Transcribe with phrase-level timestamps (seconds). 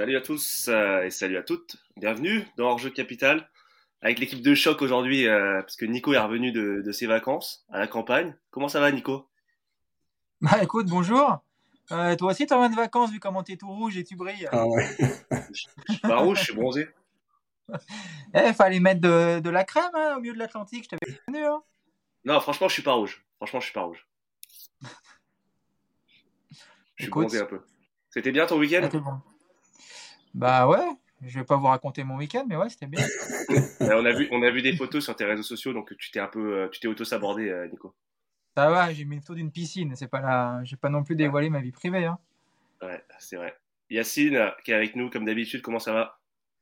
[0.00, 1.76] Salut à tous euh, et salut à toutes.
[1.98, 3.50] Bienvenue dans Hors-jeu Capital
[4.00, 7.78] avec l'équipe de choc aujourd'hui euh, parce que Nico est revenu de, ses vacances à
[7.78, 8.34] la campagne.
[8.50, 9.28] Comment ça va Nico?
[10.40, 11.44] Bah écoute, bonjour.
[11.92, 14.16] Euh, toi aussi, tu as de vacances vu comment tu es tout rouge et tu
[14.16, 14.48] brilles.
[14.52, 14.88] Ah ouais.
[15.52, 16.88] je, suis pas rouge, je suis bronzé.
[18.34, 21.44] Eh, fallait mettre de, la crème hein, au milieu de l'Atlantique, je t'avais connu.
[21.44, 21.62] Hein.
[22.24, 23.22] Non, franchement, je suis pas rouge.
[23.36, 24.08] Franchement, je suis pas rouge.
[26.96, 27.60] Je suis bronzé un peu.
[28.08, 28.88] C'était bien ton week-end?
[30.34, 30.86] Bah ouais,
[31.22, 33.04] je vais pas vous raconter mon week-end, mais ouais, c'était bien.
[33.80, 36.20] on, a vu, on a vu des photos sur tes réseaux sociaux, donc tu t'es
[36.20, 37.94] un peu, euh, tu t'es auto-sabordé, euh, Nico.
[38.56, 41.16] Ça va, j'ai mis le photo d'une piscine, c'est pas là, j'ai pas non plus
[41.16, 42.04] dévoilé ma vie privée.
[42.04, 42.18] Hein.
[42.82, 43.54] Ouais, c'est vrai.
[43.90, 46.18] Yacine, qui est avec nous comme d'habitude, comment ça va?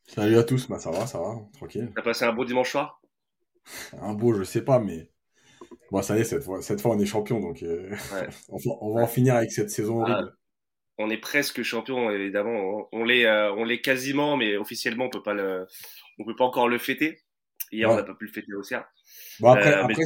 [0.07, 1.93] Salut à tous, bah ça va, ça va, tranquille.
[1.95, 3.03] T'as passé un beau dimanche soir?
[4.01, 5.11] Un beau, je sais pas, mais
[5.91, 7.95] bon, ça y est, cette fois, cette fois on est champion, donc euh,
[8.49, 10.39] on, va, en finir avec cette saison ah, horrible
[10.99, 12.89] on est presque champion, évidemment.
[12.93, 15.67] On, l'est, euh, on l'est quasiment, mais officiellement, on peut pas le,
[16.19, 17.23] on peut pas encore le fêter.
[17.71, 18.87] Hier, on n'a pas pu le fêter au CERF.
[19.41, 20.03] Bon, après, euh, après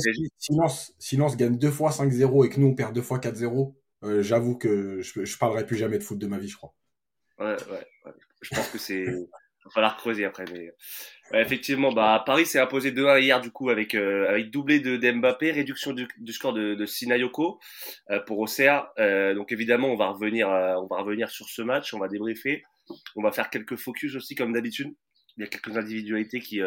[0.98, 4.22] si, Lens, gagne deux fois 5-0 et que nous, on perd deux fois 4-0, euh,
[4.22, 6.74] j'avoue que je, je parlerai plus jamais de foot de ma vie, je crois.
[7.38, 9.06] Ouais, ouais, Je pense que c'est,
[9.66, 10.44] va falloir creuser après.
[10.52, 10.72] Mais
[11.34, 15.52] effectivement, bah, Paris s'est imposé 2-1 hier, du coup, avec, euh, avec doublé de, Mbappé,
[15.52, 17.58] réduction du, score de, de Sinayoko
[18.10, 18.88] euh, pour Auxerre.
[18.98, 22.62] Euh, donc évidemment, on va, revenir, on va revenir sur ce match, on va débriefer.
[23.16, 24.94] On va faire quelques focus aussi, comme d'habitude.
[25.36, 26.60] Il y a quelques individualités qui,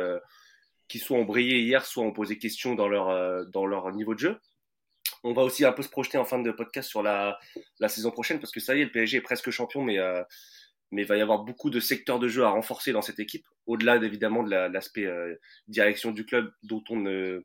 [0.88, 4.20] qui soit ont brillé hier, soit ont posé question dans leur, dans leur niveau de
[4.20, 4.40] jeu.
[5.24, 7.38] On va aussi un peu se projeter en fin de podcast sur la,
[7.80, 10.00] la saison prochaine, parce que ça y est, le PSG est presque champion, mais
[10.96, 13.46] mais il va y avoir beaucoup de secteurs de jeu à renforcer dans cette équipe,
[13.68, 15.36] au-delà évidemment de l'aspect euh,
[15.68, 17.44] direction du club dont on ne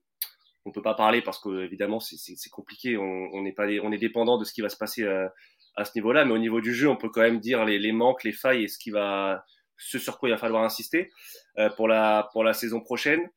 [0.65, 4.39] on peut pas parler parce que évidemment c'est compliqué, on, est pas on est dépendant
[4.39, 5.27] de ce qui va se passer euh,
[5.75, 8.23] à ce niveau-là, mais au niveau du jeu, on peut quand même dire les, manques,
[8.23, 9.45] les failles et ce qui va
[9.77, 11.11] ce sur quoi il va falloir insister
[11.59, 13.29] euh, pour la pour la saison prochaine.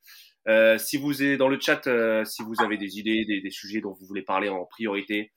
[0.77, 1.81] si vous êtes dans le chat,
[2.25, 5.31] si vous avez des idées, des, des, sujets dont vous voulez parler en priorité,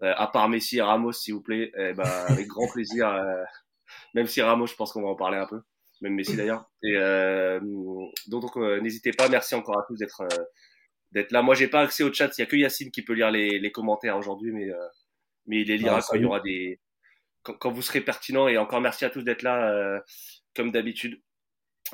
[0.00, 3.06] à part Messi et Ramos, s'il vous plaît, eh ben, avec grand plaisir
[4.14, 5.60] même si Ramos, je pense qu'on va en parler un peu,
[6.00, 6.70] même Messi d'ailleurs.
[6.82, 7.60] Et euh,
[8.28, 9.28] donc, euh, n'hésitez pas.
[9.28, 10.44] Merci encore à tous d'être euh,
[11.12, 11.42] d'être là.
[11.42, 12.30] Moi, j'ai pas accès au chat.
[12.36, 14.68] Il y a que Yacine qui peut lire les, les commentaires aujourd'hui, mais
[15.46, 16.80] mais il les lira ah, quand il y aura des
[17.42, 18.48] quand, vous serez pertinent.
[18.48, 20.00] Et encore merci à tous d'être là
[20.54, 21.20] comme d'habitude.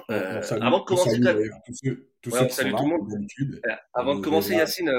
[0.08, 1.20] avant de commencer,
[2.22, 3.08] tout, le monde.
[3.94, 4.90] avant de commencer, Yacine,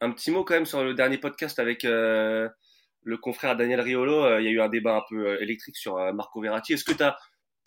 [0.00, 1.86] un petit mot quand même sur le dernier podcast avec
[3.04, 5.76] le confrère Daniel Riolo, euh, il y a eu un débat un peu euh, électrique
[5.76, 6.72] sur euh, Marco Verratti.
[6.72, 7.16] Est-ce que tu as,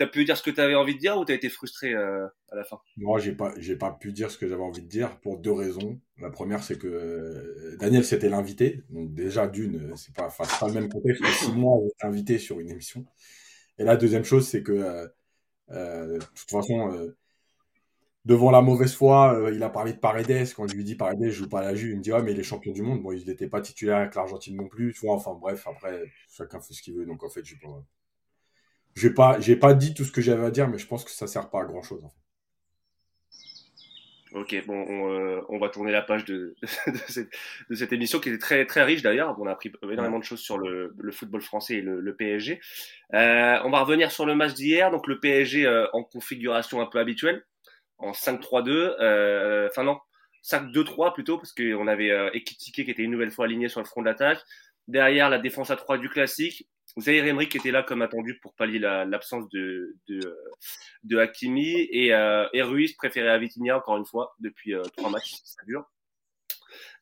[0.08, 2.56] pu dire ce que tu avais envie de dire ou tu as été frustré à
[2.56, 2.80] la fin?
[2.98, 6.00] Moi, j'ai pas, pas pu dire ce que j'avais envie de dire pour deux raisons.
[6.20, 8.84] La première, c'est que Daniel, c'était l'invité.
[8.90, 12.70] Donc, déjà, d'une, c'est pas, pas le même contexte que si moi, invité sur une
[12.70, 13.06] émission.
[13.80, 15.08] Et la deuxième chose, c'est que,
[15.70, 17.12] de toute façon,
[18.28, 20.54] devant la mauvaise foi, euh, il a parlé de Paredes.
[20.54, 22.22] Quand je lui dis Paredes, je joue pas à la Juve, il me dit ah
[22.22, 23.02] mais il est champion du monde.
[23.02, 24.94] Bon, il n'était pas titulaire avec l'Argentine non plus.
[24.94, 27.06] Tu vois, enfin bref, après chacun fait ce qu'il veut.
[27.06, 27.82] Donc en fait, je pas,
[28.96, 31.12] j'ai pas, j'ai pas dit tout ce que j'avais à dire, mais je pense que
[31.12, 32.04] ça sert pas à grand chose.
[32.04, 32.16] En fait.
[34.34, 36.54] Ok, bon, on, euh, va tourner la page de,
[37.08, 39.38] cette, émission qui était très très riche d'ailleurs.
[39.40, 42.60] On a appris énormément de choses sur le, football français et le, PSG.
[43.14, 44.92] Euh, on va revenir sur le match d'hier.
[44.92, 47.46] Donc le PSG en configuration un peu habituelle
[47.98, 50.00] en 5-3-2, euh, enfin non,
[50.44, 53.86] 5-2-3 plutôt, parce qu'on avait euh, Ekitike qui était une nouvelle fois aligné sur le
[53.86, 54.40] front d'attaque.
[54.88, 56.68] Derrière, la défense à 3 du classique.
[57.00, 60.38] Zaire Emery qui était là comme attendu pour pallier l'absence de, de,
[61.04, 61.88] de, Hakimi.
[61.92, 65.64] Et, euh, et Ruiz préféré à Vitinha, encore une fois, depuis euh, trois matchs, ça
[65.66, 65.86] dure.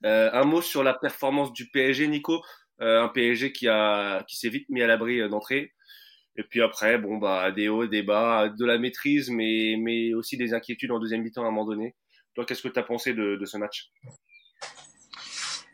[0.03, 2.43] Euh, un mot sur la performance du PSG, Nico.
[2.81, 5.73] Euh, un PSG qui, a, qui s'est vite mis à l'abri d'entrée.
[6.37, 10.35] Et puis après, bon, bah, des hauts, des bas, de la maîtrise, mais, mais aussi
[10.37, 11.95] des inquiétudes en deuxième mi-temps à un moment donné.
[12.33, 13.91] Toi, qu'est-ce que tu as pensé de, ce match?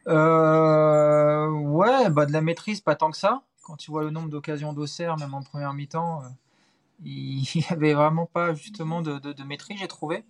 [0.07, 3.41] Euh, Ouais, bah, de la maîtrise, pas tant que ça.
[3.63, 6.27] Quand tu vois le nombre d'occasions d'Auxerre, même en première mi-temps, euh,
[7.03, 10.24] il n'y avait vraiment pas justement de, de, maîtrise, j'ai trouvé.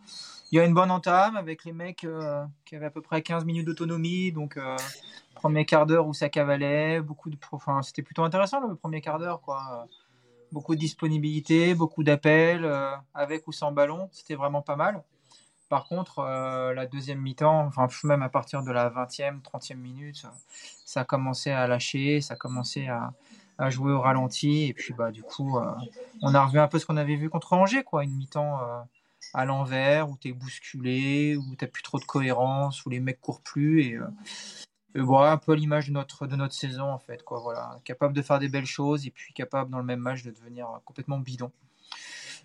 [0.52, 3.22] Il y a une bonne entame avec les mecs euh, qui avaient à peu près
[3.22, 4.58] 15 minutes d'autonomie, donc
[5.34, 9.20] premier quart d'heure où ça cavalait, beaucoup de, enfin, c'était plutôt intéressant le premier quart
[9.20, 9.88] d'heure, quoi
[10.52, 14.10] beaucoup de disponibilité, beaucoup d'appels, euh, avec ou sans ballon.
[14.12, 15.04] C'était vraiment pas mal.
[15.70, 20.26] Par contre, euh, la deuxième mi-temps, enfin, même à partir de la 20e, 30e minute,
[20.86, 23.14] ça a commencé à lâcher, ça a
[23.58, 24.66] à, jouer au ralenti.
[24.66, 25.72] Et puis, bah, du coup, euh,
[26.22, 28.04] on a revu un peu ce qu'on avait vu contre Angers, quoi.
[28.04, 28.60] Une mi-temps
[29.34, 33.22] à l'envers, où tu es bousculé, où tu plus trop de cohérence, où les mecs
[33.22, 33.82] courent plus.
[33.84, 33.98] Et,
[34.96, 37.24] un peu l'image de notre, de notre saison, en fait.
[37.24, 37.80] Quoi, voilà.
[37.84, 40.68] Capable de faire des belles choses et puis capable, dans le même match, de devenir
[40.86, 41.52] complètement bidon.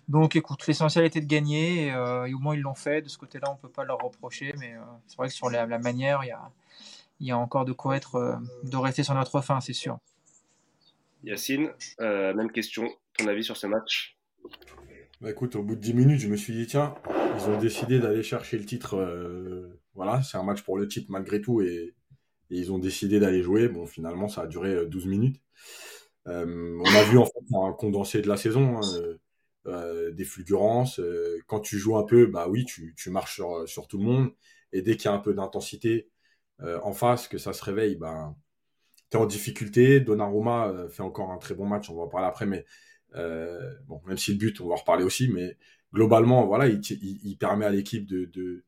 [0.07, 3.01] Donc, écoute, l'essentiel était de gagner euh, et, au moins ils l'ont fait.
[3.01, 5.49] De ce côté-là, on ne peut pas leur reprocher, mais euh, c'est vrai que sur
[5.49, 6.51] la, manière, il y a,
[7.19, 9.99] y a, encore de quoi être, euh, de rester sur notre fin, c'est sûr.
[11.23, 14.17] Yacine, même question, ton avis sur ce match?
[15.19, 16.95] Bah écoute, au bout de 10 minutes, je me suis dit, tiens,
[17.35, 18.95] ils ont décidé d'aller chercher le titre.
[19.93, 21.95] voilà, c'est un match pour le titre malgré tout et,
[22.49, 23.67] ils ont décidé d'aller jouer.
[23.67, 25.41] Bon, finalement, ça a duré 12 minutes.
[26.25, 26.31] on
[26.85, 28.77] a vu en fait un condensé de la saison.
[28.77, 29.17] Hein,
[29.67, 30.99] euh, des fulgurances.
[30.99, 34.31] Euh, quand tu joues un peu, bah oui, tu, marches sur, tout le monde.
[34.71, 36.09] Et dès qu'il y a un peu d'intensité
[36.61, 38.35] euh, en face, que ça se réveille, ben,
[39.11, 39.99] tu es en difficulté.
[39.99, 42.65] Donnarumma fait encore un très bon match, on va en parler après, mais
[43.87, 45.57] bon, même si le but, on va en reparler aussi, mais
[45.93, 48.63] globalement, voilà, il, permet à l'équipe de,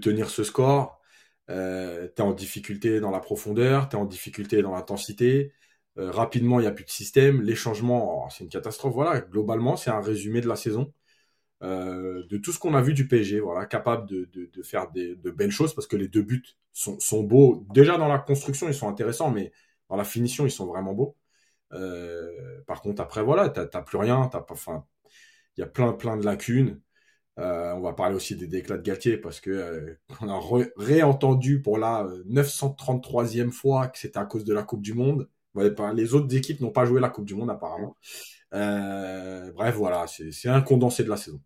[0.00, 0.99] tenir ce score.
[1.50, 5.52] Euh, en difficulté dans la profondeur, tu es en difficulté dans l'intensité.
[5.98, 7.42] Euh, rapidement, il n'y a plus de système.
[7.42, 8.94] Les changements, oh, c'est une catastrophe.
[8.94, 10.92] Voilà, globalement, c'est un résumé de la saison.
[11.62, 15.50] Euh, de tout ce qu'on a vu du PSG, voilà, capable de, faire de belles
[15.50, 17.66] choses parce que les deux buts sont, beaux.
[17.74, 19.52] Déjà dans la construction, ils sont intéressants, mais
[19.88, 21.16] dans la finition, ils sont vraiment beaux.
[21.72, 24.28] Euh, par contre, après, voilà, tu n'as plus rien.
[24.28, 24.44] T'as
[25.56, 26.80] il y a plein, plein de lacunes.
[27.40, 30.40] On va parler aussi des déclats de Galtier parce que on a
[30.76, 36.14] réentendu pour la 933e fois que c'était à cause de la Coupe du Monde les
[36.14, 37.96] autres équipes n'ont pas joué la Coupe du Monde apparemment.
[38.52, 41.40] Euh, bref, voilà, c'est un condensé de la saison.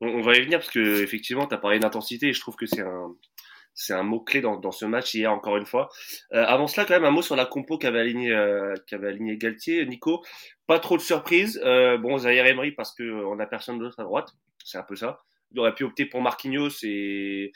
[0.00, 2.66] On, va y venir parce que effectivement, tu as parlé d'intensité et je trouve que
[2.66, 5.88] c'est un mot clé dans, ce match hier encore une fois.
[6.32, 10.22] Euh, avant cela, quand même un mot sur la compo qu'avait aligné euh, Galtier, Nico.
[10.66, 11.60] Pas trop de surprise.
[11.64, 14.34] Euh, bon, Zaire Emery parce que on a personne d'autre à droite,
[14.66, 15.20] c'est un peu ça.
[15.52, 17.52] Il aurait pu opter pour Marquinhos et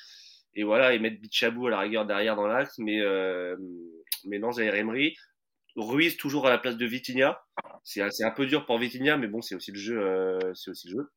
[0.62, 3.56] voilà et mettre Bichabou à la rigueur derrière dans l'axe, mais euh,
[4.24, 5.14] mais non Zaire Emery.
[5.76, 7.40] Ruiz toujours à la place de Vitinha.
[7.84, 10.00] C'est un peu dur pour Vitinha, mais bon, c'est aussi le jeu.
[10.00, 11.10] Euh, c'est aussi le jeu.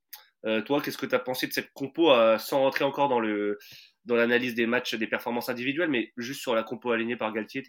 [0.45, 3.57] Euh, toi, qu'est-ce que tu as pensé de cette compo, sans rentrer encore dans le
[4.05, 7.63] dans l'analyse des matchs, des performances individuelles, mais juste sur la compo alignée par Galtier,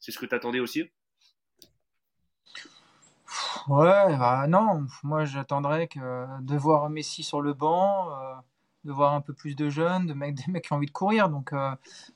[0.00, 0.84] c'est ce que tu attendais aussi?
[3.68, 8.08] Ouais, bah non, moi j'attendrais que de voir Messi sur le banc,
[8.84, 10.92] de voir un peu plus de jeunes, de mecs, des mecs qui ont envie de
[10.92, 11.28] courir.
[11.28, 11.70] Donc, euh,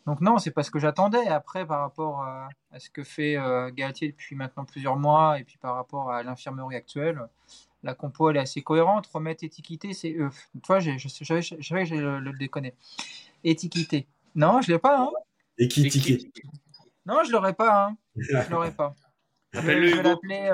[0.06, 1.26] donc non, c'est pas ce que j'attendais.
[1.26, 5.44] Après, par rapport euh, à ce que fait euh, Galtier depuis maintenant plusieurs mois, et
[5.44, 7.26] puis par rapport à l'infirmerie actuelle,
[7.82, 9.06] la compo elle est assez cohérente.
[9.06, 10.30] Remettre étiqueté, c'est eux.
[10.62, 12.74] Toi, je savais que j'ai le, le déconner.
[13.44, 14.06] Étiqueté.
[14.34, 15.00] Non, je l'ai pas.
[15.00, 15.10] Hein.
[15.58, 16.30] Équitiqué.
[17.06, 17.86] Non, je l'aurais pas.
[17.86, 17.96] Hein.
[18.16, 18.94] Je l'aurais pas.
[19.52, 20.50] Je, je vais l'appeler.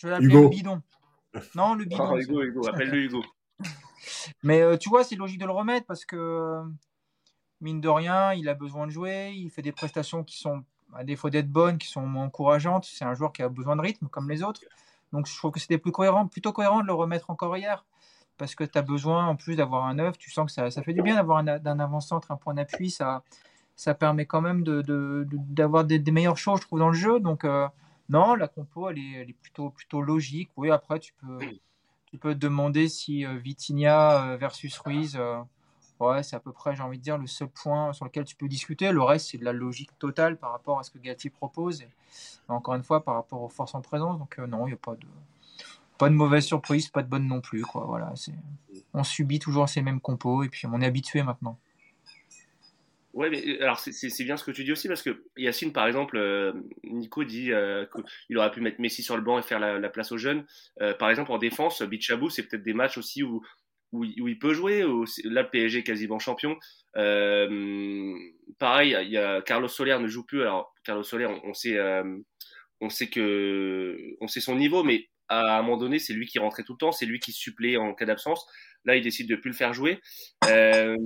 [0.00, 0.82] Je vais l'appeler le bidon.
[1.54, 2.08] Non, le bidon.
[2.12, 3.22] Oh, Hugo, Hugo, appelle-le Hugo.
[4.42, 6.62] Mais euh, tu vois, c'est logique de le remettre parce que, euh,
[7.60, 9.32] mine de rien, il a besoin de jouer.
[9.34, 10.64] Il fait des prestations qui sont,
[10.94, 12.86] à défaut d'être bonnes, qui sont encourageantes.
[12.86, 14.62] C'est un joueur qui a besoin de rythme, comme les autres.
[15.12, 17.84] Donc je trouve que c'était plus cohérent, plutôt cohérent de le remettre encore hier.
[18.38, 20.82] Parce que tu as besoin, en plus d'avoir un neuf, tu sens que ça, ça
[20.82, 21.46] fait du bien d'avoir un,
[21.78, 22.90] avant-centre, un point d'appui.
[22.90, 23.22] Ça,
[23.76, 27.20] ça permet quand même d'avoir de, de, des, meilleures choses, je trouve, dans le jeu.
[27.20, 27.68] Donc, euh,
[28.10, 30.50] non, la compo, elle est, elle est, plutôt, plutôt logique.
[30.56, 31.38] Oui, après, tu peux
[32.10, 35.40] tu peux te demander si euh, Vitinha euh, versus Ruiz, euh,
[36.00, 38.34] ouais, c'est à peu près, j'ai envie de dire, le seul point sur lequel tu
[38.34, 38.90] peux discuter.
[38.90, 41.82] Le reste, c'est de la logique totale par rapport à ce que Galtier propose.
[41.82, 41.88] Et,
[42.48, 44.18] encore une fois, par rapport aux forces en présence.
[44.18, 45.06] Donc, non, il n'y a pas de,
[45.98, 47.62] pas de mauvaise surprise, pas de bonne non plus.
[47.62, 47.84] Quoi.
[47.86, 48.12] Voilà,
[48.92, 51.58] on subit toujours ces mêmes compos et puis on est habitué maintenant.
[53.12, 55.86] Ouais, mais euh, alors c'est bien ce que tu dis aussi parce que Yacine, par
[55.86, 56.52] exemple, euh,
[56.84, 57.84] Nico dit euh,
[58.28, 60.46] qu'il aurait pu mettre Messi sur le banc et faire la, place aux jeunes.
[60.98, 63.42] par exemple, en défense, Bichabou, c'est peut-être des matchs aussi où,
[63.92, 64.84] où, il peut jouer.
[64.84, 66.56] Où là, le PSG est quasiment champion.
[66.94, 70.42] pareil, il y a Carlos Soler ne joue plus.
[70.42, 71.78] Alors, Carlos Soler, on, on sait,
[72.80, 76.40] on sait que, on sait son niveau, mais à un moment donné, c'est lui qui
[76.40, 78.44] rentrait tout le temps, c'est lui qui supplée en cas d'absence.
[78.84, 80.00] Là, il décide de plus le faire jouer.
[80.46, 80.96] Euh,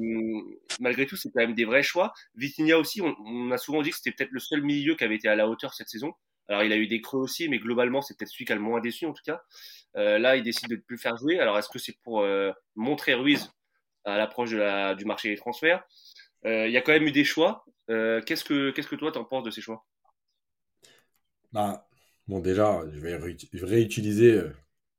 [0.81, 2.15] malgré tout, c'est quand même des vrais choix.
[2.35, 5.29] Vitinha aussi, on, a souvent dit que c'était peut-être le seul milieu qui avait été
[5.29, 6.15] à la hauteur cette saison.
[6.49, 8.63] Alors, il a eu des creux aussi, mais globalement, c'est peut-être celui qui a le
[8.63, 9.43] moins déçu en tout cas.
[9.97, 11.39] Euh, là, il décide de ne plus le faire jouer.
[11.39, 13.53] Alors, est-ce que c'est pour euh, montrer Ruiz
[14.05, 15.85] à l'approche du marché des transferts?
[16.47, 17.65] Il y a quand même eu des choix.
[17.89, 19.87] qu'est-ce que qu'est-ce que toi penses de ces choix?
[21.53, 21.87] Bah,
[22.29, 23.17] bon déjà, je vais,
[23.65, 24.43] réutiliser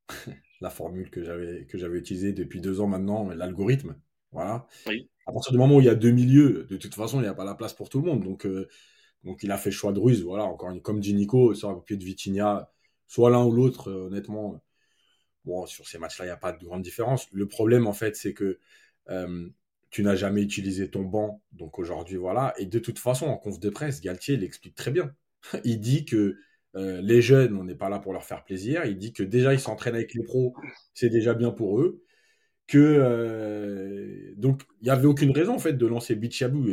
[0.61, 3.95] la formule que j'avais que j'avais utilisée depuis deux ans maintenant, l'algorithme.
[4.31, 4.67] Voilà.
[5.27, 7.29] À partir du moment où il y a deux milieux, de toute façon, il n'y
[7.29, 8.23] a pas la place pour tout le monde.
[8.23, 8.67] Donc, euh,
[9.23, 10.23] donc il a fait le choix de Ruiz.
[10.23, 12.71] Voilà, encore comme dit Nico, sur un pied de Vitinha,
[13.07, 14.61] soit l'un ou l'autre, euh, honnêtement.
[15.45, 17.27] Bon, sur ces matchs-là, il n'y a pas de grande différence.
[17.31, 18.59] Le problème, en fait, c'est que
[19.09, 19.47] euh,
[19.89, 22.53] tu n'as jamais utilisé ton banc, donc aujourd'hui, voilà.
[22.57, 25.15] Et de toute façon, en conf de presse, Galtier l'explique très bien.
[25.63, 26.37] Il dit que
[26.75, 28.85] euh, les jeunes, on n'est pas là pour leur faire plaisir.
[28.85, 30.53] Il dit que déjà, ils s'entraînent avec les pros,
[30.93, 32.01] c'est déjà bien pour eux.
[32.67, 36.63] Que euh, donc, il n'y avait aucune raison en fait de lancer Bichabou,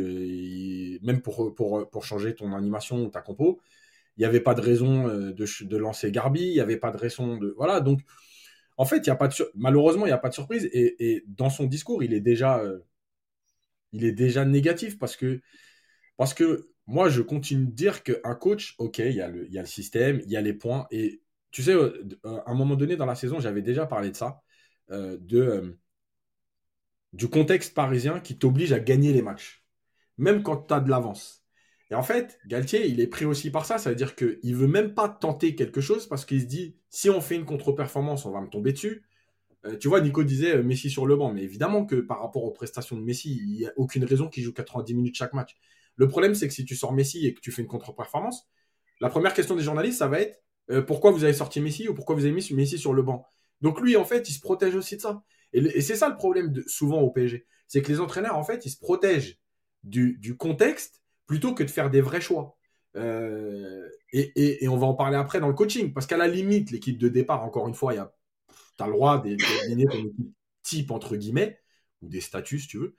[1.03, 3.61] même pour, pour, pour changer ton animation ou ta compo.
[4.17, 6.97] Il n'y avait pas de raison de, de lancer Garbi, il n'y avait pas de
[6.97, 7.53] raison de.
[7.57, 8.01] Voilà, donc
[8.77, 10.69] en fait, y a pas de malheureusement, il n'y a pas de surprise.
[10.73, 12.79] Et, dans son discours, il est déjà, euh,
[13.91, 15.41] il est déjà négatif parce que,
[16.17, 20.21] parce que moi, je continue de dire qu'un coach, ok, il y, a le, système,
[20.25, 20.87] il y a les points.
[20.91, 21.21] Et
[21.51, 24.15] tu sais, euh, euh, à un moment donné dans la saison, j'avais déjà parlé de
[24.15, 24.41] ça,
[24.89, 25.77] de,
[27.13, 29.63] du contexte parisien qui t'oblige à gagner les matchs,
[30.17, 31.43] même quand tu as de l'avance.
[31.93, 33.77] Et en fait, Galtier, il est pris aussi par ça.
[33.77, 36.75] Ça veut dire qu'il ne veut même pas tenter quelque chose parce qu'il se dit
[36.89, 39.03] si on fait une contre-performance, on va me tomber dessus.
[39.65, 41.31] Euh, tu vois, Nico disait euh, Messi sur le banc.
[41.31, 44.43] Mais évidemment que par rapport aux prestations de Messi, il n'y a aucune raison qu'il
[44.43, 45.55] joue 90 minutes chaque match.
[45.95, 48.47] Le problème, c'est que si tu sors Messi et que tu fais une contre-performance,
[48.99, 51.93] la première question des journalistes, ça va être euh, pourquoi vous avez sorti Messi ou
[51.93, 53.27] pourquoi vous avez mis Messi sur le banc
[53.61, 55.23] Donc lui, en fait, il se protège aussi de ça.
[55.51, 57.45] Et, c'est ça le problème souvent au PSG.
[57.67, 59.39] C'est que les entraîneurs, en fait, ils se protègent
[59.83, 62.57] du, contexte plutôt que de faire des vrais choix.
[62.95, 66.97] Euh, et, on va en parler après dans le coaching, parce qu'à la limite, l'équipe
[66.97, 70.11] de départ, encore une fois, tu as le droit d'aligner ton
[70.63, 71.59] équipe entre guillemets,
[72.01, 72.95] ou des statuts, si tu veux.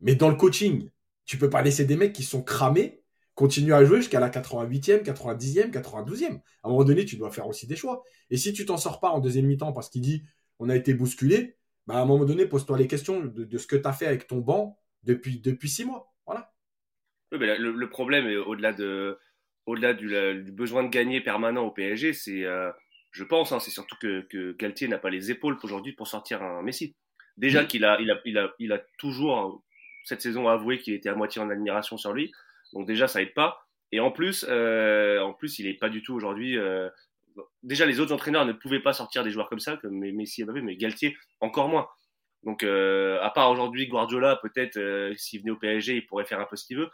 [0.00, 0.90] Mais dans le coaching,
[1.26, 3.02] tu peux pas laisser des mecs qui sont cramés
[3.34, 6.40] continuer à jouer jusqu'à la 88e, 90e, 92e.
[6.62, 8.04] À un moment donné, tu dois faire aussi des choix.
[8.30, 10.22] Et si tu t'en sors pas en deuxième mi-temps parce qu'il dit
[10.60, 13.66] on a été bousculé, bah à un moment donné, pose-toi les questions de, de ce
[13.66, 16.14] que tu as fait avec ton banc depuis, depuis six mois.
[16.26, 16.54] Voilà
[17.38, 19.18] le, problème, au-delà de,
[19.66, 22.70] au-delà du, besoin de gagner permanent au PSG, c'est, euh,
[23.10, 26.42] je pense, hein, c'est surtout que, que Galtier n'a pas les épaules aujourd'hui pour sortir
[26.42, 26.94] un Messi.
[27.36, 29.64] Déjà qu'il a, il a, il a, il a toujours
[30.04, 32.32] cette saison avoué qu'il était à moitié en admiration sur lui.
[32.72, 33.66] Donc déjà, ça aide pas.
[33.92, 36.58] Et en plus, euh, en plus, il est pas du tout aujourd'hui.
[36.58, 36.88] Euh,
[37.62, 40.44] déjà, les autres entraîneurs ne pouvaient pas sortir des joueurs comme ça, comme Messi et
[40.44, 41.88] Mbappé, mais Galtier encore moins.
[42.42, 44.78] Donc, à part aujourd'hui Guardiola, peut-être
[45.16, 46.90] s'il venait au PSG, il pourrait faire un peu ce qu'il veut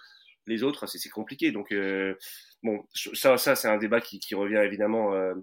[0.47, 1.52] les autres, c'est compliqué.
[1.52, 2.14] Donc, euh,
[2.62, 5.35] bon, ça, ça c'est un débat qui, revient évidemment, euh,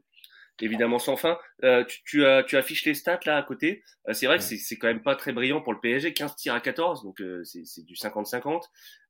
[0.62, 1.38] évidemment sans fin.
[1.64, 3.84] Euh, tu, as, tu affiches les stats là à côté.
[4.12, 6.14] c'est vrai que c'est quand même pas très brillant pour le PSG.
[6.14, 8.64] 15 tirs à 14, donc c'est du 50-50.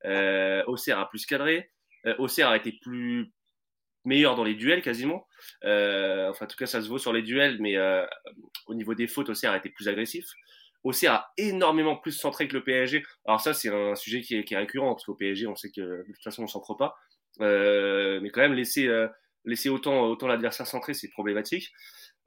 [0.05, 1.71] Euh, Auxerre a plus cadré.
[2.19, 3.33] Auxerre a été plus
[4.05, 5.27] meilleur dans les duels quasiment.
[5.63, 7.75] enfin, en tout cas, ça se vaut sur les duels, mais
[8.67, 10.25] au niveau des fautes, Auxerre a été plus agressif.
[10.83, 13.03] Auxerre a énormément plus centré que le PSG.
[13.25, 16.13] Alors ça, c'est un sujet qui est, récurrent, parce qu'au PSG, on sait que de
[16.13, 16.95] toute façon, on s'en pas.
[17.41, 19.07] Euh, mais quand même, laisser, euh,
[19.47, 21.71] laisser autant, autant l'adversaire centré, c'est problématique.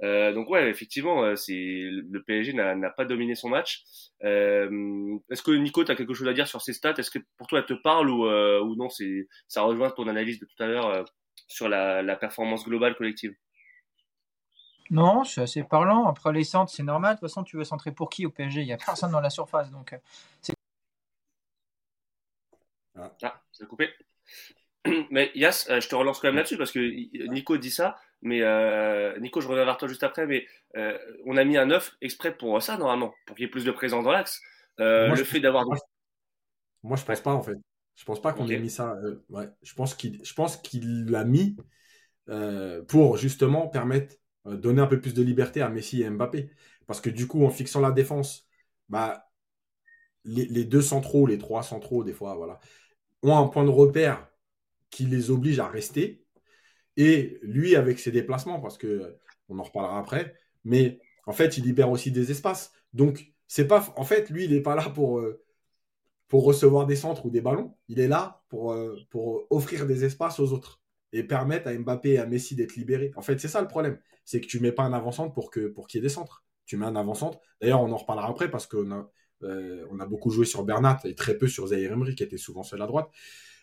[0.03, 3.85] Euh, donc ouais, effectivement, c'est le PSG n'a pas dominé son match.
[4.21, 6.95] Est-ce que Nico, tu as quelque chose à dire sur ces stats?
[6.99, 8.89] Est-ce que pour toi, elle te parle ou, ou non?
[8.89, 11.05] C'est ça rejoint ton analyse de tout à l'heure
[11.47, 13.35] sur la, la performance globale collective
[14.91, 16.07] non, c'est assez parlant.
[16.07, 17.15] Après les centres, c'est normal.
[17.15, 19.21] De toute façon, tu veux centrer pour qui au PSG Il n'y a personne dans
[19.21, 19.71] la surface.
[19.71, 19.99] Donc, euh,
[22.99, 23.13] ah.
[23.23, 23.89] ah, c'est coupé.
[25.11, 26.81] Mais Yas, euh, je te relance quand même là-dessus parce que
[27.29, 27.99] Nico dit ça.
[28.23, 30.27] Mais euh, Nico, je reviens vers toi juste après.
[30.27, 30.47] Mais
[31.27, 33.71] on a mis un 9 exprès pour ça, normalement, pour qu'il y ait plus de
[33.71, 34.41] présence dans l'axe.
[34.79, 35.65] le fait d'avoir.
[36.83, 37.57] Moi, je pense pas, en fait.
[37.97, 38.97] Je pense pas qu'on ait mis ça.
[39.31, 39.49] ouais.
[39.63, 41.57] Je pense qu'il l'a mis
[42.89, 46.51] pour justement permettre euh, donner un peu plus de liberté à Messi et Mbappé.
[46.87, 48.49] Parce que du coup, en fixant la défense,
[48.89, 49.31] bah,
[50.25, 52.59] les, deux centraux, les trois centraux, des fois, voilà,
[53.23, 54.30] ont un point de repère
[54.91, 56.25] qui les oblige à rester.
[56.97, 59.17] Et lui, avec ses déplacements, parce que
[59.49, 62.73] on en reparlera après, mais en fait, il libère aussi des espaces.
[62.93, 65.43] Donc, c'est pas, en fait, lui, il n'est pas là pour, euh,
[66.29, 67.77] pour recevoir des centres ou des ballons.
[67.89, 70.81] Il est là pour, euh, pour offrir des espaces aux autres
[71.13, 73.13] et permettre à Mbappé et à Messi d'être libérés.
[73.17, 73.99] En fait, c'est ça le problème.
[74.25, 76.45] C'est que tu mets pas un avant-centre pour qu'il pour y ait des centres.
[76.67, 77.41] Tu mets un avant-centre.
[77.61, 79.11] D'ailleurs, on en reparlera après parce qu'on a,
[79.43, 82.39] euh, on a beaucoup joué sur Bernat et très peu sur Zaire Emery qui était
[82.39, 83.11] souvent seul à droite.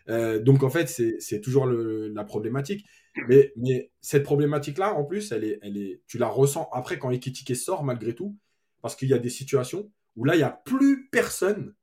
[0.10, 2.86] Euh, donc en fait, c'est toujours le, la problématique.
[3.28, 7.10] Mais, mais cette problématique-là, en plus, elle est, elle est, tu la ressens après quand
[7.10, 8.38] Ekitike sort malgré tout,
[8.82, 11.74] parce qu'il y a des situations où là, il n'y a plus personne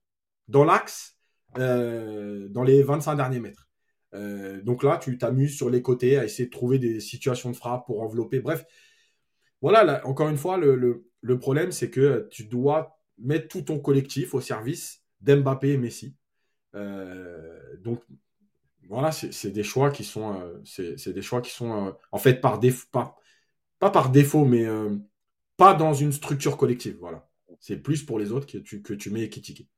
[0.48, 1.16] dans l'axe
[1.58, 3.68] euh, dans les 25 derniers mètres.
[4.14, 7.56] Euh, donc là, tu t'amuses sur les côtés à essayer de trouver des situations de
[7.56, 8.40] frappe pour envelopper.
[8.40, 8.64] Bref,
[9.60, 11.04] voilà, encore une fois, le,
[11.40, 16.16] problème, c'est que tu dois mettre tout ton collectif au service d'Mbappé et Messi.
[16.74, 18.00] Euh, donc,
[18.88, 22.58] voilà, c'est des choix qui sont, euh, c'est des choix qui sont en fait par
[22.58, 23.16] défaut, pas,
[23.78, 24.66] par défaut, mais
[25.56, 26.96] pas dans une structure collective.
[27.00, 27.26] Voilà,
[27.60, 29.68] c'est plus pour les autres que tu, que tu mets Ekitike.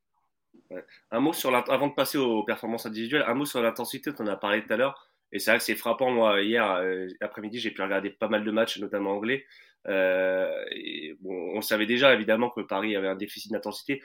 [1.10, 4.26] Un mot sur avant de passer aux performances individuelles, un mot sur l'intensité, on en
[4.26, 5.10] a parlé tout à l'heure.
[5.32, 6.10] Et c'est vrai que c'est frappant.
[6.10, 9.44] Moi, hier euh, après-midi, j'ai pu regarder pas mal de matchs, notamment anglais.
[9.88, 14.02] Euh, et bon, on savait déjà évidemment que Paris avait un déficit d'intensité,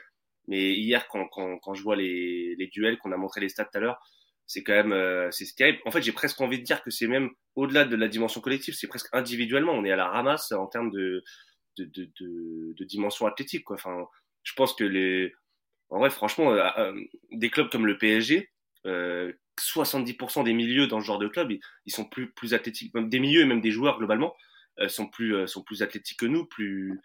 [0.52, 3.78] mais hier, quand, quand, je vois les, les duels qu'on a montré les stats tout
[3.78, 3.98] à l'heure,
[4.46, 5.78] c'est quand même euh, c'est terrible.
[5.86, 8.74] En fait, j'ai presque envie de dire que c'est même au-delà de la dimension collective,
[8.74, 9.72] c'est presque individuellement.
[9.72, 11.24] On est à la ramasse en termes de
[11.78, 13.70] de, de, dimension athlétique.
[13.70, 14.04] Enfin,
[14.42, 15.32] je pense que les
[15.88, 17.00] en vrai, franchement, euh, euh,
[17.32, 18.50] des clubs comme le PSG,
[18.86, 23.20] euh, 70% des milieux dans ce genre de club, ils, sont plus plus athlétiques, des
[23.20, 24.34] milieux et même des joueurs globalement
[24.88, 26.98] sont plus sont plus athlétiques que nous, plus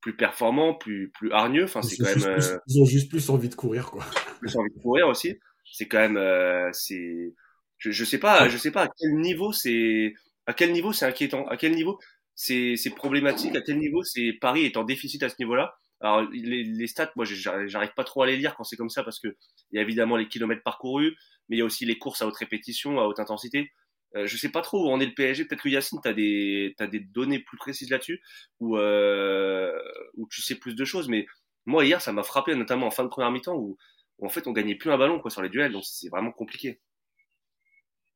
[0.00, 1.64] plus performants, plus plus hargneux.
[1.64, 2.38] Enfin, c'est quand même.
[2.66, 4.04] ils ont juste plus envie de courir, quoi.
[4.40, 5.36] Plus envie de courir aussi
[5.72, 7.34] c'est quand même euh, c'est
[7.78, 10.14] je, je sais pas je sais pas à quel niveau c'est
[10.46, 11.98] à quel niveau c'est inquiétant à quel niveau
[12.34, 16.22] c'est c'est problématique à quel niveau c'est Paris est en déficit à ce niveau-là alors
[16.30, 19.18] les, les stats moi j'arrive pas trop à les lire quand c'est comme ça parce
[19.18, 19.28] que
[19.70, 21.16] il y a évidemment les kilomètres parcourus
[21.48, 23.70] mais il y a aussi les courses à haute répétition à haute intensité
[24.16, 26.74] euh, je sais pas trop où en est le PSG peut-être que Yacine t'as des
[26.78, 28.22] t'as des données plus précises là-dessus
[28.58, 29.70] ou euh,
[30.14, 31.26] où tu sais plus de choses mais
[31.66, 33.76] moi hier ça m'a frappé notamment en fin de première mi-temps où
[34.22, 36.80] en fait on gagnait plus un ballon quoi sur les duels, donc c'est vraiment compliqué.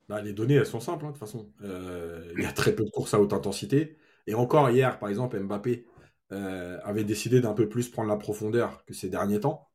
[0.09, 1.53] Bah, les données elles sont simples hein, de toute façon.
[1.63, 3.97] Euh, il y a très peu de courses à haute intensité.
[4.27, 5.87] Et encore hier, par exemple, Mbappé
[6.31, 9.69] avait décidé d'un peu plus prendre la profondeur que ces derniers temps,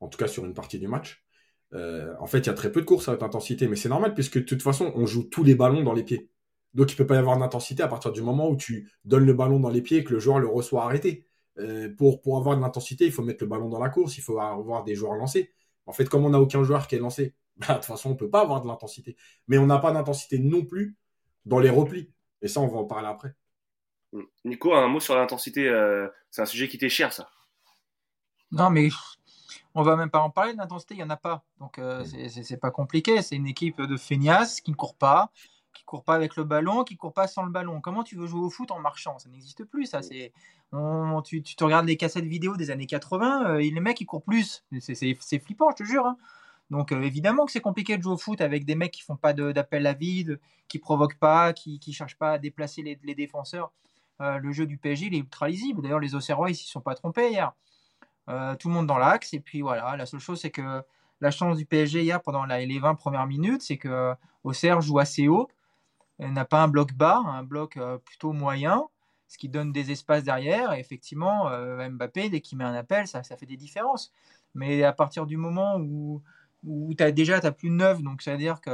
[0.00, 1.24] en tout cas sur une partie du match.
[1.72, 3.88] Euh, en fait, il y a très peu de courses à haute intensité, mais c'est
[3.88, 6.30] normal puisque de toute façon, on joue tous les ballons dans les pieds.
[6.74, 9.34] Donc il peut pas y avoir d'intensité à partir du moment où tu donnes le
[9.34, 11.26] ballon dans les pieds et que le joueur le reçoit arrêté.
[11.98, 14.38] pour, pour avoir de l'intensité, il faut mettre le ballon dans la course, il faut
[14.40, 15.52] avoir des joueurs lancés.
[15.86, 18.12] En fait, comme on n'a aucun joueur qui est lancé, bah, de toute façon, on
[18.12, 19.16] ne peut pas avoir de l'intensité.
[19.48, 20.96] Mais on n'a pas d'intensité non plus
[21.44, 22.12] dans les replis.
[22.42, 23.34] Et ça, on va en parler après.
[24.44, 25.68] Nico, un mot sur l'intensité.
[25.68, 27.28] Euh, c'est un sujet qui t'est cher, ça.
[28.52, 28.88] Non, mais
[29.74, 31.44] on va même pas en parler de l'intensité, il n'y en a pas.
[31.58, 32.28] Donc, euh, mm.
[32.42, 33.22] c'est pas compliqué.
[33.22, 35.30] C'est une équipe de feignasses qui ne court pas,
[35.72, 37.80] qui court pas avec le ballon, qui court pas sans le ballon.
[37.80, 39.18] Comment tu veux jouer au foot en marchant?
[39.18, 40.02] Ça n'existe plus, ça.
[40.02, 40.32] C'est,
[41.24, 44.06] tu, tu, te regardes les cassettes vidéo des années 80, euh, et les mecs ils
[44.06, 44.64] courent plus.
[44.80, 46.06] C'est flippant, je te jure.
[46.06, 46.16] Hein.
[46.70, 49.16] Donc euh, évidemment que c'est compliqué de jouer au foot avec des mecs qui font
[49.16, 53.14] pas d'appel à vide, qui provoquent pas, qui, qui cherchent pas à déplacer les, les
[53.14, 53.72] défenseurs.
[54.20, 55.82] Euh, le jeu du PSG il est ultra lisible.
[55.82, 57.52] D'ailleurs les Auxerrois ils s'y sont pas trompés hier.
[58.26, 59.96] Tout le monde dans l'axe et puis voilà.
[59.96, 60.82] La seule chose c'est que
[61.20, 65.28] la chance du PSG hier pendant les 20 premières minutes, c'est que Auxerre joue assez
[65.28, 65.48] haut
[66.28, 68.86] n'a pas un bloc bas, un bloc euh, plutôt moyen,
[69.28, 70.72] ce qui donne des espaces derrière.
[70.72, 74.12] Et effectivement, euh, Mbappé, dès qu'il met un appel, ça, ça fait des différences.
[74.54, 76.22] Mais à partir du moment où,
[76.64, 78.70] où as déjà tu plus de 9, donc ça veut dire que.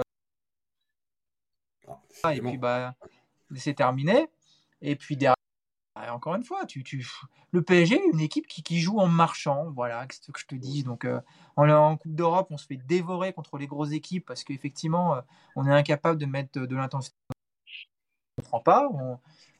[2.22, 2.94] Ah, et puis bah,
[3.54, 4.28] c'est terminé.
[4.82, 5.35] Et puis derrière,
[6.16, 7.06] encore une fois, tu, tu...
[7.52, 9.70] le PSG est une équipe qui, qui joue en marchant.
[9.74, 10.82] Voilà, c'est ce que je te dis.
[10.82, 11.20] Donc euh,
[11.56, 15.16] en, en, Coupe d'Europe, on se fait dévorer contre les grosses équipes parce qu'effectivement,
[15.54, 17.16] on est incapable de mettre de l'intensité
[18.38, 19.18] on prend pas, on,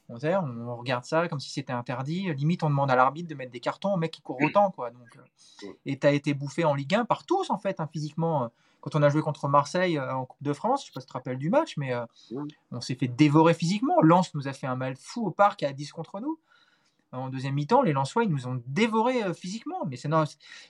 [0.08, 2.32] on, regarde ça comme si c'était interdit.
[2.34, 4.70] Limite, on demande à l'arbitre de mettre des cartons au mec qui court autant.
[4.70, 4.90] Quoi.
[4.90, 7.88] Donc, euh, et tu as été bouffé en Ligue 1 par tous, en fait, hein,
[7.92, 8.50] physiquement.
[8.80, 11.06] Quand on a joué contre Marseille euh, en Coupe de France, je sais pas si
[11.06, 12.06] tu te rappelles du match, mais euh,
[12.70, 14.00] on s'est fait dévorer physiquement.
[14.00, 16.38] Lens nous a fait un mal fou au parc à 10 contre nous.
[17.16, 19.84] En deuxième mi-temps, les Lensois, ils nous ont dévorés physiquement.
[19.86, 20.08] Mais c'est,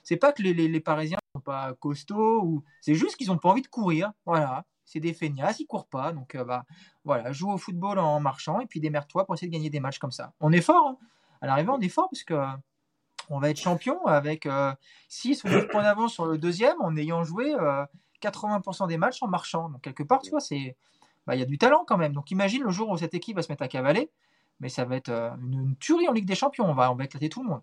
[0.03, 2.63] c'est pas que les, Parisiens sont pas costauds, ou...
[2.81, 4.11] c'est juste qu'ils ont pas envie de courir.
[4.25, 6.13] Voilà c'est des feignasses, ils courent pas.
[6.13, 6.63] Donc, euh, bah,
[7.03, 9.99] voilà, joue au football en marchant et puis démerde-toi pour essayer de gagner des matchs
[9.99, 10.33] comme ça.
[10.39, 10.87] On est fort.
[10.87, 10.97] Hein.
[11.41, 12.47] à l'arrivée, on est fort parce que euh,
[13.29, 14.47] on va être champion avec
[15.09, 17.53] 6 euh, ou 9 points d'avance sur le deuxième en ayant joué
[18.21, 19.69] 80% des matchs en marchant.
[19.69, 20.39] Donc, quelque part, tu vois.
[21.27, 22.13] Bah, il y a du talent quand même.
[22.13, 24.09] Donc imagine le jour où cette équipe va se mettre à cavaler,
[24.59, 26.65] mais ça va être une, tuerie en Ligue des Champions.
[26.65, 27.61] On va, on va éclater tout le monde.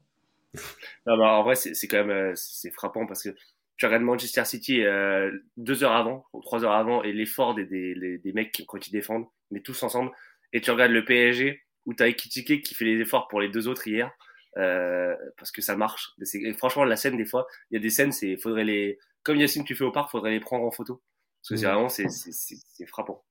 [1.07, 3.35] Non, bah, en vrai, c'est quand même c'est frappant parce que
[3.77, 7.67] tu regardes Manchester City euh, deux heures avant, ou trois heures avant, et l'effort des,
[7.67, 10.13] des, des, mecs qui, quand ils défendent, mais tous ensemble.
[10.53, 13.49] Et tu regardes le PSG, où tu as Ekitike qui fait les efforts pour les
[13.49, 14.13] deux autres hier,
[14.57, 16.13] euh, parce que ça marche.
[16.19, 19.37] Mais franchement, la scène, des fois, il y a des scènes, c'est faudrait les, comme
[19.37, 21.03] Yacine, tu fais au parc, faudrait les prendre en photo.
[21.43, 23.25] Parce que c'est vraiment, c'est frappant.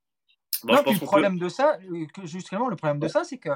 [0.67, 3.49] Non, le problème de ça, euh, justement, le problème de ça, c'est que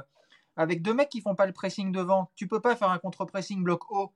[0.58, 3.63] avec deux mecs qui font pas le pressing devant, tu peux pas faire un contre-pressing
[3.63, 4.12] bloc haut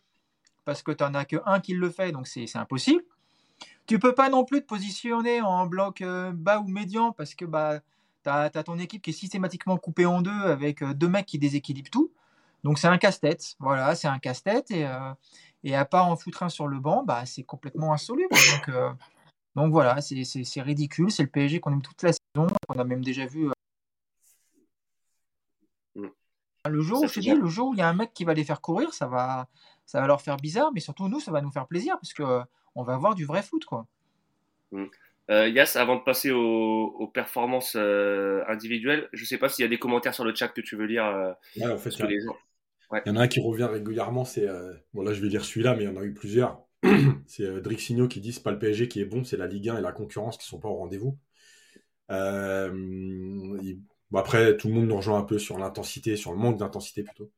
[0.65, 3.03] parce que tu n'en as qu'un qui le fait, donc c'est impossible.
[3.85, 7.45] Tu peux pas non plus te positionner en bloc euh, bas ou médian parce que
[7.45, 7.79] bah,
[8.23, 11.37] tu as, ton équipe qui est systématiquement coupée en deux avec euh, deux mecs qui
[11.37, 12.11] déséquilibrent tout.
[12.63, 13.55] Donc c'est un casse-tête.
[13.59, 14.71] Voilà, c'est un casse-tête.
[14.71, 15.13] Et, euh,
[15.63, 18.29] et à part en foutre un sur le banc, bah, c'est complètement insoluble.
[18.31, 18.75] Donc,
[19.55, 21.11] donc voilà, c'est ridicule.
[21.11, 23.49] C'est le PSG qu'on aime toute la saison, qu'on a même déjà vu.
[25.95, 26.07] Mm.
[26.69, 28.33] Le jour, où, je dis, le jour où il y a un mec qui va
[28.33, 29.47] les faire courir, ça va,
[29.85, 32.41] ça va leur faire bizarre, mais surtout nous, ça va nous faire plaisir parce que
[32.75, 33.87] on va avoir du vrai foot, quoi.
[34.71, 34.85] Mm.
[35.29, 39.65] Euh, Yas, avant de passer aux, performances euh, individuelles, je ne sais pas s'il y
[39.65, 41.05] a des commentaires sur le chat que tu veux lire.
[41.05, 44.25] Euh, ouais, en fait, il y, en a un qui revient régulièrement.
[44.25, 44.47] C'est
[44.93, 46.65] bon là, je vais lire celui-là, mais il y en a eu plusieurs.
[47.27, 49.77] c'est Drixigno qui dit c'est pas le PSG qui est bon, c'est la Ligue 1
[49.77, 51.17] et la concurrence qui sont pas au rendez-vous.
[54.13, 57.31] Après, tout le monde nous rejoint un peu sur l'intensité, sur le manque d'intensité plutôt,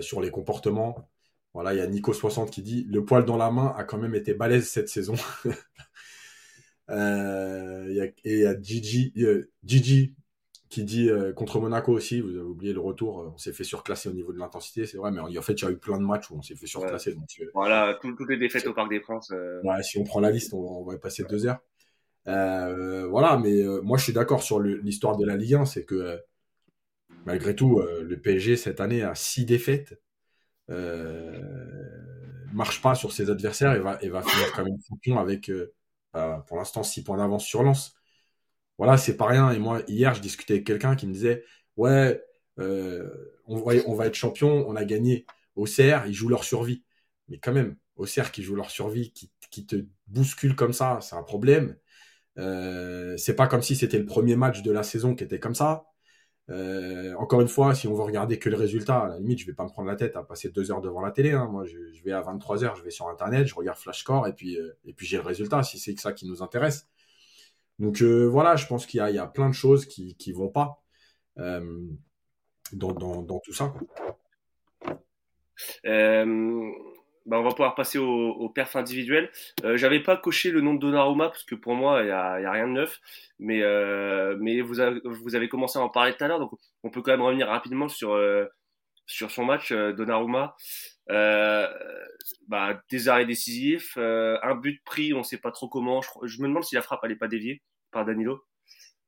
[0.00, 1.10] sur les comportements.
[1.52, 4.14] Voilà, il y a Nico60 qui dit le poil dans la main a quand même
[4.14, 5.14] été balèze cette saison.
[6.90, 10.16] Euh, et il y a Gigi, euh, Gigi
[10.68, 14.08] qui dit euh, contre Monaco aussi, vous avez oublié le retour, on s'est fait surclasser
[14.08, 16.04] au niveau de l'intensité, c'est vrai, mais en fait, il y a eu plein de
[16.04, 17.16] matchs où on s'est fait surclasser.
[17.54, 19.32] voilà, toutes les défaites au Parc des Princes.
[19.82, 21.60] si on prend la liste, on, va passer deux heures.
[22.26, 26.20] Voilà, mais moi je suis d'accord sur l'histoire de la Ligue 1, c'est que
[27.26, 30.00] malgré tout, le PSG cette année a six défaites.
[32.52, 35.50] marche pas sur ses adversaires et va, et va finir quand même champion avec
[36.16, 37.94] euh, pour l'instant, 6 points d'avance sur Lens.
[38.78, 39.50] Voilà, c'est pas rien.
[39.52, 41.44] Et moi, hier, je discutais avec quelqu'un qui me disait
[41.76, 42.22] Ouais,
[42.58, 43.08] euh,
[43.46, 43.58] on,
[43.94, 45.26] va, être champion, on a gagné.
[45.56, 46.84] Au CR, ils jouent leur survie.
[47.28, 49.76] Mais quand même, au CR qui joue leur survie, qui, qui te
[50.08, 51.76] bouscule comme ça, c'est un problème.
[52.38, 55.54] Euh, c'est pas comme si c'était le premier match de la saison qui était comme
[55.54, 55.84] ça.
[56.48, 59.46] Euh, encore une fois, si on veut regarder que le résultat, à la limite, je
[59.46, 61.32] vais pas me prendre la tête à passer deux heures devant la télé.
[61.32, 61.46] Hein.
[61.50, 64.32] Moi, je, vais à 23 heures, je vais sur Internet, je regarde Flash Score et
[64.32, 66.88] puis, euh, et puis j'ai le résultat si c'est ça qui nous intéresse.
[67.78, 70.82] Donc voilà, je pense qu'il y, a plein de choses qui ne vont pas
[72.72, 73.72] dans, tout ça.
[77.26, 79.30] Bah, on va pouvoir passer au, au perf individuel.
[79.64, 82.50] Euh, J'avais pas coché le nom de Donnarumma parce que pour moi il y a,
[82.50, 83.00] rien de neuf,
[83.38, 86.52] mais euh, mais vous avez, vous avez commencé à en parler tout à l'heure, donc
[86.82, 88.46] on peut quand même revenir rapidement sur euh,
[89.06, 90.56] sur son match euh, Donnarumma.
[92.48, 96.00] Bah, des arrêts décisifs, un but pris, on sait pas trop comment.
[96.24, 98.42] Je, me demande si la frappe elle est pas déviée par Danilo.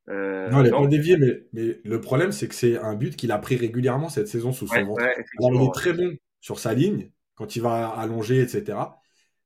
[0.09, 3.33] non, elle n'est pas déviée, mais, mais le problème, c'est que c'est un but qu'il
[3.33, 5.03] a pris régulièrement cette saison sous son ventre.
[5.03, 7.11] Alors, il est très bon sur sa ligne,
[7.43, 8.79] quand il va allonger, etc.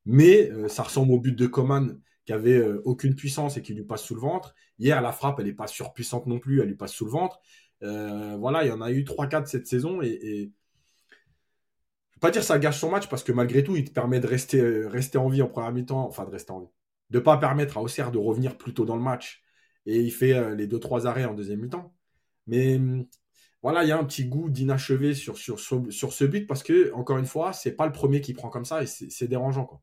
[0.04, 3.72] Mais euh, ça ressemble au but de Coman qui avait euh, aucune puissance et qui
[3.72, 4.54] lui passe sous le ventre.
[4.78, 7.40] Hier, la frappe, elle n'est pas surpuissante non plus, elle lui passe sous le ventre.
[7.82, 10.52] Euh, voilà, il y en a eu 3-4 cette saison et,
[12.10, 14.20] je ne pas dire ça gâche son match parce que malgré tout, il te permet
[14.20, 16.70] de rester, rester en vie en première mi-temps, enfin de rester en vie,
[17.10, 19.42] de pas permettre à Auxerre de revenir plus tôt dans le match
[19.86, 21.94] et il fait les 2-3 arrêts en deuxième mi-temps.
[22.46, 23.06] Mais hum,
[23.66, 26.92] voilà, il y a un petit goût d'inachevé sur, sur, sur, ce but parce que,
[26.92, 29.64] encore une fois, c'est pas le premier qui prend comme ça et c'est dérangeant.
[29.64, 29.82] Quoi.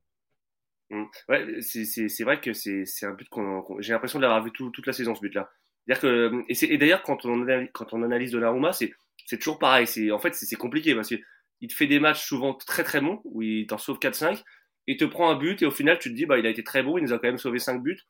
[0.89, 1.03] Mmh.
[1.27, 4.93] Ouais, c'est vrai que c'est un but qu'on j'ai l'impression de l'avoir vu toute la
[4.93, 5.49] saison, ce but-là.
[5.99, 8.93] Que, et, et d'ailleurs, quand on, quand on analyse Donnarumma, c'est
[9.37, 9.85] toujours pareil.
[10.11, 13.41] En fait, c'est compliqué parce qu'il te fait des matchs souvent très très bons où
[13.41, 14.41] il t'en sauve 4-5
[14.87, 16.63] il te prend un but et au final, tu te dis, bah, il a été
[16.63, 18.01] très bon, il nous a quand même sauvé 5 buts.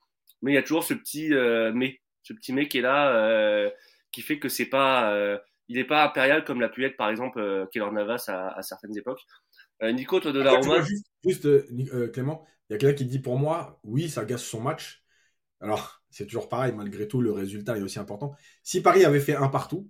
[0.41, 3.15] Mais il y a toujours ce petit euh, mais, ce petit mec qui est là,
[3.15, 3.69] euh,
[4.12, 7.10] qui fait que c'est pas, euh, il n'est pas impérial comme l'a pu être par
[7.10, 9.21] exemple euh, Navas à, certaines époques.
[9.82, 10.82] Euh, Nico, toi de la Roma.
[10.82, 14.43] Juste, juste euh, Clément, il y a quelqu'un qui dit pour moi, oui, ça gâche
[14.43, 15.04] son match.
[15.60, 18.36] Alors, c'est toujours pareil, malgré tout, le résultat est aussi important.
[18.63, 19.89] Si Paris avait fait un partout,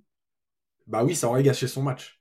[0.85, 2.19] bah oui, ça aurait gâché son match.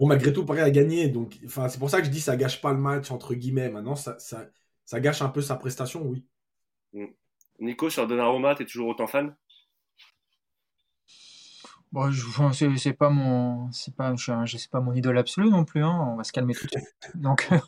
[0.00, 2.60] bon, malgré tout, Paris a gagné, donc c'est pour ça que je dis ça gâche
[2.60, 3.68] pas le match, entre guillemets.
[3.68, 4.48] Maintenant, ça, ça,
[4.84, 6.24] ça gâche un peu sa prestation, oui.
[6.92, 7.06] Mm.
[7.60, 9.34] Nico, sur Donnarumma, tu es toujours autant fan?
[11.92, 12.10] Bon,
[12.52, 15.82] c'est pas mon, c'est pas, je, sais pas mon idole absolue non plus.
[15.82, 16.94] Hein, on va se calmer tout de suite.
[17.14, 17.58] Donc, euh,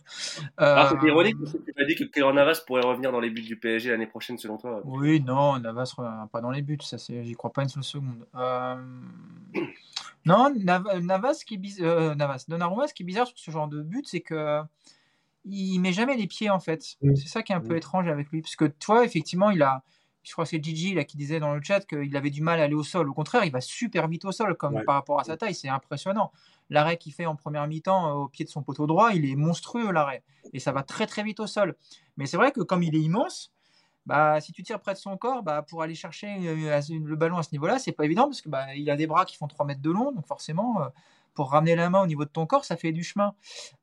[0.59, 3.31] ah, c'est ironique parce que tu m'as dit que Keylor Navas pourrait revenir dans les
[3.31, 4.83] buts du PSG l'année prochaine, selon toi.
[4.85, 5.95] Oui, non, Navas
[6.33, 8.27] pas dans les buts, ça c'est, j'y crois pas une seule seconde.
[8.35, 8.77] Euh...
[10.27, 13.83] Non, Navas qui est euh, Navas, Donnarumma, ce qui est bizarre sur ce genre de
[13.83, 14.61] but, c'est que
[15.45, 16.83] il met jamais les pieds en fait.
[16.83, 19.83] C'est ça qui est un peu étrange avec lui, parce que toi, effectivement, il a
[20.29, 22.61] je crois que c'est Gigi là, qui disait dans le chat qu'il avait du mal
[22.61, 23.09] à aller au sol.
[23.09, 25.55] Au contraire, il va super vite au sol comme par rapport à sa taille.
[25.55, 26.33] C'est impressionnant.
[26.69, 29.37] L'arrêt qu'il fait en première mi-temps euh, au pied de son poteau droit, il est
[29.37, 30.23] monstrueux l'arrêt.
[30.53, 31.77] Et ça va très très vite au sol.
[32.19, 33.55] Mais c'est vrai que comme il est immense,
[34.05, 37.39] bah, si tu tires près de son corps, bah, pour aller chercher euh, le ballon
[37.39, 39.49] à ce niveau-là, c'est pas évident parce que bah, il a des bras qui font
[39.49, 40.13] 3 mètres de long.
[40.13, 40.89] Donc forcément, euh,
[41.39, 43.33] pour ramener la main au niveau de ton corps, ça fait du chemin.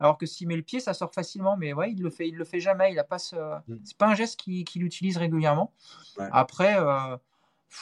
[0.02, 1.56] Alors que s'il met le pied, ça sort facilement.
[1.56, 2.92] Mais ouais, il le fait, il le fait jamais.
[2.92, 3.38] Il a pas ce...
[3.70, 3.80] Mm.
[3.86, 5.72] c'est pas un geste qu'il utilise régulièrement.
[6.34, 7.16] Après, euh,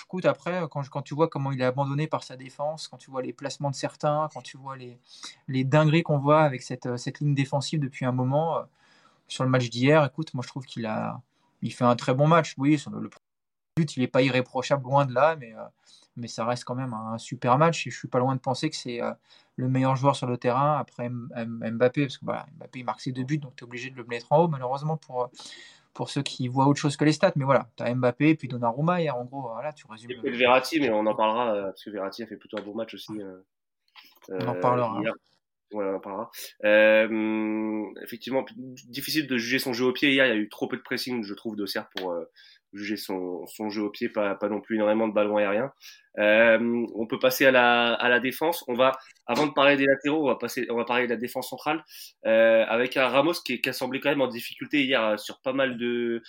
[0.03, 3.09] écoute, après, quand, quand, tu vois comment il est abandonné par sa défense, quand tu
[3.09, 4.99] vois les placements de certains, quand tu vois les,
[5.47, 8.61] les dingueries qu'on voit avec cette, cette ligne défensive depuis un moment, euh,
[9.27, 11.19] sur le match d'hier, écoute, moi je trouve qu'il a,
[11.63, 12.53] il fait un très bon match.
[12.59, 13.09] Oui, sur le
[13.75, 15.55] but, il n'est pas irréprochable, loin de là, mais,
[16.15, 17.87] mais ça reste quand même un super match.
[17.87, 18.99] Et je suis pas loin de penser que c'est
[19.55, 23.11] le meilleur joueur sur le terrain après Mbappé, parce que voilà, Mbappé il marque ses
[23.11, 25.29] deux buts, donc tu es obligé de le mettre en haut, malheureusement, pour,
[25.93, 27.33] pour ceux qui voient autre chose que les stats.
[27.35, 30.11] Mais voilà, tu as Mbappé et puis Donnarumma hier, en gros, voilà, tu résumes.
[30.11, 32.75] Et le Verratti, mais on en parlera, parce que Verratti a fait plutôt un bon
[32.75, 33.13] match aussi.
[34.29, 35.01] on en parlera.
[35.73, 36.31] Ouais, on en parlera.
[36.63, 40.11] Euh, effectivement, difficile de juger son jeu au pied.
[40.11, 42.29] Hier, il y a eu trop peu de pressing, je trouve, d'Auxerre pour euh,
[42.73, 45.71] juger son, jeu au pied, pas, non plus énormément de ballons aériens.
[46.19, 48.63] Euh, on peut passer à la, défense.
[48.67, 48.91] On va,
[49.25, 51.83] avant de parler des latéraux, on va passer, on va parler de la défense centrale
[52.25, 55.77] euh, avec un Ramos qui, a semblé quand même en difficulté hier sur pas mal
[55.77, 56.21] de,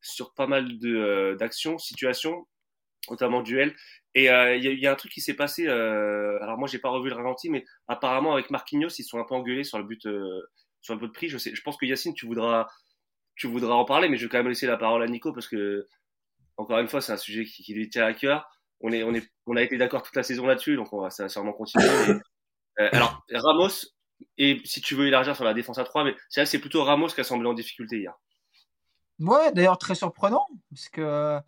[0.00, 2.46] sur pas mal de euh, d'actions, situations,
[3.10, 3.74] notamment duel.
[4.14, 5.66] Et euh, il y, a un truc qui s'est passé.
[5.66, 9.24] Euh, alors moi, j'ai pas revu le ralenti, mais apparemment avec Marquinhos, ils sont un
[9.24, 10.42] peu engueulés sur le but, euh,
[10.82, 11.28] sur le but de prix.
[11.28, 12.66] Je sais, je pense que Yacine, tu voudras,
[13.42, 15.48] tu voudras en parler, mais je vais quand même laisser la parole à Nico parce
[15.48, 15.88] que
[16.56, 18.48] encore une fois, c'est un sujet qui, lui tient à cœur.
[18.80, 21.10] On est, on est, on a été d'accord toute la saison là-dessus, donc on va,
[21.10, 21.84] ça va sûrement continuer.
[22.78, 23.68] Mais, alors Ramos,
[24.38, 27.20] et si tu veux élargir sur la défense à 3, mais c'est plutôt Ramos qui
[27.20, 28.14] a semblé en difficulté hier.
[29.18, 31.40] Ouais, d'ailleurs très surprenant parce que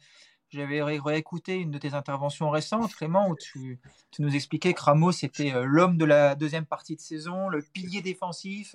[0.48, 3.78] j'avais réécouté une de tes interventions récentes, Clément, où tu,
[4.10, 7.62] tu nous expliquais que Ramos était euh, l'homme de la deuxième partie de saison, le
[7.62, 8.74] pilier défensif,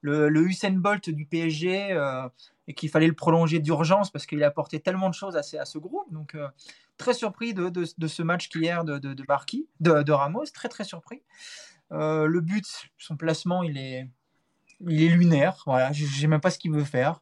[0.00, 2.28] le, le Usain Bolt du PSG, euh,
[2.66, 5.78] et qu'il fallait le prolonger d'urgence parce qu'il a apporté tellement de choses à, ce
[5.78, 6.12] groupe.
[6.12, 6.48] Donc, euh,
[6.98, 9.24] très surpris de, ce match qu'hier de, de, de,
[9.80, 11.22] de, de, Ramos, très très surpris.
[11.92, 12.66] Euh, le but,
[12.98, 14.08] son placement, il est,
[14.80, 15.62] lunaire.
[15.66, 17.20] Voilà, je ne sais même pas ce qu'il veut faire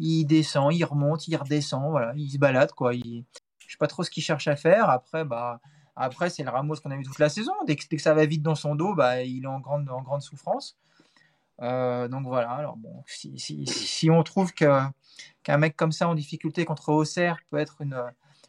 [0.00, 2.94] il descend, il remonte, il redescend, voilà, il se balade quoi.
[2.94, 3.24] Il...
[3.58, 4.88] Je sais pas trop ce qu'il cherche à faire.
[4.88, 5.60] Après, bah,
[5.96, 7.52] après c'est le Ramos qu'on a vu toute la saison.
[7.66, 10.78] Dès que, ça va vite dans son dos, bah, il est en en grande souffrance.
[11.60, 12.50] Euh, donc voilà.
[12.50, 14.92] Alors bon, si, si, si on trouve qu'un
[15.58, 18.00] mec comme ça en difficulté contre Auxerre peut être une,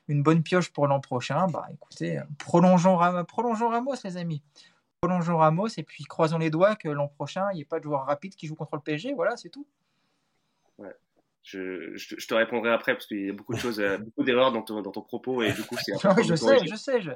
[0.08, 4.41] une bonne pioche pour l'an prochain, bah écoutez, prolongeons, prolongeons Ramos, les amis.
[5.02, 7.86] Prolongeons Ramos et puis croisons les doigts que l'an prochain, il n'y ait pas de
[7.86, 9.13] joueur rapide qui joue contre le PSG.
[9.13, 9.65] Voilà, c'est tout.
[10.78, 10.93] Ouais.
[11.41, 14.24] Je, je, je, te répondrai après parce qu'il y a beaucoup de choses, euh, beaucoup
[14.24, 15.93] d'erreurs dans ton, dans ton propos et du coup c'est.
[16.24, 17.12] je, sais, je sais, je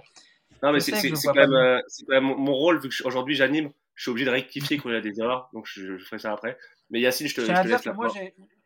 [0.63, 4.03] Non mais c'est quand, même, euh, quand même mon rôle vu que aujourd'hui j'anime, je
[4.03, 6.32] suis obligé de rectifier quand il y a des erreurs, donc je, je ferai ça
[6.32, 6.58] après.
[6.89, 8.12] Mais Yacine, je te, je te laisse la moi,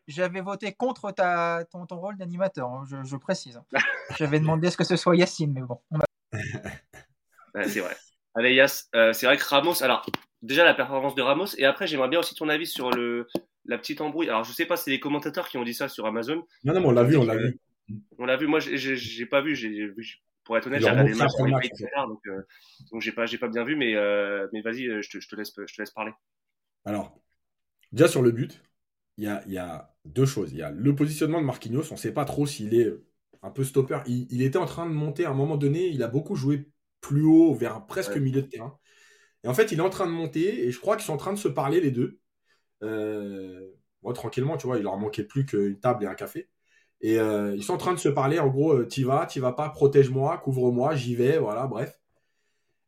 [0.07, 3.61] J'avais voté contre ta, ton, ton rôle d'animateur, hein, je, précise.
[4.17, 5.79] J'avais demandé à ce que ce soit Yacine, mais bon.
[6.33, 7.95] ouais, c'est vrai.
[8.35, 10.05] Allez Yass, euh, c'est vrai que Ramos, alors
[10.43, 13.27] déjà la performance de Ramos et après j'aimerais bien aussi ton avis sur le
[13.67, 14.29] la petite embrouille.
[14.29, 16.45] Alors, je sais pas, c'est les commentateurs qui ont dit ça sur Amazon.
[16.63, 17.59] Non, non, mais on l'a vu, on l'a vu.
[18.17, 18.47] On l'a vu.
[18.47, 19.55] Moi, j'ai pas vu.
[19.55, 19.91] J'ai
[20.47, 21.69] pour être honnête, j'ai regardé le match pour match,
[22.07, 22.41] donc euh,
[22.91, 25.27] donc j'ai pas j'ai pas bien vu, mais euh, mais vas-y, euh, je te, je
[25.27, 26.13] te laisse je te laisse parler.
[26.85, 27.19] Alors,
[27.91, 28.63] déjà sur le but,
[29.17, 30.53] il y a, y a deux choses.
[30.53, 31.91] Il y a le positionnement de Marquinhos.
[31.91, 32.93] On ne sait pas trop s'il est
[33.41, 33.99] un peu stopper.
[34.07, 35.87] Il, il, était en train de monter à un moment donné.
[35.87, 38.21] Il a beaucoup joué plus haut, vers presque ouais.
[38.21, 38.79] milieu de terrain.
[39.43, 40.65] Et en fait, il est en train de monter.
[40.65, 42.21] Et je crois qu'ils sont en train de se parler les deux.
[42.83, 43.67] Euh,
[44.01, 46.47] moi, tranquillement, tu vois, il leur manquait plus qu'une table et un café.
[47.01, 49.39] Et euh, ils sont en train de se parler, en gros, euh, t'y vas, t'y
[49.39, 51.99] vas pas, protège-moi, couvre-moi, j'y vais, voilà, bref.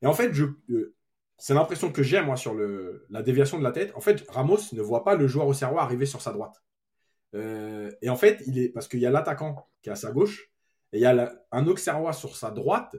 [0.02, 0.32] Et en fait,
[0.70, 0.96] euh,
[1.38, 2.56] c'est l'impression que j'ai, moi, sur
[3.10, 3.94] la déviation de la tête.
[3.96, 6.64] En fait, Ramos ne voit pas le joueur au serrois arriver sur sa droite.
[7.34, 10.52] Et en fait, il est, parce qu'il y a l'attaquant qui est à sa gauche,
[10.92, 12.96] et il y a un Auxerrois sur sa droite,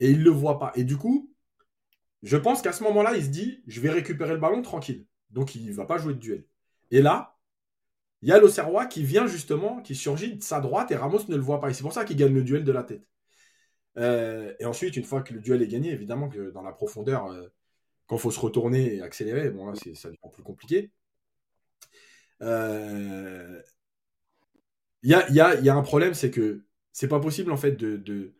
[0.00, 0.72] et il le voit pas.
[0.76, 1.34] Et du coup,
[2.22, 5.06] je pense qu'à ce moment-là, il se dit, je vais récupérer le ballon tranquille.
[5.30, 6.46] Donc, il ne va pas jouer de duel.
[6.90, 7.33] Et là,
[8.24, 11.36] il y a l'Auxerrois qui vient justement, qui surgit de sa droite et Ramos ne
[11.36, 11.70] le voit pas.
[11.70, 13.06] Et c'est pour ça qu'il gagne le duel de la tête.
[13.98, 17.26] Euh, et ensuite, une fois que le duel est gagné, évidemment que dans la profondeur,
[17.26, 17.48] euh,
[18.06, 20.90] quand il faut se retourner et accélérer, bon là, ça devient plus compliqué.
[22.42, 23.60] Euh,
[25.02, 28.32] il y, a, y, a, un problème, c'est que c'est pas possible en fait de,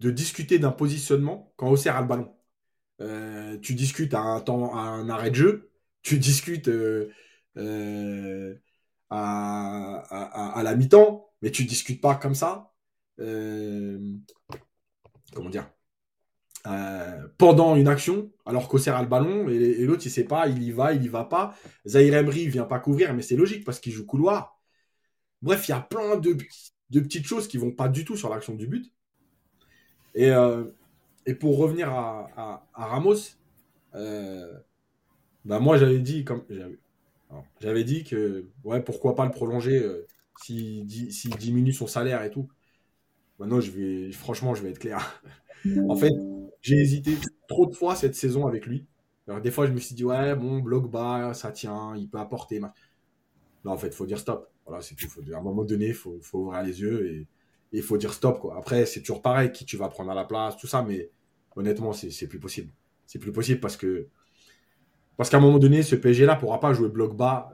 [0.00, 2.36] discuter d'un positionnement quand Auxerre a le ballon.
[3.00, 7.10] Euh, tu discutes à un, arrêt de jeu, tu discutes euh,
[7.56, 8.54] euh,
[9.10, 12.72] à, la mi-temps, mais tu discutes pas comme ça.
[15.32, 15.70] comment dire
[17.38, 20.72] pendant une action, alors qu'Auxerre a le ballon, et, l'autre, il sait pas, il y
[20.72, 21.54] va, il y va pas.
[21.86, 24.58] Zahir Emery, vient pas couvrir, mais c'est logique parce qu'il joue couloir.
[25.42, 26.36] Bref, il y a plein de,
[26.90, 28.92] petites choses qui vont pas du tout sur l'action du but.
[30.14, 30.64] Et, euh,
[31.40, 33.16] pour revenir à Ramos,
[33.94, 34.52] euh,
[35.44, 36.44] bah moi j'avais dit comme
[37.60, 40.06] j'avais dit que ouais pourquoi pas le prolonger euh,
[40.42, 42.48] s'il si diminue son salaire et tout.
[43.38, 45.22] Maintenant je vais franchement je vais être clair.
[45.88, 46.12] en fait
[46.60, 47.16] j'ai hésité
[47.48, 48.86] trop de fois cette saison avec lui.
[49.26, 52.18] Alors, des fois je me suis dit ouais bon bloc bas ça tient il peut
[52.18, 52.60] apporter.
[52.60, 52.70] non,
[53.64, 54.50] en fait, faut dire stop.
[54.66, 55.08] Voilà, c'est tout.
[55.32, 57.26] À un moment donné, il faut, faut, ouvrir les yeux et
[57.72, 58.40] il faut dire stop.
[58.40, 58.56] Quoi.
[58.56, 61.10] Après, c'est toujours pareil, qui tu vas prendre à la place, tout ça, mais
[61.56, 62.72] honnêtement, c'est plus possible.
[63.06, 64.08] C'est plus possible parce que
[65.16, 67.52] parce qu'à un moment donné, ce PSG-là pourra pas jouer bloc bas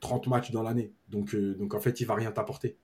[0.00, 0.92] 30 euh, matchs dans l'année.
[1.08, 2.76] Donc, euh, en fait, il va rien t'apporter.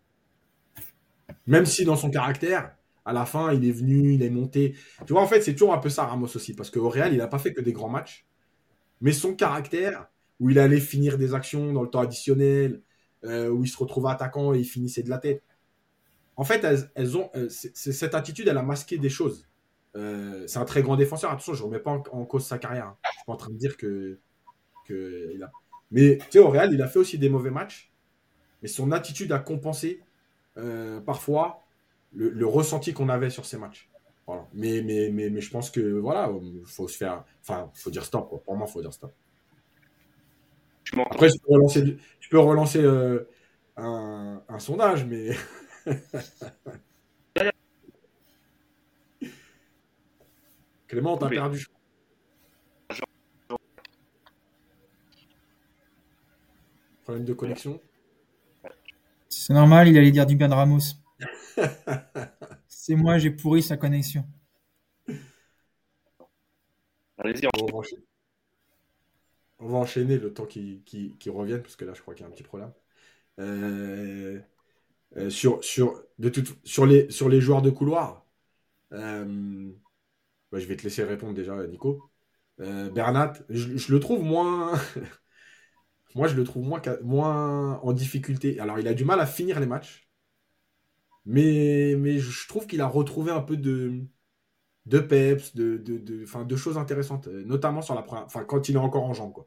[1.47, 2.75] Même si dans son caractère,
[3.05, 4.75] à la fin, il est venu, il est monté.
[5.07, 6.55] Tu vois, en fait, c'est toujours un peu ça, Ramos aussi.
[6.55, 8.27] Parce qu'au Real, il n'a pas fait que des grands matchs.
[9.01, 10.09] Mais son caractère,
[10.41, 12.83] où il allait finir des actions dans le temps additionnel,
[13.25, 15.43] euh, où il se retrouvait attaquant et il finissait de la tête.
[16.37, 19.47] En fait, elles, ont, cette attitude, elle a masqué des choses.
[19.97, 21.31] Euh, c'est un très grand défenseur.
[21.31, 22.87] Attention, je ne remets pas en, cause sa carrière.
[22.87, 22.97] Hein.
[23.05, 24.19] Je ne suis pas en train de dire que.
[24.87, 25.51] que il a...
[25.91, 27.93] Mais tu sais, au Real, il a fait aussi des mauvais matchs.
[28.63, 30.03] Mais son attitude a compensé
[30.59, 31.63] euh, parfois
[32.13, 33.89] le, ressenti qu'on avait sur ces matchs.
[34.27, 34.47] Voilà.
[34.53, 36.31] Mais, mais, mais, mais je pense que voilà,
[36.65, 37.25] faut se faire.
[37.43, 38.29] Enfin, faut dire stop.
[38.29, 38.43] Quoi.
[38.43, 39.13] Pour moi, il faut dire stop.
[41.11, 43.29] Après, je peux relancer, je peux relancer euh,
[43.77, 45.31] un, un sondage, mais.
[50.87, 51.67] Clément, t'as perdu.
[57.03, 57.81] Problème de connexion
[59.29, 60.81] C'est normal, il allait dire du bien de Ramos.
[62.69, 64.25] C'est moi, j'ai pourri sa connexion.
[67.19, 67.83] Allez-y, on,
[69.59, 72.29] on, va enchaîner le temps qu'il revienne, parce que là, je crois qu'il y a
[72.29, 72.73] un petit problème.
[73.39, 74.41] Euh,
[75.17, 76.33] euh, sur, sur, de
[76.65, 78.27] sur, les, sur les joueurs de couloir,
[78.93, 79.73] euh,
[80.57, 82.11] bah, je vais te laisser répondre déjà, Nico.
[82.61, 84.73] Euh, Bernat, je, le trouve moins.
[86.15, 88.59] Moi, je le trouve moins, moins en difficulté.
[88.59, 90.09] Alors, il a du mal à finir les matchs.
[91.27, 94.01] Mais, mais je trouve qu'il a retrouvé un peu de,
[94.87, 98.79] de peps, de, de, de, choses intéressantes, euh, notamment sur la enfin, quand il est
[98.79, 99.35] encore en jambes.
[99.35, 99.47] Quoi.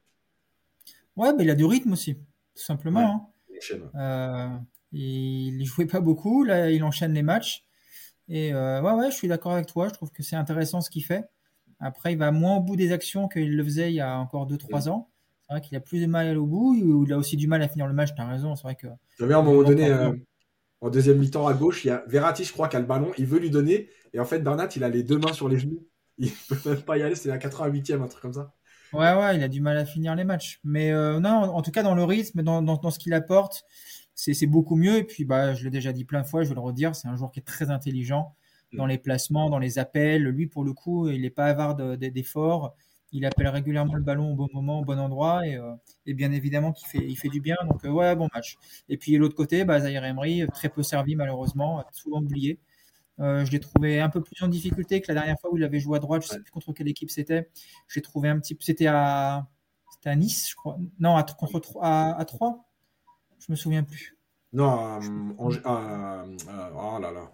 [1.15, 3.31] Ouais, mais il a du rythme aussi, tout simplement.
[3.73, 3.89] Hein.
[3.95, 4.57] Euh,
[4.91, 7.65] il ne jouait pas beaucoup, là, il enchaîne les matchs.
[8.29, 9.87] Et euh, ouais, ouais, je suis d'accord avec toi.
[9.87, 11.25] Je trouve que c'est intéressant ce qu'il fait.
[11.79, 14.47] Après, il va moins au bout des actions qu'il le faisait il y a encore
[14.47, 14.89] 2-3 mm.
[14.89, 15.09] ans.
[15.41, 16.75] C'est vrai qu'il a plus de mal à aller au bout.
[16.75, 18.13] Il a aussi du mal à finir le match.
[18.13, 18.55] Tu as raison.
[18.55, 18.87] C'est vrai que.
[19.17, 20.13] J'avais à un moment donné, euh,
[20.81, 23.11] en deuxième mi-temps à gauche, il y a Verratti, je crois, qui a le ballon.
[23.17, 23.89] Il veut lui donner.
[24.13, 25.85] Et en fait, Bernat, il a les deux mains sur les genoux.
[26.21, 27.15] Il peut même pas y aller.
[27.15, 28.53] C'est la 88e, un truc comme ça.
[28.91, 30.59] Ouais, ouais, il a du mal à finir les matchs.
[30.65, 33.63] Mais euh, non, en tout cas, dans le rythme, dans, dans, dans ce qu'il apporte,
[34.19, 34.97] c'est beaucoup mieux.
[34.97, 37.07] Et puis, bah, je l'ai déjà dit plein de fois, je vais le redire, c'est
[37.07, 38.35] un joueur qui est très intelligent
[38.73, 38.89] dans mm.
[38.89, 40.23] les placements, dans les appels.
[40.23, 42.75] Lui, pour le coup, il n'est pas avare d'efforts.
[43.11, 45.47] Il appelle régulièrement le ballon au bon moment, au bon endroit.
[45.47, 45.73] Et, euh,
[46.05, 47.55] bien évidemment qu'il fait, il fait du bien.
[47.67, 48.57] Donc, euh, ouais, bon match.
[48.89, 52.59] Et puis, l'autre côté, bah, Zahir Emery, très peu servi malheureusement, souvent oublié.
[53.19, 55.63] Euh, je l'ai trouvé un peu plus en difficulté que la dernière fois où il
[55.63, 56.23] avait joué à droite.
[56.23, 57.49] Je ne sais plus contre quelle équipe c'était.
[57.87, 58.63] Je l'ai trouvé un petit peu.
[58.63, 59.47] C'était à,
[60.05, 60.77] à Nice, je crois.
[60.99, 62.68] Non, à, contre, à, à 3
[63.49, 64.15] je me souviens plus.
[64.53, 65.49] Non, euh, oh
[66.99, 67.31] là là.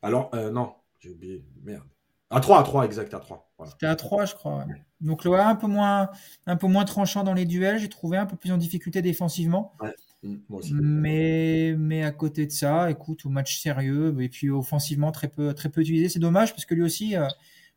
[0.00, 1.44] Alors, euh, non, j'ai oublié.
[1.64, 1.82] Merde.
[2.30, 3.50] À 3, à 3, exact, à 3.
[3.66, 4.64] C'était à 3, je crois.
[5.00, 6.08] Donc, le un peu, moins,
[6.46, 7.80] un peu moins tranchant dans les duels.
[7.80, 9.74] J'ai trouvé un peu plus en difficulté défensivement.
[10.22, 10.72] Mm, moi aussi.
[10.74, 15.52] Mais, mais à côté de ça, écoute, au match sérieux, et puis offensivement, très peu,
[15.52, 16.08] très peu utilisé.
[16.08, 17.26] C'est dommage parce que lui aussi, euh,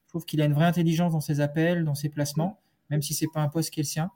[0.04, 2.60] je trouve qu'il a une vraie intelligence dans ses appels, dans ses placements,
[2.92, 4.12] même si c'est pas un poste qui est le sien.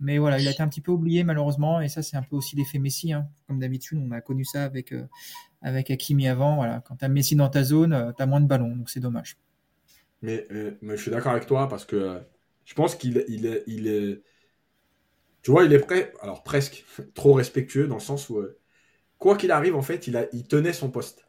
[0.00, 2.34] Mais voilà, il a été un petit peu oublié malheureusement, et ça c'est un peu
[2.34, 3.12] aussi l'effet Messi.
[3.12, 3.28] Hein.
[3.46, 5.06] Comme d'habitude, on a connu ça avec, euh,
[5.60, 6.56] avec Hakimi avant.
[6.56, 8.88] Voilà, quand tu as Messi dans ta zone, euh, tu as moins de ballons, donc
[8.88, 9.36] c'est dommage.
[10.22, 12.18] Mais, euh, mais, je suis d'accord avec toi parce que
[12.64, 14.22] je pense qu'il il est, il est,
[15.42, 16.84] tu vois, il est prêt, alors presque
[17.14, 18.42] trop respectueux dans le sens où
[19.18, 21.26] quoi qu'il arrive en fait, il, a, il tenait son poste.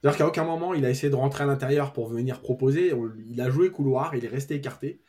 [0.00, 2.94] C'est-à-dire qu'à aucun moment il a essayé de rentrer à l'intérieur pour venir proposer.
[3.28, 5.02] Il a joué couloir, il est resté écarté.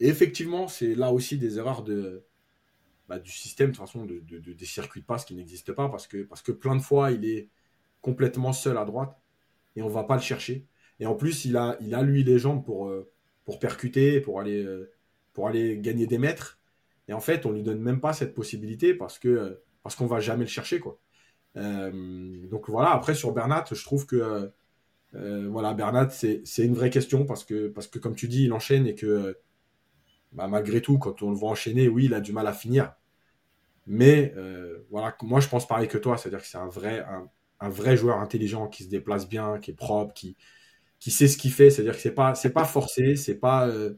[0.00, 2.24] Et effectivement, c'est là aussi des erreurs de,
[3.08, 6.06] bah, du système, de toute façon, de, des circuits de passe qui n'existent pas parce
[6.06, 7.48] que, parce que plein de fois, il est
[8.00, 9.18] complètement seul à droite
[9.76, 10.66] et on va pas le chercher.
[11.00, 13.10] Et en plus, il a, il a lui les jambes pour, euh,
[13.44, 14.90] pour percuter, pour aller, euh,
[15.32, 16.58] pour aller gagner des mètres.
[17.08, 20.06] Et en fait, on lui donne même pas cette possibilité parce que euh, parce qu'on
[20.06, 20.98] va jamais le chercher, quoi.
[21.54, 22.92] donc voilà.
[22.92, 24.50] Après sur Bernat, je trouve que
[25.12, 28.86] voilà, Bernat, c'est une vraie question parce que parce que comme tu dis, il enchaîne
[28.86, 29.36] et que
[30.32, 32.94] bah, malgré tout, quand on le voit enchaîner, oui, il a du mal à finir.
[33.86, 37.04] Mais euh, voilà, moi je pense pareil que toi, c'est-à-dire que c'est un vrai,
[37.60, 40.36] un, vrai joueur intelligent qui se déplace bien, qui est propre, qui,
[41.00, 41.70] qui sait ce qu'il fait.
[41.70, 43.94] C'est-à-dire que c'est pas, pas forcé, c'est pas, euh,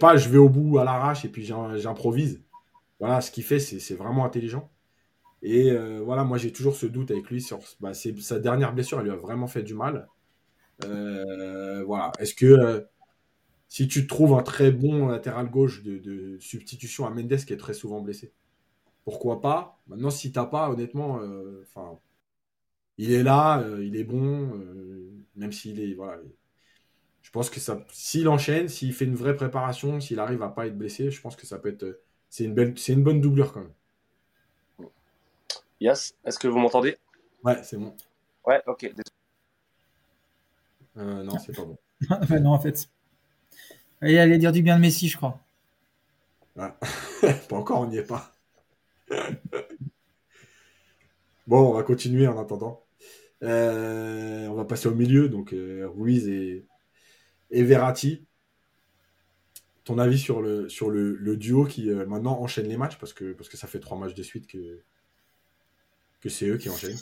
[0.00, 2.42] pas je vais au bout à l'arrache et puis j'improvise.
[3.00, 4.70] Voilà, ce qu'il fait, c'est vraiment intelligent.
[5.42, 8.98] Et euh, voilà, moi j'ai toujours ce doute avec lui sur bah, sa dernière blessure,
[9.00, 10.08] elle lui a vraiment fait du mal.
[10.82, 12.86] voilà, est-ce que
[13.68, 17.74] si tu trouves un très bon latéral gauche de, substitution à Mendes qui est très
[17.74, 18.32] souvent blessé?
[19.06, 21.20] Pourquoi pas Maintenant, si t'as pas, honnêtement,
[21.62, 21.98] enfin,
[22.98, 24.50] il est là, il est bon,
[25.36, 26.18] même s'il est, voilà.
[27.22, 30.66] Je pense que ça, s'il enchaîne, s'il fait une vraie préparation, s'il arrive à pas
[30.66, 32.00] être blessé, je pense que ça peut être,
[32.30, 34.90] c'est une belle, c'est une bonne doublure quand même.
[35.80, 36.96] Yes, est-ce que vous m'entendez?
[37.44, 37.94] Ouais, c'est bon.
[38.46, 38.92] Ouais, ok.
[40.96, 41.78] Euh, non, c'est pas bon.
[42.40, 42.88] non, en fait.
[44.02, 45.38] Il allait dire du bien de Messi, je crois.
[46.56, 46.76] pas
[47.56, 48.35] encore, on n'y est pas.
[51.46, 52.84] bon, on va continuer en attendant.
[53.42, 56.66] Euh, on va passer au milieu, donc euh, Ruiz et,
[57.50, 58.24] et Verratti.
[59.84, 63.48] Ton avis sur le, sur le, duo qui maintenant enchaîne les matchs parce que, parce
[63.48, 64.80] que ça fait trois matchs de suite que,
[66.20, 66.96] que c'est eux qui enchaînent.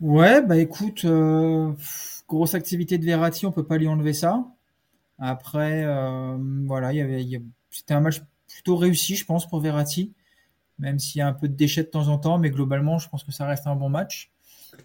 [0.00, 1.74] Ouais, bah écoute, euh,
[2.26, 4.46] grosse activité de Verratti, on peut pas lui enlever ça.
[5.18, 10.14] Après, euh, voilà, il y avait, c'était un match plutôt réussi, je pense, pour Verratti,
[10.80, 13.08] même s'il y a un peu de déchets de temps en temps, mais globalement, je
[13.08, 14.32] pense que ça reste un bon match.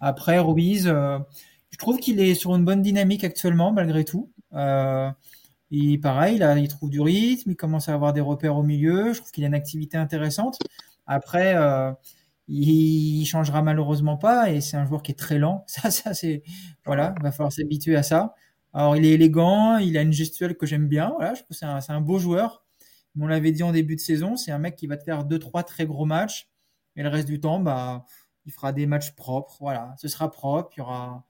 [0.00, 1.18] Après, Ruiz, euh,
[1.70, 4.30] je trouve qu'il est sur une bonne dynamique actuellement, malgré tout.
[4.54, 5.10] Euh,
[5.70, 9.12] il, pareil, là, il trouve du rythme, il commence à avoir des repères au milieu.
[9.12, 10.58] Je trouve qu'il a une activité intéressante.
[11.06, 11.54] Après,
[12.48, 15.64] il changera malheureusement pas et c'est un joueur qui est très lent.
[15.68, 16.42] Ça, ça c'est
[16.84, 18.34] voilà, il va falloir s'habituer à ça.
[18.72, 21.12] Alors il est élégant, il a une gestuelle que j'aime bien.
[21.16, 22.64] Voilà, je trouve c'est un, un, beau joueur.
[23.18, 25.38] On l'avait dit en début de saison, c'est un mec qui va te faire deux
[25.38, 26.48] trois très gros matchs
[26.96, 28.04] et le reste du temps, bah,
[28.46, 29.58] il fera des matchs propres.
[29.60, 30.70] Voilà, ce sera propre.
[30.76, 31.24] Il y aura,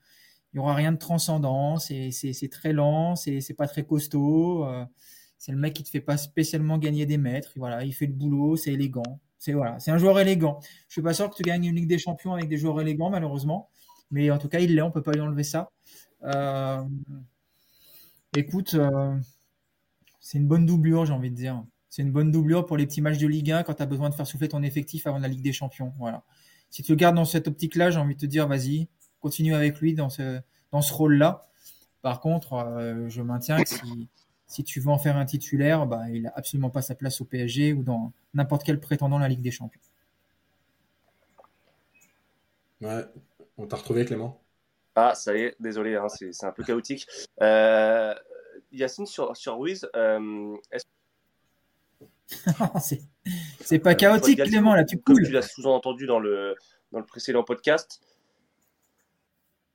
[0.53, 1.79] il y aura rien de transcendant.
[1.79, 4.65] C'est très lent, c'est pas très costaud.
[4.65, 4.85] Euh,
[5.39, 7.53] c'est le mec qui te fait pas spécialement gagner des mètres.
[7.57, 9.21] Voilà, il fait le boulot, c'est élégant.
[9.39, 10.61] C'est voilà, un joueur élégant.
[10.89, 13.11] Je suis pas sûr que tu gagnes une Ligue des Champions avec des joueurs élégants,
[13.11, 13.69] malheureusement.
[14.11, 15.71] Mais en tout cas, il l'est, on peut pas lui enlever ça.
[16.25, 16.83] Euh,
[18.37, 19.17] écoute, euh,
[20.21, 21.65] c'est une bonne doublure, j'ai envie de dire.
[21.97, 24.11] C'est une bonne doublure pour les petits matchs de Ligue 1 quand tu as besoin
[24.11, 25.95] de faire souffler ton effectif avant la Ligue des Champions.
[25.99, 26.25] Voilà.
[26.69, 28.89] Si tu le gardes dans cette optique-là, j'ai envie de te dire, vas-y,
[29.19, 30.39] continue avec lui dans ce,
[30.73, 31.49] dans ce rôle-là.
[32.03, 34.09] Par contre, euh, je maintiens que si,
[34.47, 37.25] si tu veux en faire un titulaire, bah, il n'a absolument pas sa place au
[37.25, 39.81] PSG ou dans n'importe quel prétendant la Ligue des Champions.
[42.83, 43.07] Ouais,
[43.57, 44.43] on t'a retrouvé Clément?
[44.97, 47.07] Ah, ça y est, désolé, hein, c'est un peu chaotique.
[47.41, 48.15] Euh,
[48.71, 50.57] Yacine, sur, sur Ruiz, euh,
[53.61, 55.17] c'est pas chaotique, Clément, là, tu coules.
[55.17, 56.57] Comme tu l'as sous-entendu dans le,
[56.93, 58.01] dans le précédent podcast,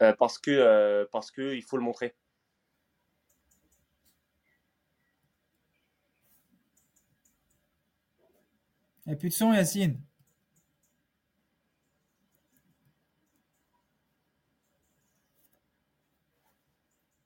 [0.01, 2.15] euh, parce que euh, parce que il faut le montrer.
[9.05, 9.99] Il n'y a plus de son, Yacine.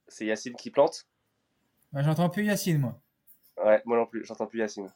[0.07, 1.07] C'est Yacine qui plante
[1.91, 3.01] bah, J'entends plus Yacine, moi.
[3.63, 4.89] Ouais, moi non plus, j'entends plus Yacine.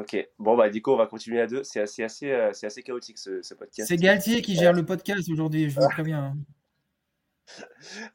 [0.00, 1.62] Ok, bon bah Dico, on va continuer à deux.
[1.62, 3.88] C'est assez, assez, euh, c'est assez chaotique ce, podcast.
[3.88, 6.24] C'est Galtier qui gère le podcast aujourd'hui, je vous préviens.
[6.24, 6.36] Hein.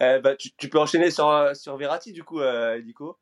[0.01, 3.19] Euh, bah, tu, peux enchaîner sur, euh, sur Verratti du coup, euh, Dico,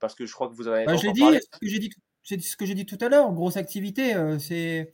[0.00, 0.86] parce que je crois que vous en avez.
[0.86, 1.90] Bah, je l'ai dit, dit
[2.26, 4.14] c'est ce que j'ai dit tout à l'heure, grosse activité.
[4.14, 4.92] Euh, c'est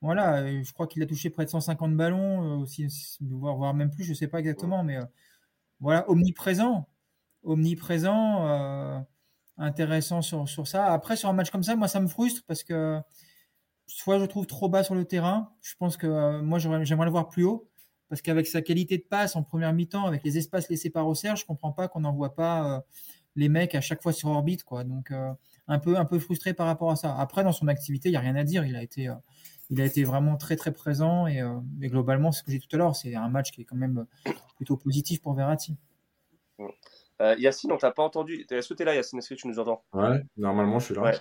[0.00, 2.86] voilà, euh, je crois qu'il a touché près de 150 ballons, euh, aussi,
[3.20, 4.98] voire, même plus, je ne sais pas exactement, mais
[5.80, 6.88] voilà, omniprésent,
[7.42, 9.04] omniprésent,
[9.60, 10.92] intéressant sur, sur ça.
[10.92, 12.98] Après, sur un match comme ça, moi, ça me frustre parce que
[13.86, 17.28] soit je trouve trop bas sur le terrain, je pense que moi, j'aimerais le voir
[17.28, 17.68] plus haut,
[18.08, 21.36] parce qu'avec sa qualité de passe en première mi-temps, avec les espaces laissés par Auxerre,
[21.36, 22.84] je comprends pas qu'on n'envoie pas
[23.36, 24.84] les mecs à chaque fois sur orbite, quoi.
[24.84, 25.12] Donc
[25.70, 27.16] un peu, un peu frustré par rapport à ça.
[27.16, 28.64] Après, dans son activité, il n'y a rien à dire.
[28.64, 29.14] Il a été, euh,
[29.70, 31.28] il a été vraiment très, très présent.
[31.28, 33.76] Et, euh, globalement, ce que j'ai tout à l'heure, c'est un match qui est quand
[33.76, 34.04] même
[34.56, 35.76] plutôt positif pour Verratti.
[37.20, 38.46] Euh, Yacine, on t'a pas entendu.
[38.50, 39.18] Est-ce que tu es là, Yacine?
[39.18, 39.84] Est-ce que tu nous entends?
[39.92, 41.02] Ouais, normalement, je suis là.
[41.02, 41.14] Ouais.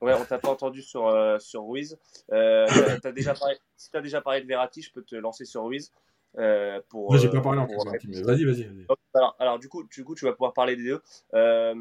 [0.00, 1.98] Ouais, on t'a pas entendu sur, sur Ruiz.
[2.30, 5.64] as déjà parlé, si tu as déjà parlé de Verratti, je peux te lancer sur
[5.64, 5.92] Ruiz.
[6.36, 8.86] Euh, pour, j'ai pas parlé en mais vas-y, vas-y.
[9.14, 11.02] alors, alors, du coup, du coup, tu vas pouvoir parler des deux.
[11.34, 11.74] Euh,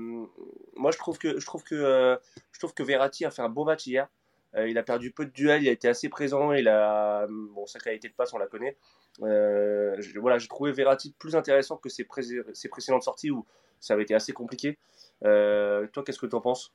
[0.75, 2.15] moi, je trouve que je trouve que euh,
[2.53, 4.07] je trouve que Verratti a fait un beau match hier.
[4.55, 6.51] Il a perdu peu de duels, il a été assez présent.
[6.53, 8.77] Il a bon, sa qualité de passe, on la connaît.
[9.21, 13.45] Je, voilà, j'ai trouvé Verratti plus intéressant que ses, précédentes sorties où
[13.79, 14.77] ça avait été assez compliqué.
[15.21, 16.73] toi, qu'est-ce que tu en penses?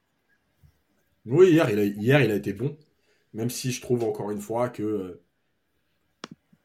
[1.25, 2.77] Oui, hier il, a, hier, il a été bon.
[3.33, 5.21] Même si je trouve encore une fois que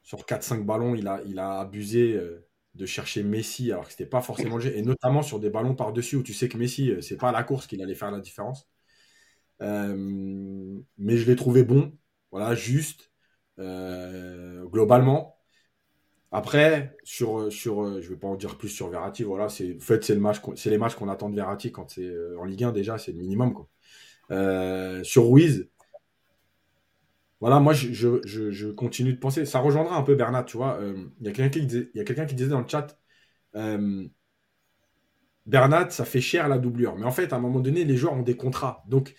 [0.08, 4.06] sur 4-5 ballons, il a, il a abusé euh, de chercher Messi alors que c'était
[4.06, 4.74] pas forcément le jeu.
[4.74, 7.42] Et notamment sur des ballons par-dessus où tu sais que Messi, euh, c'est pas la
[7.42, 8.66] course qu'il allait faire la différence.
[9.62, 11.92] Euh, mais je l'ai trouvé bon,
[12.30, 13.12] voilà, juste,
[13.58, 15.36] globalement.
[16.30, 20.04] Après, sur, sur, je vais pas en dire plus sur Verratti, voilà, c'est, en fait,
[20.04, 22.72] c'est le match, c'est les matchs qu'on attend de Verratti quand c'est en Ligue 1
[22.72, 23.68] déjà, c'est le minimum, quoi.
[25.04, 25.68] sur Ruiz,
[27.40, 29.46] voilà, moi, je, je, je, continue de penser.
[29.46, 30.80] Ça rejoindra un peu Bernard, tu vois.
[31.20, 32.98] Il y a quelqu'un qui, disait, y a quelqu'un qui disait dans le chat
[35.48, 36.96] Bernat, ça fait cher la doublure.
[36.96, 38.84] Mais en fait, à un moment donné, les joueurs ont des contrats.
[38.86, 39.14] Donc,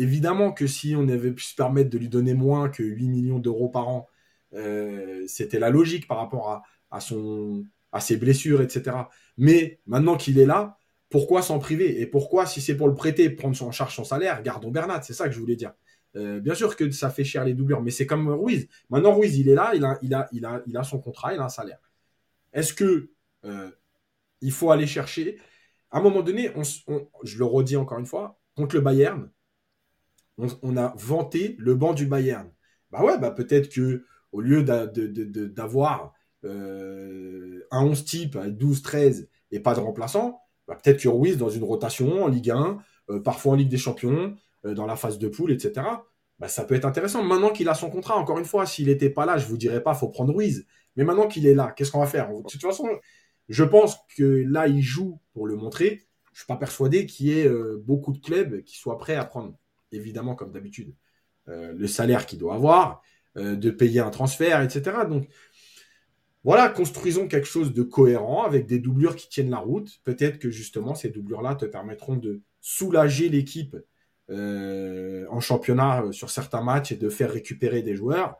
[0.00, 3.38] évidemment que si on avait pu se permettre de lui donner moins que 8 millions
[3.38, 4.08] d'euros par an,
[4.54, 8.96] euh, c'était la logique par rapport à, son, à ses blessures, etc.
[9.36, 10.78] Mais maintenant qu'il est là,
[11.08, 12.00] pourquoi s'en priver?
[12.00, 15.12] Et pourquoi, si c'est pour le prêter, prendre en charge son salaire, gardons Bernat, c'est
[15.12, 15.72] ça que je voulais dire.
[16.16, 18.68] Euh, bien sûr que ça fait cher les doublures, mais c'est comme Ruiz.
[18.90, 21.34] Maintenant, Ruiz, il est là, il a, il a, il a, il a son contrat,
[21.34, 21.78] il a un salaire.
[22.52, 23.10] Est-ce que
[23.44, 23.70] euh,
[24.40, 25.38] il faut aller chercher?
[25.90, 26.52] À un moment donné,
[27.24, 29.30] je le redis encore une fois, contre le Bayern,
[30.62, 32.50] on, a vanté le banc du Bayern.
[32.90, 36.14] Bah ouais, bah peut-être que au lieu d'avoir
[36.44, 41.36] euh, un 11 type avec 12, 13 et pas de remplaçant, bah peut-être que Ruiz
[41.36, 42.78] dans une rotation en Ligue 1,
[43.10, 44.34] euh, parfois en Ligue des Champions,
[44.64, 45.86] euh, dans la phase de poule, etc.
[46.38, 47.22] Bah, ça peut être intéressant.
[47.22, 49.82] Maintenant qu'il a son contrat, encore une fois, s'il n'était pas là, je vous dirais
[49.82, 50.66] pas, faut prendre Ruiz.
[50.96, 52.32] Mais maintenant qu'il est là, qu'est-ce qu'on va faire?
[52.32, 52.88] De toute façon,
[53.48, 56.06] je pense que là, il joue pour le montrer.
[56.32, 59.24] Je ne suis pas persuadé qu'il y ait beaucoup de clubs qui soient prêts à
[59.24, 59.54] prendre,
[59.92, 60.94] évidemment, comme d'habitude,
[61.48, 63.02] euh, le salaire qu'il doit avoir,
[63.36, 65.04] euh, de payer un transfert, etc.
[65.08, 65.28] Donc,
[66.44, 70.00] voilà, construisons quelque chose de cohérent avec des doublures qui tiennent la route.
[70.04, 73.76] Peut-être que justement, ces doublures-là te permettront de soulager l'équipe
[74.30, 78.38] en championnat sur certains matchs et de faire récupérer des joueurs.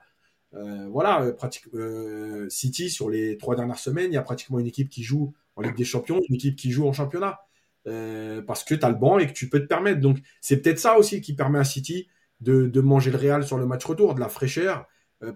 [0.55, 4.59] Euh, voilà, euh, pratique, euh, City, sur les trois dernières semaines, il y a pratiquement
[4.59, 7.39] une équipe qui joue en Ligue des Champions, une équipe qui joue en championnat.
[7.85, 10.01] Parce que tu as le banc et que tu peux te permettre.
[10.01, 12.09] Donc, c'est peut-être ça aussi qui permet à City
[12.41, 14.87] de, manger le Real sur le match retour, de la fraîcheur,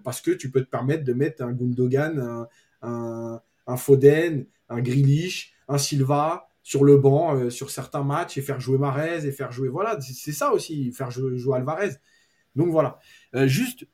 [0.03, 2.47] parce que tu peux te permettre de mettre un Gundogan,
[2.81, 8.77] un, Foden, un Grealish, un Silva sur le banc sur certains matchs et faire jouer
[8.77, 9.69] Marez et faire jouer.
[9.69, 11.91] Voilà, c'est ça aussi, faire jouer, jouer Alvarez.
[12.55, 12.99] Donc voilà.
[13.45, 13.85] juste,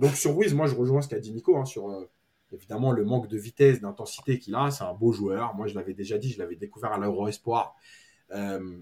[0.00, 2.10] donc sur Ruiz, moi je rejoins ce qu'a dit Nico hein, sur euh,
[2.52, 4.70] évidemment le manque de vitesse, d'intensité qu'il a.
[4.70, 5.54] C'est un beau joueur.
[5.54, 7.76] Moi je l'avais déjà dit, je l'avais découvert à l'Euro Espoir.
[8.32, 8.78] Euh,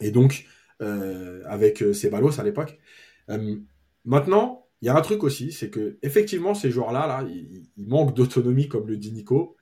[0.00, 0.46] et donc
[0.80, 2.78] euh, avec Ceballos à l'époque.
[4.04, 8.14] maintenant, il y a un truc aussi, c'est que effectivement ces joueurs-là, là, ils, manquent
[8.14, 9.56] d'autonomie comme le dit Nico.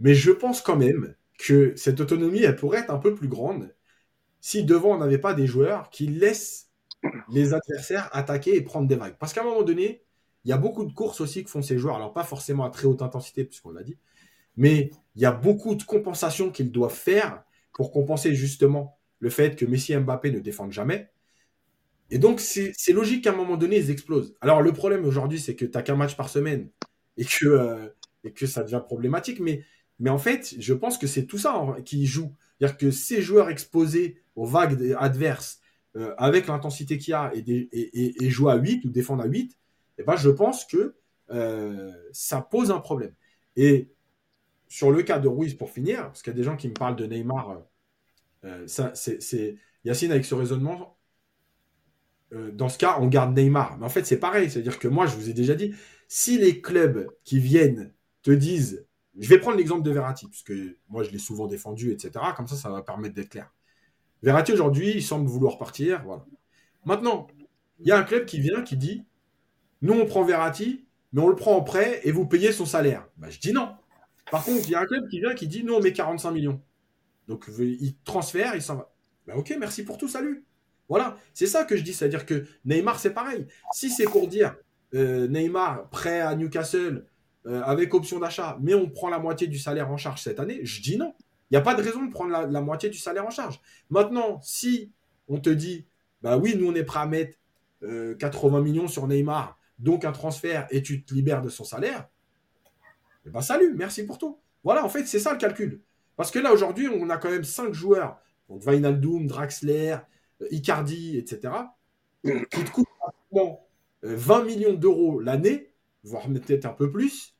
[0.00, 3.74] Mais je pense quand même que cette autonomie, elle pourrait être un peu plus grande
[4.40, 6.70] si devant on n'avait pas des joueurs qui laissent
[7.30, 9.16] les adversaires attaquer et prendre des vagues.
[9.18, 10.04] Parce qu'à un moment donné,
[10.44, 11.96] il y a beaucoup de courses aussi que font ces joueurs.
[11.96, 13.96] Alors, pas forcément à très haute intensité, puisqu'on l'a dit,
[14.56, 19.56] mais il y a beaucoup de compensations qu'ils doivent faire pour compenser justement le fait
[19.56, 21.10] que Messi et Mbappé ne défendent jamais.
[22.10, 24.34] Et donc, c'est logique qu'à un moment donné, ils explosent.
[24.40, 26.70] Alors, le problème aujourd'hui, c'est que tu n'as qu'un match par semaine
[27.16, 27.88] et que, euh,
[28.24, 29.40] et que ça devient problématique.
[29.40, 29.64] Mais,
[29.98, 32.34] mais en fait, je pense que c'est tout ça qui joue.
[32.58, 35.60] C'est-à-dire que ces joueurs exposés aux vagues adverses,
[35.96, 39.56] euh, avec l'intensité qu'il y a et, jouer à 8 ou défendre à 8,
[39.98, 40.94] eh ben, je pense que
[41.30, 43.14] euh, ça pose un problème.
[43.56, 43.90] Et
[44.68, 46.74] sur le cas de Ruiz, pour finir, parce qu'il y a des gens qui me
[46.74, 47.62] parlent de Neymar,
[48.44, 50.96] euh, ça, c'est, Yacine avec ce raisonnement.
[52.30, 53.78] dans ce cas, on garde Neymar.
[53.78, 54.50] Mais en fait, c'est pareil.
[54.50, 55.74] C'est-à-dire que moi, je vous ai déjà dit,
[56.08, 57.92] si les clubs qui viennent
[58.22, 58.86] te disent,
[59.18, 60.52] je vais prendre l'exemple de Verratti, puisque
[60.88, 62.24] moi, je l'ai souvent défendu, etc.
[62.36, 63.52] Comme ça, ça va permettre d'être clair.
[64.22, 66.02] Verratti aujourd'hui, il semble vouloir partir.
[66.04, 66.24] Voilà.
[66.84, 67.28] Maintenant,
[67.80, 69.04] il y a un club qui vient qui dit
[69.82, 73.06] Nous, on prend Verratti, mais on le prend en prêt et vous payez son salaire.
[73.16, 73.70] Bah, je dis non.
[74.30, 76.30] Par contre, il y a un club qui vient qui dit Nous, on met 45
[76.32, 76.60] millions.
[77.28, 78.92] Donc, il transfère, il s'en va.
[79.26, 80.44] Bah, ok, merci pour tout, salut.
[80.88, 81.92] Voilà, c'est ça que je dis.
[81.92, 83.46] C'est-à-dire que Neymar, c'est pareil.
[83.72, 84.56] Si c'est pour dire
[84.94, 87.04] euh, Neymar prêt à Newcastle
[87.46, 90.60] euh, avec option d'achat, mais on prend la moitié du salaire en charge cette année,
[90.64, 91.14] je dis non.
[91.50, 93.60] Il n'y a pas de raison de prendre la, moitié du salaire en charge.
[93.88, 94.92] Maintenant, si
[95.28, 95.86] on te dit,
[96.20, 97.38] bah oui, nous on est prêt à mettre
[97.80, 102.08] 80 euh, millions sur Neymar, donc un transfert, et tu te libères de son salaire,
[103.26, 104.38] eh ben salut, merci pour tout.
[104.64, 105.80] Voilà, en fait, c'est ça le calcul.
[106.16, 109.96] Parce que là, aujourd'hui, on a quand même 5 joueurs, donc Wijnaldum, Draxler,
[110.42, 111.52] euh, Icardi, etc.,
[112.24, 112.86] qui te coûtent
[114.02, 115.70] 20 euh, millions d'euros l'année,
[116.02, 117.34] voire peut-être un peu plus.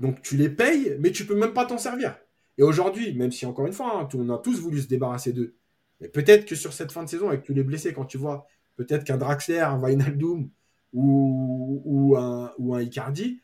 [0.00, 2.18] Donc tu les payes, mais tu peux même pas t'en servir.
[2.56, 5.56] Et aujourd'hui, même si encore une fois, hein, on a tous voulu se débarrasser d'eux,
[6.00, 8.46] mais peut-être que sur cette fin de saison, avec tous les blessés, quand tu vois
[8.76, 10.50] peut-être qu'un Draxler, un Wijnaldum
[10.92, 13.42] ou, un, ou un Icardi,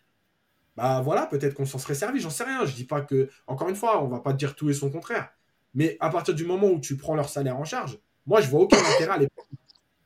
[0.77, 2.65] bah voilà, peut-être qu'on s'en serait servi, j'en sais rien.
[2.65, 5.31] Je dis pas que, encore une fois, on va pas dire tout et son contraire.
[5.75, 8.61] Mais à partir du moment où tu prends leur salaire en charge, moi je vois
[8.61, 9.29] aucun intérêt à les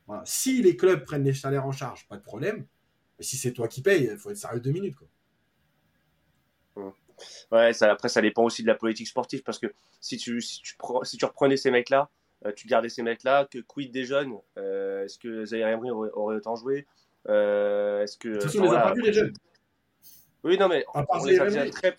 [0.09, 0.23] voilà.
[0.25, 2.65] Si les clubs prennent les salaires en charge, pas de problème.
[3.19, 4.95] Mais si c'est toi qui payes, il faut être sérieux deux minutes.
[4.95, 5.07] Quoi.
[7.51, 9.67] Ouais, après, ça dépend aussi de la politique sportive parce que
[10.01, 12.09] si tu, si tu, reprenais ces mecs-là,
[12.45, 16.37] euh, tu gardais ces mecs-là, que quid des jeunes euh, Est-ce que Zaire Emery aurait,
[16.37, 16.87] autant joué?
[17.29, 18.57] Est-ce que.
[18.57, 19.33] on les a pas vus, les jeunes.
[20.43, 21.95] Oui, non, mais on, les a déjà très.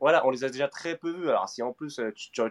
[0.00, 1.28] Voilà, on les a déjà très peu vus.
[1.28, 2.00] Alors, si en plus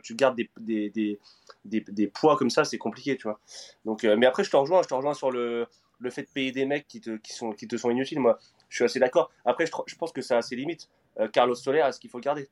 [0.03, 1.19] tu, gardes des, des,
[1.65, 3.39] des, des, poids comme ça, c'est compliqué, tu vois.
[3.85, 5.67] Donc, mais après, je te rejoins, je te rejoins sur le,
[5.99, 8.19] le fait de payer des mecs qui te, qui sont, qui te sont inutiles.
[8.19, 9.31] Moi, je suis assez d'accord.
[9.45, 10.89] Après, je, je, pense que ça a ses limites.
[11.33, 12.49] Carlos Soler, est-ce qu'il faut le garder?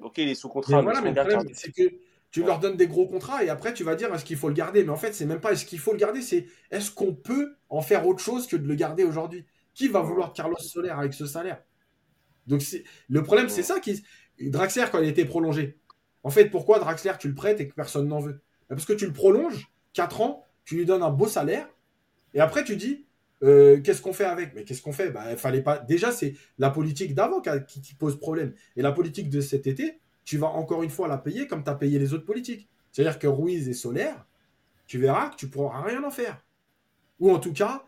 [0.00, 0.82] Ok, il est sous contrat.
[0.82, 1.94] Mais voilà, c'est que
[2.34, 4.54] tu leur donnes des gros contrats et après tu vas dire est-ce qu'il faut le
[4.54, 4.82] garder?
[4.82, 7.54] Mais en fait, c'est même pas est-ce qu'il faut le garder, c'est est-ce qu'on peut
[7.68, 9.46] en faire autre chose que de le garder aujourd'hui?
[9.72, 11.62] Qui va vouloir Carlos Soler avec ce salaire?
[12.48, 12.60] Donc
[13.08, 14.02] le problème, c'est ça qui.
[14.40, 15.78] Draxler, quand il a été prolongé,
[16.24, 18.40] en fait, pourquoi Draxler, tu le prêtes et que personne n'en veut?
[18.66, 21.68] Parce que tu le prolonges 4 ans, tu lui donnes un beau salaire
[22.34, 23.06] et après tu dis
[23.44, 24.56] euh, qu'est-ce qu'on fait avec?
[24.56, 25.12] Mais qu'est-ce qu'on fait?
[25.12, 25.78] Bah, fallait pas.
[25.78, 28.54] Déjà, c'est la politique d'avant qui, qui, pose problème.
[28.74, 31.70] Et la politique de cet été, tu vas encore une fois la payer comme tu
[31.70, 32.68] as payé les autres politiques.
[32.92, 34.26] C'est-à-dire que Ruiz et Solaire,
[34.86, 36.42] tu verras que tu pourras rien en faire.
[37.18, 37.84] Ou en tout cas,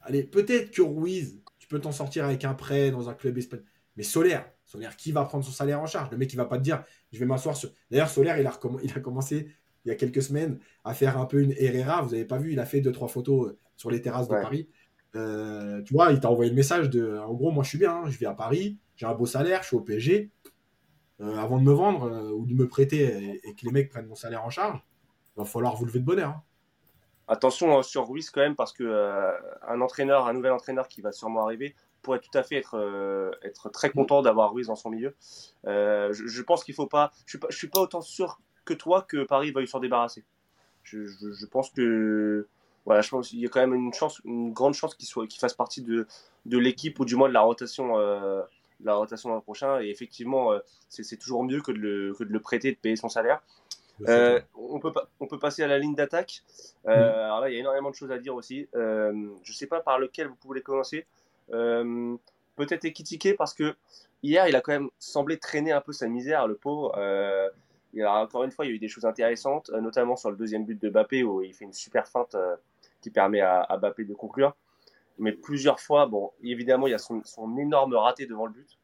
[0.00, 3.66] allez, peut-être que Ruiz, tu peux t'en sortir avec un prêt dans un club espagnol.
[3.96, 6.10] Mais Solaire, Solaire, qui va prendre son salaire en charge?
[6.10, 7.70] Le mec, il va pas te dire, je vais m'asseoir sur.
[7.90, 9.48] D'ailleurs, Solaire, il a, il a commencé
[9.84, 12.02] il y a quelques semaines à faire un peu une Herrera.
[12.02, 14.34] Vous n'avez pas vu, il a fait deux, trois photos euh, sur les terrasses de
[14.34, 14.68] Paris.
[15.16, 17.96] Euh, tu vois, il t'a envoyé le message de en gros, moi je suis bien,
[17.96, 20.30] hein, je vis à Paris, j'ai un beau salaire, je suis au PSG.
[21.20, 24.06] Euh, avant de me vendre euh, ou de me prêter et, que les mecs prennent
[24.06, 24.80] mon salaire en charge,
[25.36, 26.30] il va falloir vous lever de bonheur.
[26.30, 26.42] Hein.
[27.28, 29.32] Attention hein, sur Ruiz quand même, parce que euh,
[29.68, 33.68] un entraîneur, un nouvel entraîneur qui va sûrement arriver, pourrait tout à fait être, être
[33.68, 35.14] très content d'avoir Ruiz dans son milieu.
[35.64, 37.12] Je, pense qu'il faut pas.
[37.26, 40.24] Je suis pas, je suis pas autant sûr que toi que Paris va s'en débarrasser.
[40.82, 42.48] Je, je, pense que
[42.86, 45.30] voilà, je pense qu'il y a quand même une chance, une grande chance qu'il soit,
[45.38, 46.06] fasse partie de,
[46.46, 47.98] de l'équipe ou du moins de la rotation
[48.84, 49.80] la rotation l'an prochain.
[49.80, 50.58] Et effectivement, euh,
[50.88, 53.42] c'est toujours mieux que de, le, que de le prêter, de payer son salaire.
[54.08, 56.42] Euh, on, peut, on peut passer à la ligne d'attaque.
[56.86, 58.66] Euh, alors là, il y a énormément de choses à dire aussi.
[58.72, 61.06] je ne sais pas par lequel vous pouvez commencer.
[61.48, 63.74] Peut-être Ekitike parce que
[64.22, 66.94] hier, il a quand même semblé traîner un peu sa misère, le pauvre.
[67.92, 70.36] il a, encore une fois, il y a eu des choses intéressantes, notamment sur le
[70.36, 72.36] deuxième but de Bappé où il fait une super feinte
[73.02, 74.54] qui permet à, à Bappé de conclure
[75.20, 77.22] mais plusieurs fois, bon, évidemment, il y a son,
[77.58, 78.78] énorme raté devant le but,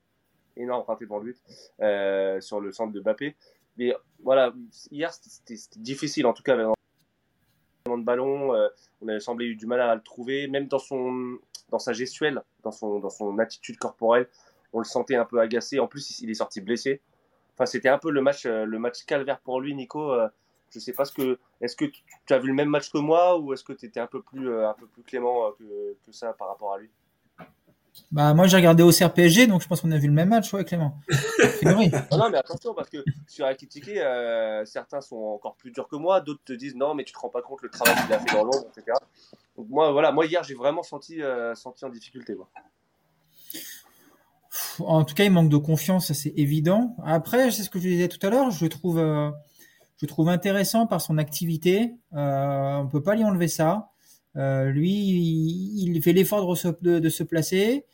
[0.57, 1.43] énorme raté devant le but,
[1.80, 3.37] euh, sur le centre de Bappé.
[3.78, 4.55] Mais voilà,
[4.91, 8.68] hier, c'était difficile, en tout cas, de ballon, euh,
[9.01, 11.39] on avait semblé eu du mal à le trouver, même dans, son,
[11.70, 14.28] dans sa gestuelle, dans son, dans son attitude corporelle,
[14.72, 15.78] on le sentait un peu agacé.
[15.78, 17.01] En plus, il est sorti blessé.
[17.55, 20.14] Enfin, c'était un peu le match, euh, le match calvaire pour lui, Nico.
[20.71, 21.39] Je sais pas ce que.
[21.61, 24.01] Est-ce que tu as vu le même match que moi ou est-ce que tu étais
[24.01, 26.79] un peu plus, euh, un peu plus clément euh, que, que ça par rapport à
[26.79, 26.91] lui?
[28.12, 30.53] Bah, moi, j'ai regardé au CRPSG, donc je pense qu'on a vu le même match,
[30.53, 30.99] ouais, Clément.
[31.62, 36.21] non, mais attention, parce que sur Akitike, euh, certains sont encore plus durs que moi,
[36.21, 38.35] d'autres te disent non, mais tu te rends pas compte le travail qu'il a fait
[38.35, 38.99] dans l'ombre, etc.
[39.57, 41.23] Donc, moi, voilà, moi, hier, j'ai vraiment senti,
[41.55, 42.37] senti en difficulté.
[44.79, 46.97] En tout cas, il manque de confiance, c'est évident.
[47.03, 49.01] Après, c'est ce que je disais tout à l'heure, je trouve
[50.01, 51.94] je trouve intéressant par son activité.
[52.14, 53.90] Euh, on peut pas lui enlever ça.
[54.36, 56.47] Euh, lui, il, fait l'effort
[56.82, 57.84] de, se placer.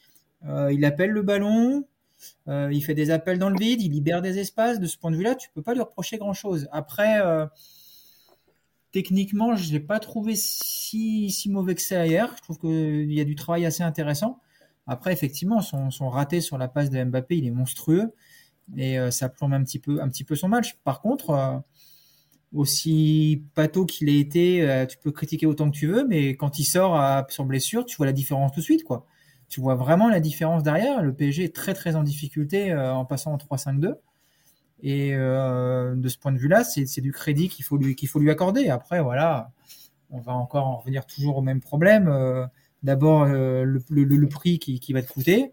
[0.46, 1.86] Euh, il appelle le ballon.
[2.48, 3.80] Euh, il fait des appels dans le vide.
[3.82, 4.80] Il libère des espaces.
[4.80, 6.68] De ce point de vue-là, tu peux pas lui reprocher grand-chose.
[6.72, 7.20] Après,
[8.90, 12.34] techniquement, je l'ai pas trouvé si, mauvais que ça hier.
[12.36, 14.40] Je trouve qu'il y a du travail assez intéressant.
[14.88, 18.12] Après, effectivement, son, raté sur la passe de Mbappé, il est monstrueux
[18.76, 19.78] et ça plombe un petit
[20.24, 20.76] peu son match.
[20.82, 21.62] Par contre,
[22.54, 26.58] aussi pato qu'il ait été, euh, tu peux critiquer autant que tu veux, mais quand
[26.58, 29.06] il sort à son blessure, tu vois la différence tout de suite, quoi.
[29.48, 31.02] Tu vois vraiment la différence derrière.
[31.02, 33.94] Le PSG est très très en difficulté euh, en passant en 3-5-2.
[34.82, 38.18] Et euh, de ce point de vue-là, c'est du crédit qu'il faut lui qu'il faut
[38.18, 38.68] lui accorder.
[38.68, 39.52] Après, voilà,
[40.10, 42.10] on va encore en revenir toujours au même problème.
[42.82, 45.52] D'abord le, prix qui, qui, va te coûter.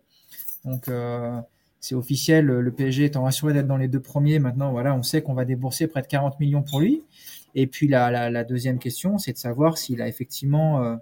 [0.65, 0.89] Donc
[1.79, 4.39] c'est officiel, le PSG étant assuré d'être dans les deux premiers.
[4.39, 7.03] Maintenant, voilà, on sait qu'on va débourser près de 40 millions pour lui.
[7.55, 10.95] Et puis la, la, deuxième question, c'est de savoir s'il a effectivement, euh,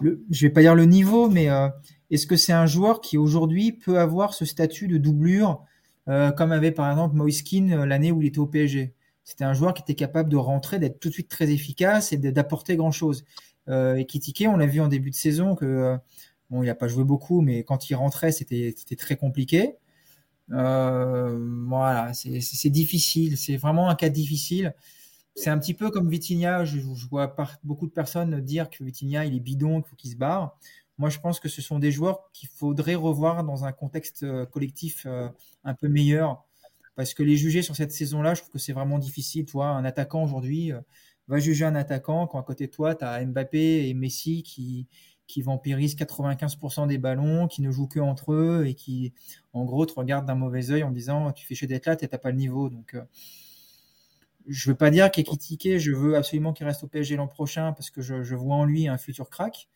[0.00, 1.68] le, je vais pas dire le niveau, mais euh,
[2.10, 5.64] est-ce que c'est un joueur qui aujourd'hui peut avoir ce statut de doublure,
[6.08, 8.94] euh, comme avait par exemple Moiskin euh, l'année où il était au PSG.
[9.22, 12.16] C'était un joueur qui était capable de rentrer, d'être tout de suite très efficace et
[12.16, 13.24] d'apporter grand chose.
[13.68, 15.96] Euh, et Kitike, on l'a vu en début de saison que euh,
[16.50, 19.76] Bon, il n'a pas joué beaucoup, mais quand il rentrait, c'était très compliqué.
[20.52, 21.38] Euh,
[21.68, 23.38] voilà, c'est difficile.
[23.38, 24.74] C'est vraiment un cas difficile.
[25.36, 26.64] C'est un petit peu comme Vitinha.
[26.64, 30.16] Je, vois beaucoup de personnes dire que Vitinha, il est bidon, qu'il faut qu'il se
[30.16, 30.58] barre.
[30.98, 34.44] Moi, je pense que ce sont des joueurs qu'il faudrait revoir dans un contexte euh,
[34.44, 35.28] collectif euh,
[35.64, 36.44] un peu meilleur.
[36.96, 39.46] Parce que les juger sur cette saison-là, je trouve que c'est vraiment difficile.
[39.46, 40.72] Toi, un attaquant aujourd'hui,
[41.28, 44.88] va juger un attaquant quand à côté de toi, tu as Mbappé et Messi qui,
[45.30, 49.12] qui vampirisent 95% des ballons, qui ne jouent que entre eux et qui,
[49.52, 52.18] en gros, te regardent d'un mauvais œil en disant tu fais chez d'être là, t'as
[52.18, 52.68] pas le niveau.
[52.68, 53.02] Donc, euh,
[54.48, 57.90] je veux pas dire qu'Ekitike, je veux absolument qu'il reste au PSG l'an prochain parce
[57.90, 59.68] que je, vois en lui un futur crack.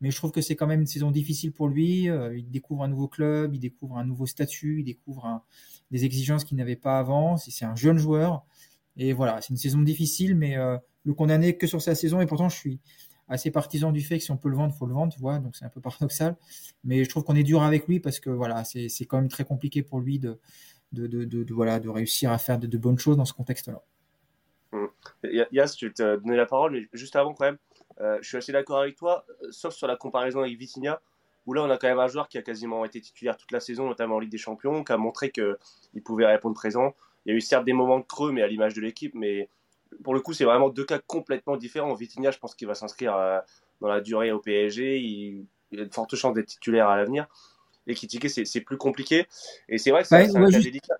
[0.00, 2.08] Mais je trouve que c'est quand même une saison difficile pour lui.
[2.08, 5.42] Euh, il découvre un nouveau club, il découvre un nouveau statut, il découvre
[5.90, 7.36] des exigences qu'il n'avait pas avant.
[7.36, 8.44] C'est un jeune joueur.
[8.96, 12.20] Et voilà, c'est une saison difficile, mais euh, le condamner que sur sa saison.
[12.20, 12.80] Et pourtant, je suis
[13.28, 15.20] assez partisan du fait que si on peut le vendre, il faut le vendre, tu
[15.20, 15.38] vois.
[15.38, 16.36] Donc c'est un peu paradoxal.
[16.84, 19.44] Mais je trouve qu'on est dur avec lui parce que voilà, c'est quand même très
[19.44, 20.38] compliqué pour lui de,
[20.92, 23.82] de, de, voilà, de réussir à faire de, bonnes choses dans ce contexte-là.
[24.72, 24.86] Mmh.
[25.52, 27.58] Yas, tu te donner la parole, mais juste avant quand même,
[28.00, 31.00] euh, je suis assez d'accord avec toi, euh, sauf sur la comparaison avec Vitinha,
[31.46, 33.60] où là on a quand même un joueur qui a quasiment été titulaire toute la
[33.60, 36.94] saison, notamment en Ligue des Champions, qui a montré qu'il pouvait répondre présent.
[37.24, 39.48] Il y a eu certes des moments creux, mais à l'image de l'équipe, mais
[40.02, 41.94] pour le coup, c'est vraiment deux cas complètement différents.
[41.94, 43.38] Vitinha, je pense qu'il va s'inscrire euh,
[43.80, 45.00] dans la durée au PSG.
[45.00, 45.46] Il,
[45.80, 47.26] a de fortes chances d'être titulaire à l'avenir.
[47.86, 49.26] Et Kitike, c'est plus compliqué.
[49.68, 50.94] Et c'est vrai que c'est un cas délicat.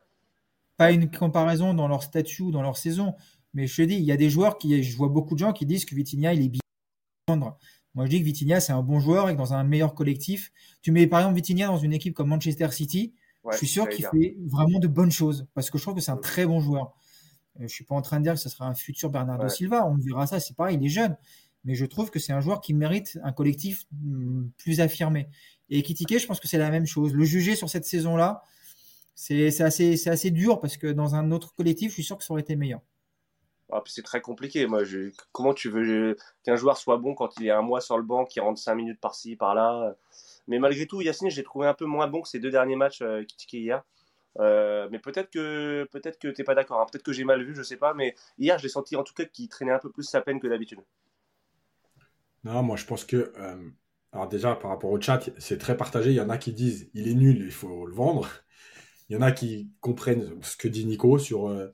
[0.76, 3.14] Pas une comparaison dans leur statut ou dans leur saison.
[3.54, 5.52] Mais je te dis, il y a des joueurs qui, je vois beaucoup de gens
[5.52, 6.60] qui disent que Vitinha, il est bien.
[7.94, 10.52] Moi, je dis que Vitinha, c'est un bon joueur et que dans un meilleur collectif,
[10.82, 13.14] tu mets par exemple Vitinha dans une équipe comme Manchester City,
[13.52, 16.10] je suis sûr qu'il fait vraiment de bonnes choses parce que je trouve que c'est
[16.10, 16.94] un très bon joueur.
[17.60, 19.86] Euh, je suis pas en train de dire que ce sera un futur Bernardo Silva.
[19.86, 20.40] On verra ça.
[20.40, 21.16] C'est pareil, il est jeune.
[21.64, 25.28] Mais je trouve que c'est un joueur qui mérite un collectif mm, plus affirmé.
[25.70, 27.14] Et Kitike, je pense que c'est la même chose.
[27.14, 28.42] Le juger sur cette saison-là,
[29.14, 32.32] c'est assez, assez dur parce que dans un autre collectif, je suis sûr que ça
[32.32, 32.80] aurait été meilleur.
[33.72, 34.66] Ah, c'est très compliqué.
[34.66, 35.10] Moi, je...
[35.32, 38.26] Comment tu veux qu'un joueur soit bon quand il est un mois sur le banc,
[38.26, 39.96] qu'il rentre 5 minutes par-ci, par-là
[40.46, 43.00] Mais malgré tout, Yacine, j'ai trouvé un peu moins bon que ces deux derniers matchs
[43.00, 43.82] euh, hier.
[44.40, 46.86] Euh, mais peut-être que peut-être que t'es pas d'accord, hein.
[46.90, 47.94] peut-être que j'ai mal vu, je sais pas.
[47.94, 50.40] Mais hier, je l'ai senti en tout cas qu'il traînait un peu plus sa peine
[50.40, 50.80] que d'habitude.
[52.42, 53.70] Non, moi je pense que euh,
[54.12, 56.10] alors déjà par rapport au chat, c'est très partagé.
[56.10, 58.28] Il y en a qui disent il est nul, il faut le vendre.
[59.08, 61.68] Il y en a qui comprennent ce que dit Nico sur euh,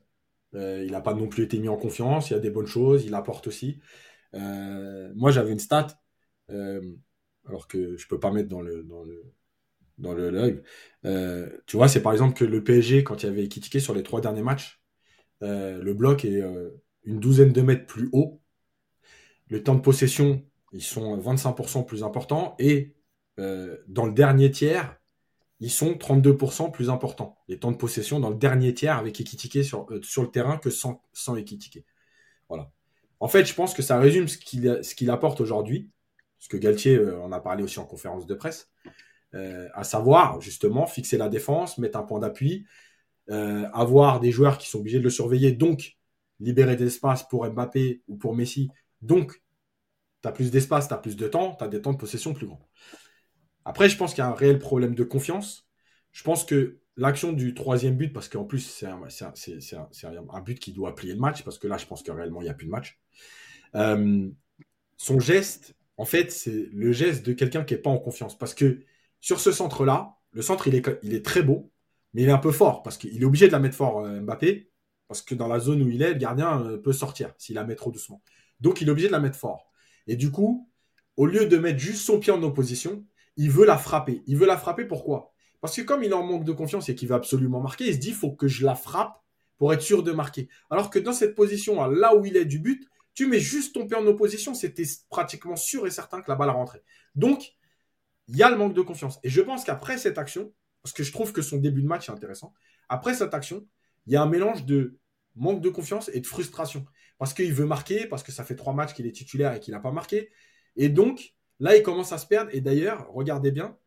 [0.53, 2.29] il n'a pas non plus été mis en confiance.
[2.29, 3.79] Il y a des bonnes choses, il apporte aussi.
[4.33, 5.87] moi j'avais une stat
[7.47, 9.33] alors que je peux pas mettre dans le dans le
[10.01, 10.61] dans le live.
[11.05, 14.03] Euh, tu vois, c'est par exemple que le PSG, quand il avait critiqué sur les
[14.03, 14.81] trois derniers matchs,
[15.43, 16.69] euh, le bloc est euh,
[17.03, 18.41] une douzaine de mètres plus haut.
[19.47, 20.43] Le temps de possession,
[20.73, 22.55] ils sont 25% plus importants.
[22.59, 22.93] Et
[23.87, 24.95] dans le dernier tiers,
[25.59, 27.39] ils sont 32% plus importants.
[27.47, 30.69] Les temps de possession dans le dernier tiers avec Ekitike sur, sur le terrain que
[30.69, 31.35] sans, sans.
[32.49, 32.71] Voilà.
[33.19, 35.89] En fait, je pense que ça résume ce qu'il qu'il apporte aujourd'hui.
[36.37, 38.69] Ce que Galtier en a parlé aussi en conférence de presse.
[39.33, 42.65] Euh, à savoir justement fixer la défense, mettre un point d'appui,
[43.29, 45.97] euh, avoir des joueurs qui sont obligés de le surveiller, donc
[46.41, 48.69] libérer des espaces pour Mbappé ou pour Messi.
[49.01, 49.41] Donc,
[50.21, 52.33] tu as plus d'espace, tu as plus de temps, tu as des temps de possession
[52.33, 52.67] plus grands.
[53.63, 55.65] Après, je pense qu'il y a un réel problème de confiance.
[56.11, 58.99] Je pense que l'action du troisième but, parce qu'en plus, c'est un,
[60.29, 62.45] un, but qui doit plier le match, parce que là, je pense que réellement, il
[62.45, 62.99] n'y a plus de match.
[63.75, 64.29] Euh,
[64.97, 68.37] son geste, en fait, c'est le geste de quelqu'un qui n'est pas en confiance.
[68.37, 68.83] Parce que
[69.21, 71.71] sur ce centre-là, le centre, il est, est très beau,
[72.13, 74.19] mais il est un peu fort parce qu'il est obligé de la mettre fort, euh,
[74.19, 74.69] Mbappé,
[75.07, 77.63] parce que dans la zone où il est, le gardien euh, peut sortir s'il la
[77.63, 78.21] met trop doucement.
[78.59, 79.71] Donc, il est obligé de la mettre fort.
[80.07, 80.69] Et du coup,
[81.17, 83.05] au lieu de mettre juste son pied en opposition,
[83.37, 84.23] il veut la frapper.
[84.27, 85.33] Il veut la frapper pourquoi?
[85.61, 87.99] Parce que comme il en manque de confiance et qu'il veut absolument marquer, il se
[87.99, 89.21] dit il faut que je la frappe
[89.57, 90.49] pour être sûr de marquer.
[90.71, 93.85] Alors que dans cette position, là où il est du but, tu mets juste ton
[93.85, 96.81] pied en opposition, c'était pratiquement sûr et certain que la balle rentrait.
[97.13, 97.53] Donc,
[98.31, 99.19] il y a le manque de confiance.
[99.23, 102.09] Et je pense qu'après cette action, parce que je trouve que son début de match
[102.09, 102.53] est intéressant,
[102.89, 103.67] après cette action,
[104.07, 104.97] il y a un mélange de
[105.35, 106.85] manque de confiance et de frustration.
[107.17, 109.73] Parce qu'il veut marquer, parce que ça fait trois matchs qu'il est titulaire et qu'il
[109.73, 110.31] n'a pas marqué.
[110.75, 112.49] Et donc, là, il commence à se perdre.
[112.53, 113.77] Et d'ailleurs, regardez bien,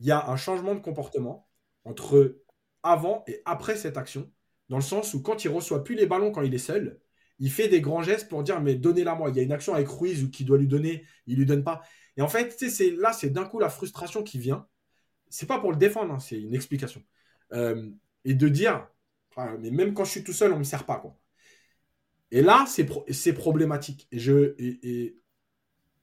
[0.00, 1.48] il y a un changement de comportement
[1.84, 2.42] entre
[2.82, 4.30] avant et après cette action,
[4.68, 7.00] dans le sens où quand il reçoit plus les ballons quand il est seul,
[7.38, 9.30] il fait des grands gestes pour dire mais donnez-la moi.
[9.30, 11.64] Il y a une action avec Ruiz ou qui doit lui donner, il lui donne
[11.64, 11.82] pas.
[12.16, 14.66] Et en fait, c'est là, c'est d'un coup la frustration qui vient.
[15.28, 17.02] C'est pas pour le défendre, hein, c'est une explication.
[17.52, 17.90] Euh,
[18.24, 18.88] et de dire,
[19.60, 21.16] mais même quand je suis tout seul, on me sert pas quoi.
[22.30, 24.06] Et là, c'est problématique.
[24.12, 25.16] Et je, et,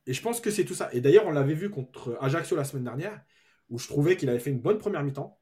[0.05, 0.89] et, je pense que c'est tout ça.
[0.93, 3.21] Et d'ailleurs, on l'avait vu contre Ajaccio la semaine dernière,
[3.69, 5.39] où je trouvais qu'il avait fait une bonne première mi-temps.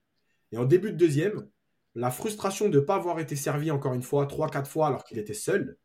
[0.51, 1.47] Et en début de deuxième,
[1.95, 5.05] la frustration de ne pas avoir été servi encore une fois, trois, quatre fois alors
[5.05, 5.77] qu'il était seul,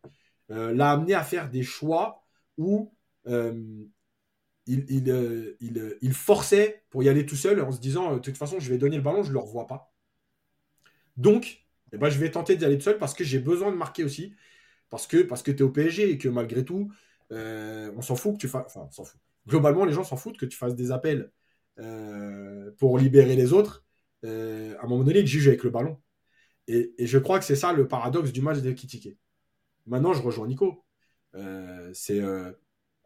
[0.50, 2.24] euh, l'a amené à faire des choix
[2.58, 2.92] où
[3.26, 3.84] euh,
[4.66, 8.60] il, euh, il, forçait pour y aller tout seul en se disant de toute façon,
[8.60, 9.92] je vais donner le ballon, je ne le revois pas.
[11.16, 13.76] Donc, eh ben, je vais tenter d'y aller tout seul parce que j'ai besoin de
[13.76, 14.34] marquer aussi.
[14.90, 16.92] Parce que, parce que tu es au PSG et que malgré tout,
[17.30, 18.66] on s'en fout que tu fasses.
[18.66, 19.20] Enfin, s'en fout.
[19.46, 21.30] globalement, les gens s'en foutent que tu fasses des appels
[21.80, 23.84] euh, pour libérer les autres.
[24.24, 25.98] Euh, à un moment donné, ils jugent avec le ballon.
[26.66, 29.16] Et, je crois que c'est ça le paradoxe du match de Kitike.
[29.86, 30.84] Maintenant, je rejoins Nico.
[31.34, 32.20] Euh, c'est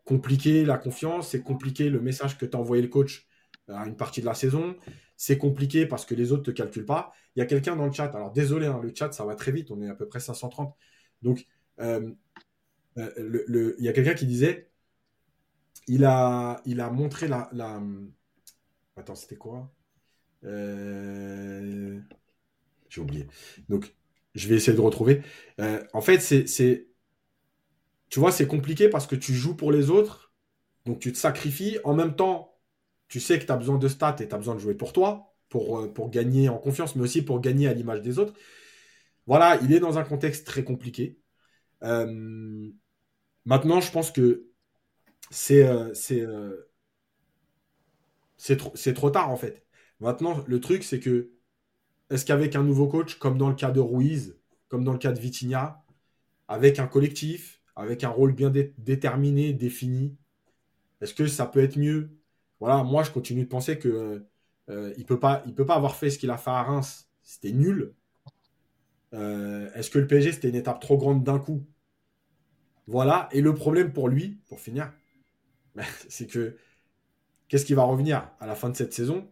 [0.04, 3.26] compliqué la confiance, c'est compliqué le message que t'a envoyé le coach
[3.68, 4.76] à une partie de la saison.
[5.16, 7.12] C'est compliqué parce que les autres ne te calculent pas.
[7.36, 8.06] Il y a quelqu'un dans le chat.
[8.14, 9.70] Alors désolé, hein, le chat, ça va très vite.
[9.70, 10.74] On est à peu près 530.
[11.22, 11.46] Donc,
[11.78, 12.16] il
[12.96, 14.70] y a quelqu'un qui disait
[15.86, 17.48] il a, montré la.
[17.52, 17.82] la...
[18.96, 19.72] Attends, c'était quoi?
[20.44, 22.00] Euh,
[22.88, 23.26] J'ai oublié.
[23.68, 23.94] Donc,
[24.34, 25.22] je vais essayer de retrouver.
[25.60, 26.88] Euh, en fait, c'est.
[28.14, 30.32] Tu vois, c'est compliqué parce que tu joues pour les autres.
[30.84, 31.80] Donc, tu te sacrifies.
[31.82, 32.56] En même temps,
[33.08, 34.92] tu sais que tu as besoin de stats et tu as besoin de jouer pour
[34.92, 38.32] toi, pour, euh, pour gagner en confiance, mais aussi pour gagner à l'image des autres.
[39.26, 41.18] Voilà, il est dans un contexte très compliqué.
[41.82, 44.46] maintenant, je pense que
[45.32, 46.68] c'est euh, euh,
[48.56, 49.66] trop, trop tard en fait.
[49.98, 51.32] Maintenant, le truc, c'est que
[52.10, 54.38] est-ce qu'avec un nouveau coach, comme dans le cas de Ruiz,
[54.68, 55.84] comme dans le cas de Vitinha,
[56.46, 60.16] avec un collectif, avec un rôle bien déterminé, défini,
[61.00, 62.10] est-ce que ça peut être mieux?
[62.60, 64.24] Voilà, moi je continue de penser que
[64.70, 67.08] euh, il peut pas, il peut pas avoir fait ce qu'il a fait à Reims.
[67.22, 67.94] C'était nul.
[69.12, 71.64] est-ce que le PSG c'était une étape trop grande d'un coup?
[72.86, 73.28] Voilà.
[73.32, 74.92] Et le problème pour lui, pour finir,
[76.08, 76.56] c'est que
[77.48, 79.28] qu'est-ce qui va revenir à la fin de cette saison?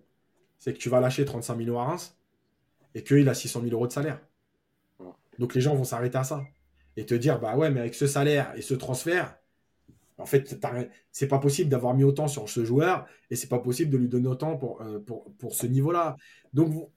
[0.58, 2.16] C'est que tu vas lâcher 35 millions à Reims
[2.94, 4.20] et qu'il a 600 000 euros de salaire.
[5.38, 6.44] Donc les gens vont s'arrêter à ça
[6.96, 9.36] et te dire bah ouais, mais avec ce salaire et ce transfert,
[10.18, 10.56] en fait,
[11.10, 14.08] c'est pas possible d'avoir mis autant sur ce joueur et c'est pas possible de lui
[14.08, 16.16] donner autant pour, euh, pour, ce niveau-là.
[16.52, 16.90] Donc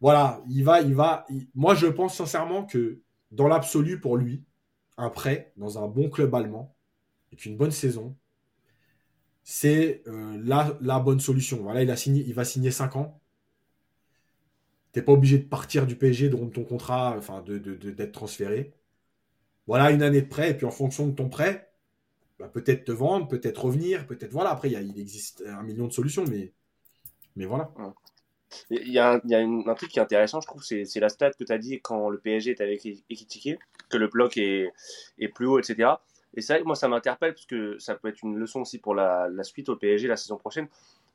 [0.00, 1.24] voilà, il va, il va.
[1.54, 3.00] Moi, je pense sincèrement que
[3.30, 4.44] dans l'absolu pour lui,
[4.98, 6.76] un prêt dans un bon club allemand
[7.30, 8.16] avec une bonne saison,
[9.42, 11.62] c'est euh, la, bonne solution.
[11.62, 13.20] Voilà, il, a signé, il va signer 5 ans.
[14.92, 18.04] Tu n'es pas obligé de partir du PSG, de rompre ton contrat, enfin, d'être de,
[18.06, 18.72] transféré.
[19.66, 21.70] Voilà, une année de prêt, et puis en fonction de ton prêt,
[22.38, 24.32] bah, peut-être te vendre, peut-être revenir, peut-être.
[24.32, 26.52] Voilà, après, il, existe un million de solutions, mais,
[27.34, 27.72] mais voilà.
[28.70, 31.32] Il y a, un, a un truc qui est intéressant, je trouve, c'est la stat
[31.32, 33.58] que tu as dit quand le PSG est avec Ekitike,
[33.88, 34.70] que le bloc est,
[35.18, 35.94] est plus haut, etc.
[36.34, 38.78] Et c'est vrai que moi, ça m'interpelle parce que ça peut être une leçon aussi
[38.78, 40.68] pour la, suite au PSG la saison prochaine.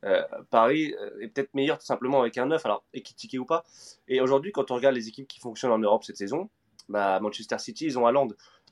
[0.03, 3.63] Euh, Paris euh, est peut-être meilleur tout simplement avec un 9, alors équitiqué ou pas.
[4.07, 6.49] Et aujourd'hui, quand on regarde les équipes qui fonctionnent en Europe cette saison,
[6.89, 8.29] bah, Manchester City, ils ont Haaland.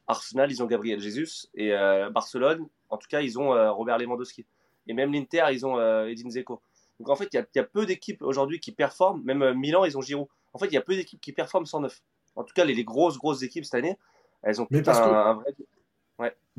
[0.07, 1.47] Arsenal, ils ont Gabriel Jesus.
[1.53, 4.45] Et euh, Barcelone, en tout cas, ils ont Robert Lewandowski.
[4.87, 6.61] Et même l'Inter, ils ont Edin Zeko.
[6.99, 9.21] Donc en fait, il y, a peu d'équipes aujourd'hui qui performent.
[9.23, 10.27] Même Milan, ils ont Giroud.
[10.53, 12.01] En fait, il y a peu d'équipes qui performent sans neuf.
[12.35, 13.97] En tout cas, les, grosses, grosses équipes cette année,
[14.41, 15.53] elles ont Mais parce un vrai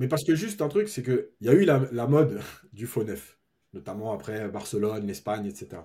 [0.01, 2.41] mais parce que juste un truc, c'est qu'il y a eu la, mode
[2.73, 3.39] du faux neuf,
[3.75, 5.83] notamment après Barcelone, l'Espagne, etc.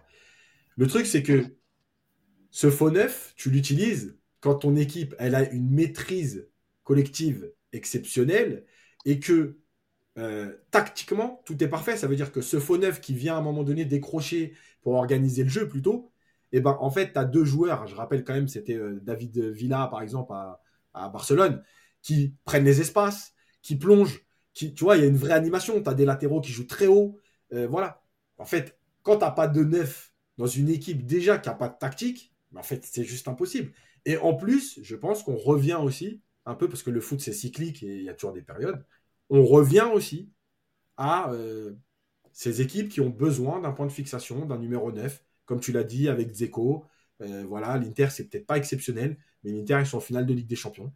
[0.77, 1.43] Le truc, c'est que
[2.49, 6.47] ce faux neuf, tu l'utilises quand ton équipe, elle a une maîtrise
[6.83, 8.63] collective exceptionnelle
[9.03, 9.57] et que
[10.19, 11.97] euh, tactiquement, tout est parfait.
[11.97, 14.93] Ça veut dire que ce faux neuf qui vient à un moment donné décrocher pour
[14.93, 16.11] organiser le jeu plutôt,
[16.51, 17.87] et eh ben, en fait, tu as deux joueurs.
[17.87, 21.63] Je rappelle quand même, c'était euh, David Villa, par exemple, à, Barcelone,
[22.03, 23.33] qui prennent les espaces,
[23.63, 25.81] qui plonge, qui, tu vois, il y a une vraie animation.
[25.81, 27.17] Tu as des latéraux qui jouent très haut.
[27.51, 28.03] Euh, voilà.
[28.37, 31.79] En fait, quand tu pas de neuf dans une équipe déjà qui n'a pas de
[31.79, 33.71] tactique, ben, en fait, c'est juste impossible.
[34.05, 37.33] Et en plus, je pense qu'on revient aussi, un peu parce que le foot, c'est
[37.33, 38.85] cyclique et il y a toujours des périodes,
[39.29, 40.29] on revient aussi
[40.97, 41.73] à euh,
[42.31, 45.83] ces équipes qui ont besoin d'un point de fixation, d'un numéro 9, comme tu l'as
[45.83, 46.85] dit avec Zeko.
[47.21, 50.47] Euh, voilà, l'Inter, c'est peut-être pas exceptionnel, mais l'Inter, ils sont en finale de Ligue
[50.47, 50.93] des Champions.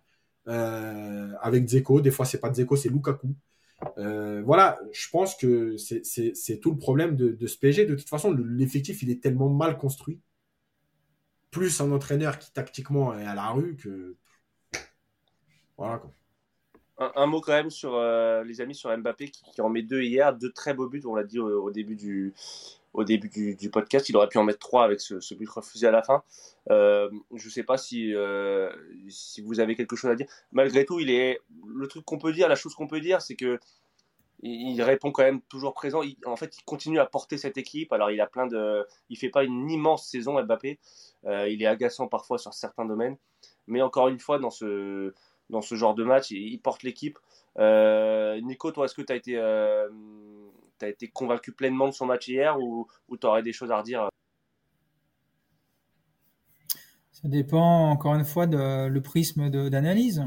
[0.47, 2.01] Euh, avec Zeko.
[2.01, 3.35] Des fois, c'est pas Zeko, c'est Lukaku.
[3.97, 7.85] Voilà, je pense que c'est tout le problème de, ce PSG.
[7.85, 10.19] De toute façon, l'effectif, il est tellement mal construit.
[11.51, 14.15] Plus un entraîneur qui, tactiquement, est à la rue que.
[15.77, 16.11] Voilà, quoi.
[17.15, 20.35] Un, mot quand même sur euh, les amis sur Mbappé qui, en met deux hier,
[20.35, 22.33] deux très beaux buts, on l'a dit au, début du,
[22.93, 24.09] au début du, podcast.
[24.09, 26.23] Il aurait pu en mettre trois avec ce, but refusé à la fin.
[26.71, 28.69] Euh, je ne sais pas si, euh,
[29.07, 30.27] si vous avez quelque chose à dire.
[30.51, 31.39] Malgré tout, il est
[31.73, 33.59] le truc qu'on peut dire, la chose qu'on peut dire, c'est que
[34.41, 36.01] il répond quand même toujours présent.
[36.25, 37.91] en fait, il continue à porter cette équipe.
[37.91, 40.79] Alors, il a plein de, il fait pas une immense saison Mbappé.
[41.25, 43.17] Euh, il est agaçant parfois sur certains domaines,
[43.67, 45.13] mais encore une fois, dans ce
[45.49, 47.17] dans ce genre de match, il, porte l'équipe.
[47.57, 49.35] Nico, toi, est-ce que tu as été
[50.79, 52.87] tu as été convaincu pleinement de son match hier ou,
[53.19, 54.09] tu aurais des choses à redire
[57.11, 60.23] Ça dépend encore une fois de le prisme d'analyse.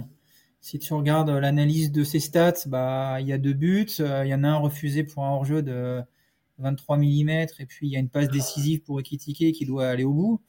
[0.62, 3.90] Si tu regardes l'analyse de ses stats, bah, il y a deux buts.
[3.98, 6.00] Il y en a un refusé pour un hors-jeu de
[6.58, 10.04] 23 mm et puis il y a une passe décisive pour Ekitike qui doit aller
[10.04, 10.40] au bout.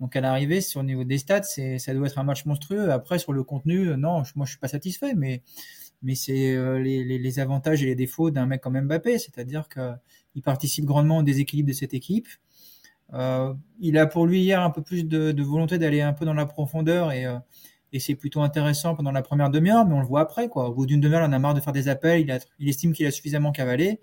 [0.00, 2.92] Donc à l'arrivée, sur le niveau des stats, ça doit être un match monstrueux.
[2.92, 5.42] Après sur le contenu, non, moi je suis pas satisfait, mais
[6.14, 11.18] c'est euh, les, avantages et les défauts d'un mec comme Mbappé, c'est-à-dire qu'il participe grandement
[11.18, 12.28] au déséquilibre de cette équipe.
[13.14, 16.34] Euh, il a pour lui hier un peu plus de, volonté d'aller un peu dans
[16.34, 17.38] la profondeur et, euh,
[17.96, 20.68] et c'est plutôt intéressant pendant la première demi-heure, mais on le voit après quoi.
[20.68, 22.26] Au bout d'une demi-heure, il a marre de faire des appels,
[22.58, 24.00] il, estime qu'il a suffisamment cavalé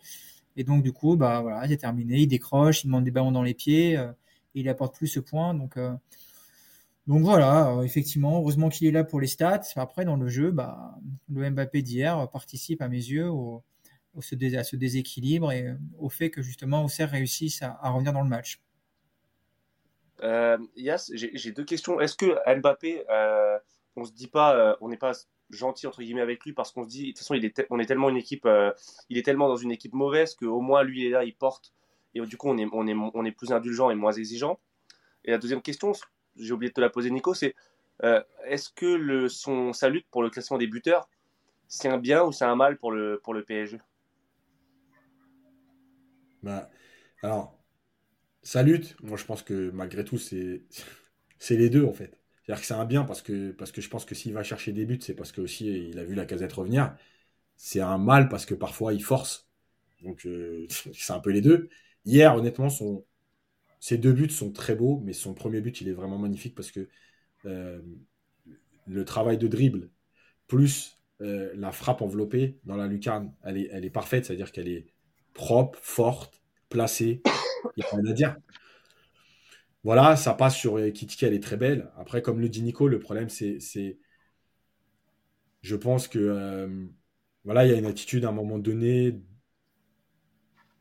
[0.55, 2.19] et donc, du coup, bah, voilà, c'est terminé.
[2.19, 4.11] Il décroche, il demande des ballons dans les pieds, euh,
[4.53, 5.53] il apporte plus ce point.
[5.53, 5.93] Donc, euh,
[7.07, 9.61] donc voilà, euh, effectivement, heureusement qu'il est là pour les stats.
[9.75, 10.95] Après, dans le jeu, bah,
[11.31, 13.63] le Mbappé d'hier participe à mes yeux au,
[14.15, 14.21] à
[14.63, 18.61] ce déséquilibre et au fait que justement Auxerre réussisse à, à revenir dans le match.
[20.77, 21.99] Yas, j'ai deux questions.
[21.99, 23.03] Est-ce que Mbappé,
[23.95, 25.13] on se dit pas, on n'est pas
[25.53, 27.79] gentil entre guillemets avec lui parce qu'on se dit de toute façon il est on
[27.79, 28.71] est tellement une équipe euh,
[29.09, 31.73] il est tellement dans une équipe mauvaise qu'au moins lui il est là il porte.
[32.15, 34.59] Et du coup on est on est on est plus indulgent et moins exigeant.
[35.25, 35.93] Et la deuxième question
[36.35, 37.55] j'ai oublié de te la poser Nico c'est
[38.03, 41.09] euh, est-ce que son sa lutte pour le classement des buteurs
[41.67, 43.79] c'est un bien ou c'est un mal pour le pour le PSG
[46.41, 46.69] bah,
[47.21, 47.57] alors
[48.41, 50.63] sa lutte moi je pense que malgré tout c'est
[51.39, 54.15] c'est les deux en fait c'est-à-dire que c'est un bien parce que, je pense que
[54.15, 56.95] s'il va chercher des buts, c'est parce que aussi il a vu la casette revenir.
[57.57, 59.49] C'est un mal parce que parfois il force.
[60.03, 61.69] Donc euh, c'est un peu les deux.
[62.05, 63.05] Hier, honnêtement, son,
[63.79, 66.71] ses deux buts sont très beaux, mais son premier but, il est vraiment magnifique parce
[66.71, 66.89] que
[67.45, 67.81] euh,
[68.87, 69.89] le travail de dribble
[70.47, 74.67] plus euh, la frappe enveloppée dans la lucarne, elle est, elle est parfaite, c'est-à-dire qu'elle
[74.67, 74.87] est
[75.33, 77.21] propre, forte, placée.
[77.77, 78.37] Il n'y a rien à dire.
[79.83, 81.91] Voilà, ça passe sur Kitty, elle est très belle.
[81.97, 83.59] Après, comme le dit Nico, le problème, c'est.
[85.61, 86.19] Je pense que.
[86.19, 86.85] Euh,
[87.45, 89.21] voilà, il y a une attitude à un moment donné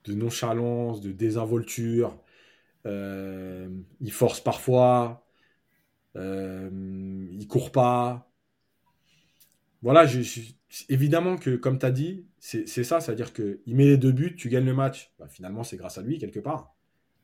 [0.04, 2.20] de nonchalance, de désinvolture.
[2.86, 3.68] Euh,
[4.00, 5.26] il force parfois.
[6.16, 6.70] Euh,
[7.32, 8.30] il court pas.
[9.82, 10.06] Voilà,
[10.88, 14.48] évidemment que, comme tu as dit, c'est ça, c'est-à-dire qu'il met les deux buts, tu
[14.48, 15.12] gagnes le match.
[15.18, 16.71] Bah, finalement, c'est grâce à lui, quelque part.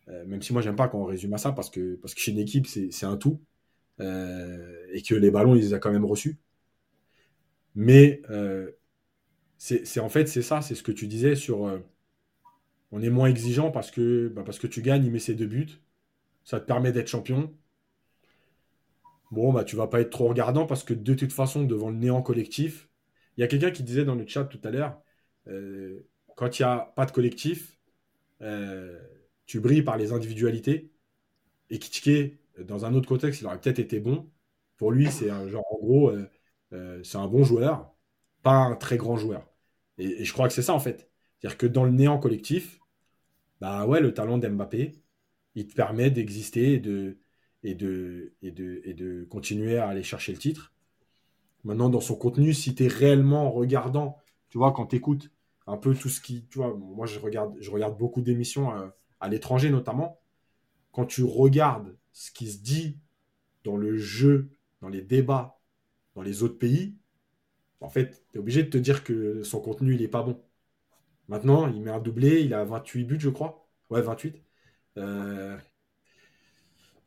[0.08, 2.20] Euh, même si moi, j'aime pas quand on résume à ça, parce que, parce que
[2.20, 3.40] chez une équipe, c'est un tout.
[4.00, 6.38] Euh, et que les ballons, il les a quand même reçus.
[7.74, 8.70] Mais euh,
[9.58, 11.80] c'est en fait, c'est ça, c'est ce que tu disais sur.
[12.92, 15.46] on est moins exigeant parce que, bah, parce que tu gagnes, il met ses deux
[15.46, 15.80] buts.
[16.44, 17.52] Ça te permet d'être champion.
[19.30, 21.96] Bon, bah, tu vas pas être trop regardant parce que de toute façon, devant le
[21.96, 22.88] néant collectif,
[23.36, 25.00] il y a quelqu'un qui disait dans le chat tout à l'heure,
[26.36, 27.78] quand il n'y a pas de collectif,
[29.48, 30.92] tu brilles par les individualités.
[31.70, 34.30] Et Kitike, dans un autre contexte, il aurait peut-être été bon.
[34.76, 36.30] Pour lui, c'est un genre, en gros, euh,
[36.74, 37.92] euh, c'est un bon joueur,
[38.42, 39.48] pas un très grand joueur.
[39.98, 41.10] Et, je crois que c'est ça, en fait.
[41.40, 42.80] C'est-à-dire que dans le néant collectif,
[43.60, 45.02] bah ouais, le talent d'Mbappé,
[45.54, 47.18] il te permet d'exister et de,
[47.64, 50.74] et, de, et, de, et de continuer à aller chercher le titre.
[51.64, 54.18] Maintenant, dans son contenu, si tu es réellement regardant,
[54.50, 55.30] tu vois, quand tu écoutes
[55.66, 56.46] un peu tout ce qui.
[56.48, 58.72] Tu vois, moi, je regarde, je regarde beaucoup d'émissions.
[58.74, 58.88] Euh,
[59.20, 60.20] à l'étranger notamment,
[60.92, 62.98] quand tu regardes ce qui se dit
[63.64, 64.50] dans le jeu,
[64.80, 65.60] dans les débats,
[66.14, 66.96] dans les autres pays,
[67.80, 70.42] en fait, tu es obligé de te dire que son contenu, il n'est pas bon.
[71.28, 73.68] Maintenant, il met un doublé, il a 28 buts, je crois.
[73.90, 74.42] Ouais, 28.
[74.98, 75.56] Euh,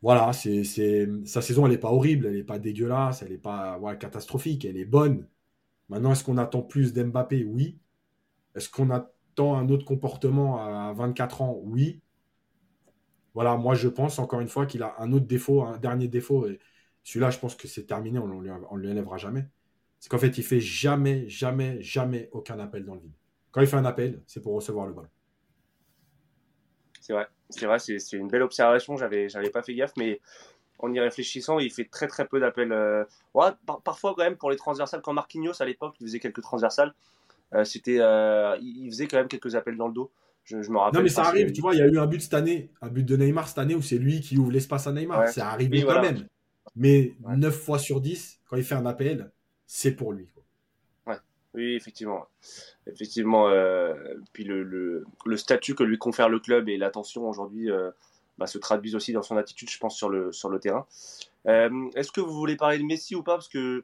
[0.02, 4.66] voilà, sa saison, elle n'est pas horrible, elle n'est pas dégueulasse, elle n'est pas catastrophique,
[4.66, 5.28] elle est bonne.
[5.90, 7.44] Maintenant, est-ce qu'on attend plus d'Mbappé?
[7.44, 7.80] Oui.
[8.56, 12.02] Est-ce qu'on a un autre comportement à 24 ans, oui.
[13.34, 16.48] Voilà, moi je pense encore une fois qu'il a un autre défaut, un dernier défaut,
[16.48, 16.60] et
[17.04, 19.48] celui-là je pense que c'est terminé, on ne lui, élèvera jamais.
[20.00, 23.14] C'est qu'en fait il fait jamais, jamais, jamais aucun appel dans le vide.
[23.52, 25.10] Quand il fait un appel, c'est pour recevoir le ballon.
[27.00, 30.20] C'est vrai, c'est vrai, c'est une belle observation, j'avais pas fait gaffe, mais
[30.82, 32.72] en y réfléchissant, il fait très très peu d'appels.
[32.72, 33.06] Euh,
[33.84, 36.94] parfois quand même pour les transversales, quand Marquinhos à l'époque, il faisait quelques transversales,
[37.64, 40.12] c'était, euh, il faisait quand même quelques appels dans le dos.
[40.44, 41.00] Je, me rappelle.
[41.00, 42.88] Non, mais ça arrive, tu vois, il y a eu un but cette année, un
[42.88, 45.30] but de Neymar cette année où c'est lui qui ouvre l'espace à Neymar.
[45.30, 46.26] C'est arrivé quand même.
[46.76, 49.32] Mais 9 fois sur 10, quand il fait un appel,
[49.66, 50.28] c'est pour lui.
[51.06, 51.18] Ouais.
[51.54, 52.26] Oui, effectivement.
[52.88, 53.94] Effectivement, euh,
[54.34, 57.70] puis le, le, statut que lui confère le club et l'attention aujourd'hui
[58.38, 60.88] bah, se traduisent aussi dans son attitude, je pense, sur le, sur le terrain.
[61.46, 63.34] Est-ce que vous voulez parler de Messi ou pas?
[63.34, 63.84] Parce que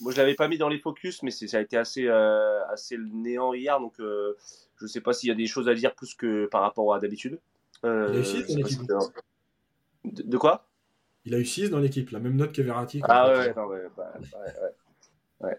[0.00, 2.96] moi, je l'avais pas mis dans les focus, mais ça a été assez, euh, assez
[2.98, 4.36] néant hier, donc euh,
[4.80, 7.00] je sais pas s'il y a des choses à dire plus que par rapport à
[7.00, 7.38] d'habitude.
[7.84, 8.80] Euh, il a eu 6 dans l'équipe.
[10.04, 10.66] De, quoi?
[11.24, 13.00] Il a eu 6 dans l'équipe, la même note que Verratti.
[13.04, 14.70] Ah ouais, non, ouais, bah, ouais,
[15.40, 15.56] Ouais.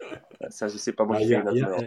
[0.50, 1.18] Ça, je sais pas moi.
[1.20, 1.78] Bah,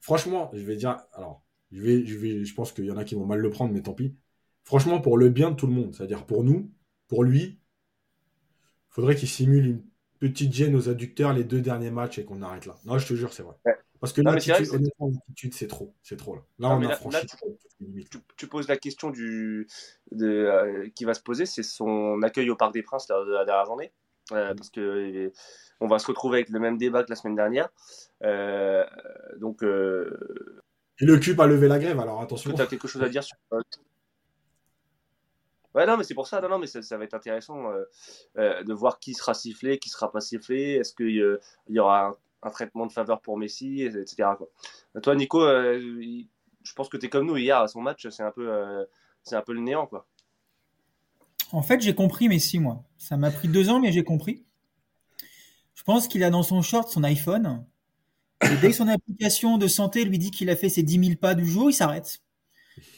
[0.00, 0.98] franchement, je vais dire.
[1.14, 3.50] Alors, je, vais, je, vais, je pense qu'il y en a qui vont mal le
[3.50, 4.14] prendre, mais tant pis.
[4.62, 6.70] Franchement, pour le bien de tout le monde, c'est-à-dire pour nous,
[7.08, 7.58] pour lui, il
[8.90, 9.82] faudrait qu'il simule une
[10.28, 12.76] petite gêne aux adducteurs les deux derniers matchs et qu'on arrête là.
[12.84, 13.54] Non, je te jure, c'est vrai.
[14.00, 15.94] Parce que l'attitude, c'est trop.
[16.02, 16.34] C'est trop.
[16.34, 17.26] Là, là on a franchi
[18.36, 19.66] tu, poses la question du,
[20.12, 23.44] de, euh, qui va se poser, c'est son accueil au Parc des Princes de la
[23.44, 23.92] dernière journée.
[24.32, 24.56] Euh, mm.
[24.56, 25.32] parce que euh,
[25.80, 27.68] on va se retrouver avec le même débat que la semaine dernière.
[29.38, 29.62] donc.
[31.00, 32.52] Et le cube a levé la grève, alors attention.
[32.52, 33.36] Tu as quelque chose à dire sur.
[35.74, 37.70] Ouais, non, mais c'est pour ça, non, non, mais ça, va être intéressant
[38.36, 40.74] de voir qui sera sifflé, qui sera pas sifflé.
[40.74, 44.28] Est-ce qu'il y aura un traitement de faveur pour Messi, etc.
[45.02, 45.80] Toi, Nico, euh,
[46.62, 48.84] je pense que tu es comme nous hier à son match, c'est un peu, euh,
[49.22, 50.06] c'est un peu le néant, quoi.
[51.52, 52.82] En fait, j'ai compris Messi, moi.
[52.98, 54.44] Ça m'a pris deux ans, mais j'ai compris.
[55.74, 57.64] Je pense qu'il a dans son short son iPhone.
[58.42, 61.16] Et dès que son application de santé lui dit qu'il a fait ses 10 000
[61.16, 62.20] pas du jour, il s'arrête.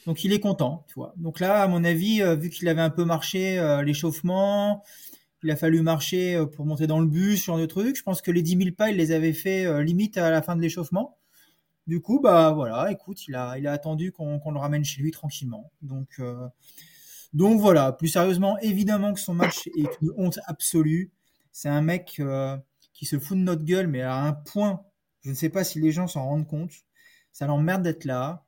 [0.07, 1.13] Donc il est content, tu vois.
[1.17, 4.83] Donc là, à mon avis, euh, vu qu'il avait un peu marché l'échauffement,
[5.47, 7.97] il a fallu marcher euh, pour monter dans le bus, sur de trucs.
[7.97, 10.43] Je pense que les 10 000 pas, il les avait fait euh, limite à la
[10.43, 11.19] fin de l'échauffement.
[11.87, 15.71] Du coup, bah voilà, écoute, il a, attendu qu'on le ramène chez lui tranquillement.
[15.83, 16.49] Donc, euh,
[17.33, 21.13] donc voilà, plus sérieusement, évidemment que son match est une honte absolue.
[21.53, 22.21] C'est un mec
[22.93, 24.83] qui se fout de notre gueule, mais à un point,
[25.23, 26.73] je ne sais pas si les gens s'en rendent compte.
[27.31, 28.46] Ça l'emmerde d'être là,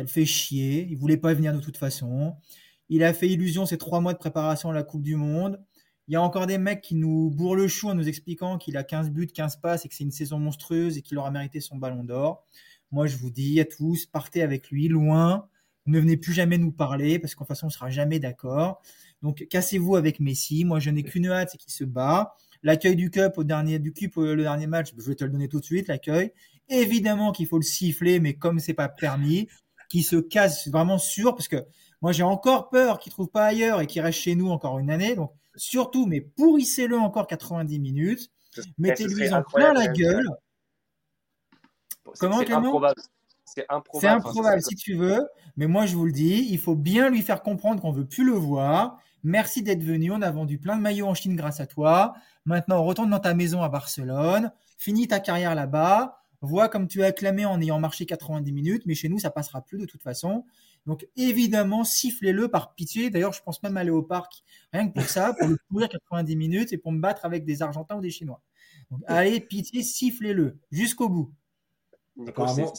[0.00, 0.86] ça le fait chier.
[0.88, 2.34] Il voulait pas venir de toute façon.
[2.88, 5.60] Il a fait illusion ces trois mois de préparation à la Coupe du Monde.
[6.08, 8.78] Il y a encore des mecs qui nous bourrent le chou en nous expliquant qu'il
[8.78, 11.60] a 15 buts, 15 passes et que c'est une saison monstrueuse et qu'il aura mérité
[11.60, 12.46] son ballon d'or.
[12.90, 15.46] Moi, je vous dis à tous, partez avec lui loin.
[15.86, 18.80] Ne venez plus jamais nous parler parce qu'en façon, on sera jamais d'accord.
[19.22, 20.64] Donc, cassez-vous avec Messi.
[20.64, 22.34] Moi, je n'ai qu'une hâte, c'est qu'il se bat.
[22.62, 25.48] L'accueil du cup au dernier, du cup, le dernier match, je vais te le donner
[25.48, 26.32] tout de suite, l'accueil.
[26.68, 29.48] Évidemment qu'il faut le siffler, mais comme c'est pas permis,
[29.90, 31.66] qu'il se casse vraiment sûr parce que
[32.00, 34.90] moi, j'ai encore peur qu'il trouve pas ailleurs et qu'il reste chez nous encore une
[34.90, 35.14] année.
[35.14, 38.30] Donc, Surtout, mais pourrissez-le encore 90 minutes.
[38.78, 40.28] Mettez-lui en plein la gueule.
[42.18, 43.00] Comment, C'est improbable.
[43.44, 45.28] C'est improbable, si tu veux.
[45.56, 48.24] Mais moi, je vous le dis, il faut bien lui faire comprendre qu'on veut plus
[48.24, 48.98] le voir.
[49.22, 50.12] Merci d'être venu.
[50.12, 52.14] On a vendu plein de maillots en Chine grâce à toi.
[52.44, 54.52] Maintenant, retourne dans ta maison à Barcelone.
[54.78, 56.19] Finis ta carrière là-bas.
[56.42, 58.82] Vois comme tu as acclamé en ayant marché 90 minutes.
[58.86, 60.44] Mais chez nous, ça passera plus de toute façon.
[60.86, 63.10] Donc évidemment, sifflez-le par pitié.
[63.10, 66.36] D'ailleurs, je pense même aller au parc, rien que pour ça, pour le courir 90
[66.36, 68.40] minutes et pour me battre avec des Argentins ou des Chinois.
[68.90, 71.32] Donc allez, pitié, sifflez-le jusqu'au bout.
[72.26, 72.72] Apparemment,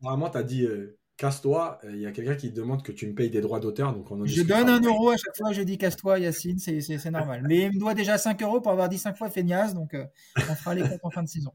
[0.00, 1.80] apparemment, tu as dit euh, casse-toi.
[1.88, 3.92] Il y a quelqu'un qui demande que tu me payes des droits d'auteur.
[3.92, 7.44] Donc on je donne un euro à chaque fois je dis casse-toi, Yacine, c'est normal.
[7.48, 9.74] Mais il me doit déjà 5 euros pour avoir dit 5 fois feignasse.
[9.74, 10.04] Donc euh,
[10.36, 11.52] on fera les comptes en fin de saison.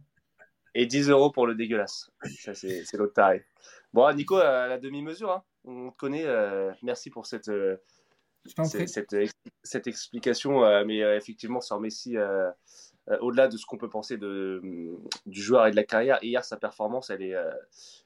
[0.75, 2.11] Et 10 euros pour le dégueulasse.
[2.41, 3.45] Ça, c'est l'autre taré.
[3.93, 5.43] Bon, Nico, à la demi-mesure, hein.
[5.65, 6.25] on te connaît.
[6.25, 7.77] Euh, merci pour cette, euh,
[8.45, 9.15] cette,
[9.63, 10.63] cette, explication.
[10.63, 12.15] Euh, mais effectivement, sur Messi,
[13.21, 14.61] au-delà de ce qu'on peut penser de,
[15.25, 17.35] du joueur et de la carrière, hier, sa performance, elle est,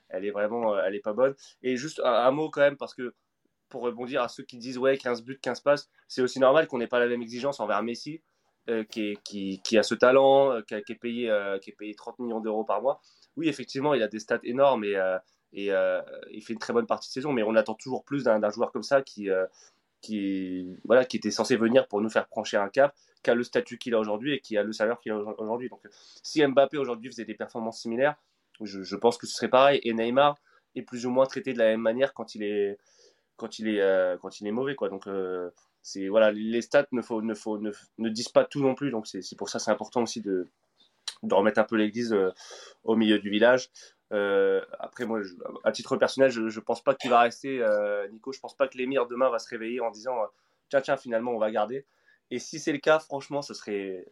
[0.09, 1.35] elle est vraiment elle est pas bonne.
[1.63, 3.13] Et juste un, mot quand même, parce que
[3.67, 6.77] pour rebondir à ceux qui disent ouais, 15 buts, 15 passes, c'est aussi normal qu'on
[6.77, 8.21] n'ait pas la même exigence envers Messi.
[8.89, 9.17] Qui,
[9.63, 13.01] qui, a ce talent, qui, est payé, qui est payé 30 millions d'euros par mois.
[13.37, 14.95] Oui, effectivement, il a des stats énormes et,
[15.71, 16.01] euh,
[16.31, 18.71] il fait une très bonne partie de saison, mais on attend toujours plus d'un joueur
[18.71, 19.45] comme ça qui, euh,
[20.85, 23.77] voilà, qui était censé venir pour nous faire franchir un cap, qui a le statut
[23.77, 25.69] qu'il a aujourd'hui et qui a le salaire qu'il a aujourd'hui.
[25.69, 25.81] Donc,
[26.23, 28.15] si Mbappé aujourd'hui faisait des performances similaires,
[28.61, 29.79] je, pense que ce serait pareil.
[29.83, 30.37] Et Neymar
[30.75, 32.77] est plus ou moins traité de la même manière quand il est,
[33.37, 34.75] quand il est, euh, quand il est mauvais.
[34.75, 34.89] Quoi.
[34.89, 35.07] Donc,
[35.81, 38.91] c'est, voilà, les stats ne, faut, ne, disent pas tout non plus.
[38.91, 40.47] Donc, c'est pour ça c'est important aussi de,
[41.23, 42.15] remettre un peu l'église
[42.83, 43.69] au milieu du village.
[44.11, 45.21] Euh, après, moi,
[45.63, 48.31] à titre personnel, je ne pense pas qu'il va rester, euh, Nico.
[48.31, 50.27] Je pense pas que l'émir demain va se réveiller en disant euh,
[50.69, 51.85] tiens, tiens, finalement, on va garder.
[52.29, 54.05] Et si c'est le cas, franchement, ce serait,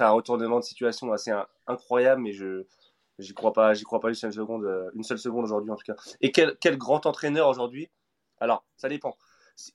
[0.00, 1.32] un retournement de situation assez
[1.66, 2.64] incroyable, mais je
[3.18, 5.84] j'y crois pas, j'y crois pas une seule seconde, une seule seconde aujourd'hui en tout
[5.84, 5.96] cas.
[6.20, 7.90] Et quel grand entraîneur aujourd'hui?
[8.40, 9.16] Alors, ça dépend.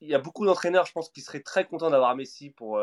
[0.01, 2.79] Il y a beaucoup d'entraîneurs, je pense, qui seraient très contents d'avoir Messi pour,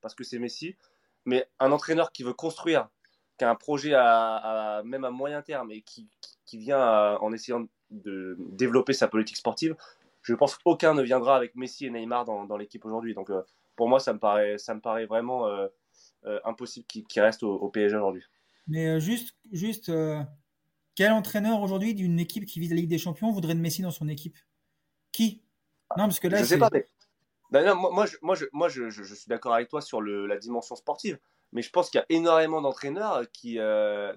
[0.00, 0.76] parce que c'est Messi.
[1.24, 2.88] Mais un entraîneur qui veut construire
[3.38, 6.08] qui a un projet à, même à moyen terme et qui,
[6.54, 9.74] vient en essayant de développer sa politique sportive,
[10.22, 13.14] je pense qu'aucun ne viendra avec Messi et Neymar dans, l'équipe aujourd'hui.
[13.14, 13.42] Donc euh,
[13.76, 15.66] pour moi, ça me paraît, ça me paraît vraiment euh,
[16.24, 18.22] euh, impossible qu'il reste au, PSG aujourd'hui.
[18.68, 19.90] Mais juste, juste
[20.94, 23.90] quel entraîneur aujourd'hui d'une équipe qui vise la Ligue des Champions voudrait de Messi dans
[23.90, 24.38] son équipe?
[25.10, 25.42] Qui?
[25.96, 26.70] Non, parce que là, je sais pas.
[27.50, 30.36] moi, moi, je, moi, je, moi je, je, suis d'accord avec toi sur le, la
[30.36, 31.18] dimension sportive.
[31.52, 34.14] mais je pense qu'il y a énormément d'entraîneurs qui, euh,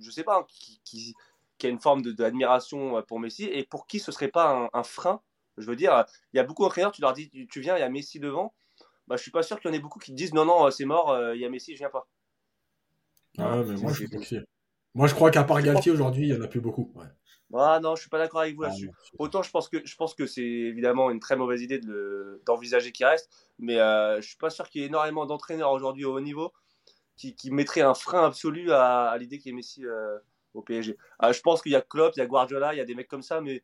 [0.00, 1.14] je sais pas, qui, qui,
[1.58, 5.20] qui, a une forme d'admiration pour Messi et pour qui ce serait pas un, frein.
[5.56, 7.84] Je veux dire, il y a beaucoup d'entraîneurs, tu leur dis, tu viens, il y
[7.84, 8.54] a Messi devant.
[9.06, 10.70] Bah, je suis pas sûr qu'il y en ait beaucoup qui te disent non, non,
[10.70, 12.08] c'est mort, il y a Messi, je viens pas.
[13.38, 14.04] Ah, mais moi, je,
[14.94, 16.92] moi, je crois qu'à part Galtier aujourd'hui, il y en a plus beaucoup.
[16.94, 17.06] Ouais.
[17.56, 18.90] Ah non, je suis pas d'accord avec vous ah, là-dessus.
[19.18, 21.80] Autant je pense que je pense que c'est évidemment une très mauvaise idée
[22.44, 26.04] d'envisager qu'il reste, mais euh, je suis pas sûr qu'il y ait énormément d'entraîneurs aujourd'hui
[26.04, 26.52] au haut niveau
[27.16, 30.18] qui, qui mettraient un frein absolu à, l'idée qu'il y ait Messi euh,
[30.54, 30.96] au PSG.
[31.18, 32.94] Ah, je pense qu'il y a Klopp, il y a Guardiola, il y a des
[32.94, 33.62] mecs comme ça, mais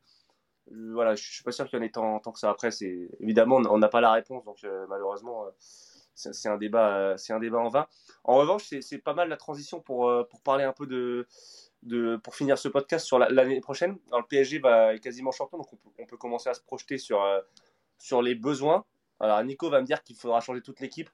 [0.71, 2.49] euh, voilà, je, suis pas sûr qu'il y en ait tant, tant que ça.
[2.49, 5.45] Après, c'est évidemment on n'a pas la réponse, donc euh, malheureusement
[6.13, 7.87] c'est un débat, c'est un débat en vain.
[8.23, 11.25] En revanche, c'est pas mal la transition pour pour parler un peu de
[11.83, 13.97] de, pour finir ce podcast sur l'année prochaine.
[14.11, 15.67] le PSG va, est quasiment champion, donc
[15.97, 17.39] on peut, commencer à se projeter sur, euh,
[17.97, 18.85] sur les besoins.
[19.19, 21.09] Alors Nico va me dire qu'il faudra changer toute l'équipe,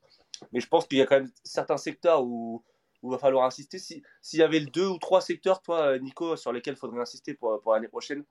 [0.51, 2.63] mais je pense qu'il y a quand même certains secteurs où
[3.03, 3.79] il va falloir insister.
[3.79, 7.59] S'il y avait deux ou trois secteurs, toi, Nico, sur lesquels il faudrait insister pour,
[7.61, 8.23] pour l'année prochaine,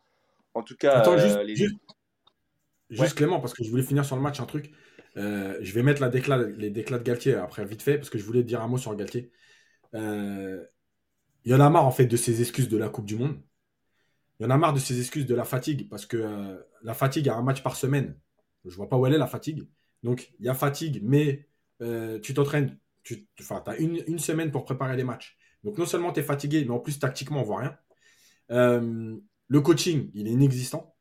[0.55, 1.69] en tout cas, juste, euh,
[2.89, 4.73] juste, Clément, parce que je voulais finir sur le match un truc.
[5.17, 8.19] Euh, je vais mettre la déclat, les déclats de Galtier après vite fait, parce que
[8.19, 9.31] je voulais dire un mot sur Galtier.
[9.95, 10.65] Euh,
[11.47, 13.41] il y en a marre en fait de ces excuses de la Coupe du Monde.
[14.39, 16.93] Il y en a marre de ces excuses de la fatigue parce que euh, la
[16.93, 18.19] fatigue a un match par semaine.
[18.65, 19.67] Je vois pas où elle est la fatigue.
[20.03, 21.47] Donc il y a fatigue, mais
[21.83, 25.39] euh, tu t'entraînes, tu as une, semaine pour préparer les matchs.
[25.63, 27.79] Donc non seulement tu es fatigué, mais en plus tactiquement on voit rien.
[28.51, 29.17] Euh,
[29.49, 30.97] le coaching, il est inexistant.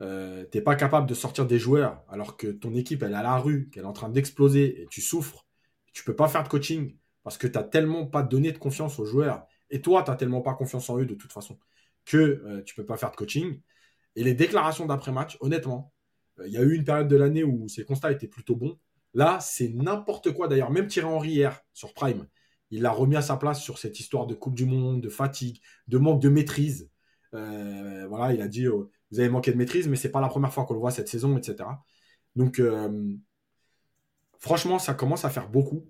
[0.00, 3.22] Euh, t'es pas capable de sortir des joueurs alors que ton équipe elle est à
[3.22, 5.46] la rue, qu'elle est en train d'exploser et tu souffres.
[5.92, 8.98] Tu peux pas faire de coaching parce que tu n'as tellement pas donné de confiance
[8.98, 11.58] aux joueurs et toi, tu n'as tellement pas confiance en eux de toute façon
[12.04, 13.60] que euh, tu peux pas faire de coaching.
[14.14, 15.92] Et les déclarations d'après-match, honnêtement,
[16.38, 18.78] euh, il y a eu une période de l'année où ces constats étaient plutôt bons.
[19.14, 20.46] Là, c'est n'importe quoi.
[20.46, 22.26] D'ailleurs, même Thierry Henry hier sur Prime,
[22.70, 25.60] il l'a remis à sa place sur cette histoire de Coupe du Monde, de fatigue,
[25.88, 26.90] de manque de maîtrise.
[27.34, 30.52] Euh, voilà, il a dit vous avez manqué de maîtrise, mais c'est pas la première
[30.52, 31.68] fois qu'on le voit cette saison, etc.
[32.36, 32.62] Donc,
[34.38, 35.86] franchement, ça commence à faire beaucoup.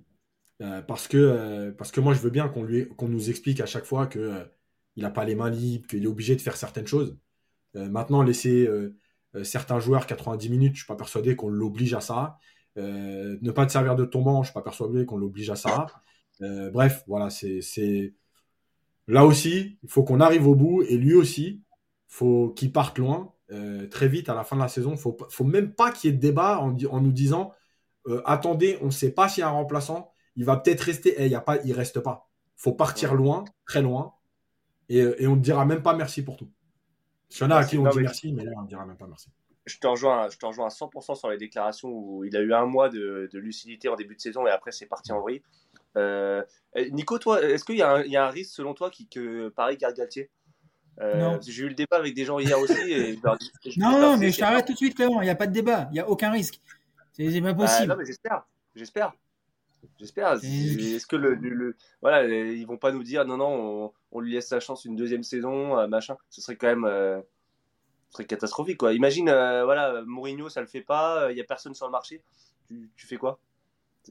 [0.62, 2.66] Euh, parce, que, euh, parce que moi, je veux bien qu'on
[2.96, 4.44] qu'on nous explique à chaque fois qu'il euh,
[4.96, 7.16] n'a pas les mains libres, qu'il est obligé de faire certaines choses.
[7.74, 8.68] maintenant, laisser
[9.44, 12.38] certains joueurs 90 minutes, je ne suis pas persuadé qu'on l'oblige à ça.
[12.76, 15.86] ne pas te servir de ton je ne suis pas persuadé qu'on l'oblige à ça.
[16.40, 18.14] bref, voilà, c'est.
[19.08, 21.62] Là aussi, il faut qu'on arrive au bout et lui aussi,
[22.08, 23.34] faut qu'il parte loin
[23.90, 24.90] très vite à la fin de la saison.
[24.90, 27.52] Il ne faut même pas qu'il y ait de débat en nous disant
[28.26, 31.10] attendez, on ne sait pas s'il y a un remplaçant il va peut-être rester.
[31.10, 32.28] et eh, il y a pas, il reste pas.
[32.56, 34.14] faut partir loin, très loin,
[34.88, 36.50] et, on ne dira même pas merci pour tout.
[37.30, 38.96] Il y en a à qui on dit merci, mais là, on ne dira même
[38.96, 39.28] pas merci.
[39.64, 42.52] Je te, rejoins, je te rejoins à 100% sur les déclarations où il a eu
[42.52, 45.40] un mois de, lucidité en début de saison et après c'est parti en vrille.
[45.96, 46.42] Euh,
[46.90, 49.94] Nico, toi, est-ce qu'il y, y, a un risque selon toi qui, que Paris garde
[49.94, 50.30] Galtier?
[51.00, 52.92] Euh, J'ai eu le débat avec des gens hier aussi.
[52.92, 53.18] Et
[53.76, 55.20] non, non, mais je t'arrête tout de suite, Clément.
[55.20, 55.88] Il n'y a pas de débat.
[55.90, 56.60] Il n'y a aucun risque.
[57.12, 57.88] C'est pas bah, possible.
[57.88, 58.46] non, mais j'espère.
[58.74, 59.12] J'espère.
[59.98, 60.32] J'espère.
[60.32, 64.60] Est-ce que le, voilà, ils vont pas nous dire non non, on, lui laisse sa
[64.60, 66.16] chance une deuxième saison, euh, machin.
[66.30, 67.20] Ce serait quand même, euh,
[68.10, 68.92] serait catastrophique quoi.
[68.92, 72.22] Imagine, euh, voilà, Mourinho ça le fait pas, il y a personne sur le marché.
[72.68, 73.38] Tu, fais quoi?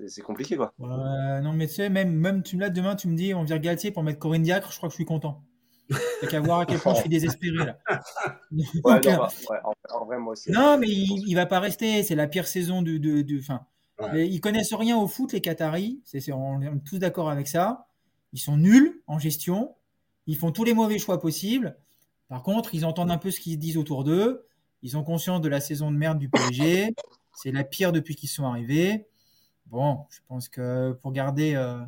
[0.07, 0.73] C'est compliqué quoi.
[0.80, 3.91] non mais tu sais, même même tu me demain, tu me dis on vire Galtier
[3.91, 5.43] pour mettre Corinne Diacre, je crois que je suis content.
[6.22, 7.77] T'as qu'à voir à quel point je suis désespéré là.
[8.52, 9.27] ouais, non,
[9.93, 10.52] en, vrai, moi aussi.
[10.52, 12.03] Non mais il, il va pas rester.
[12.03, 13.65] C'est la pire saison du, de, de, fin,
[14.15, 16.01] ils connaissent rien au foot, les Qataris.
[16.33, 17.87] On est tous d'accord avec ça.
[18.33, 19.75] Ils sont nuls en gestion.
[20.27, 21.75] Ils font tous les mauvais choix possibles.
[22.29, 24.45] Par contre, ils entendent un peu ce qu'ils disent autour d'eux.
[24.83, 26.93] Ils ont conscience de la saison de merde du PSG.
[27.35, 29.07] C'est la pire depuis qu'ils sont arrivés.
[29.67, 31.79] Bon, je pense que pour garder, euh,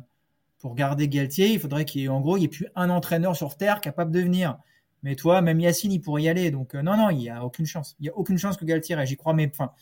[0.58, 3.80] pour garder Galtier, il faudrait qu'il gros, il n'y ait plus un entraîneur sur Terre
[3.80, 4.58] capable de venir.
[5.02, 6.50] Mais toi, même Yacine, il pourrait y aller.
[6.50, 7.94] Donc, euh, non, non, il n'y a aucune chance.
[8.00, 9.72] Il n'y a aucune chance que Galtier, j'y crois, mais enfin,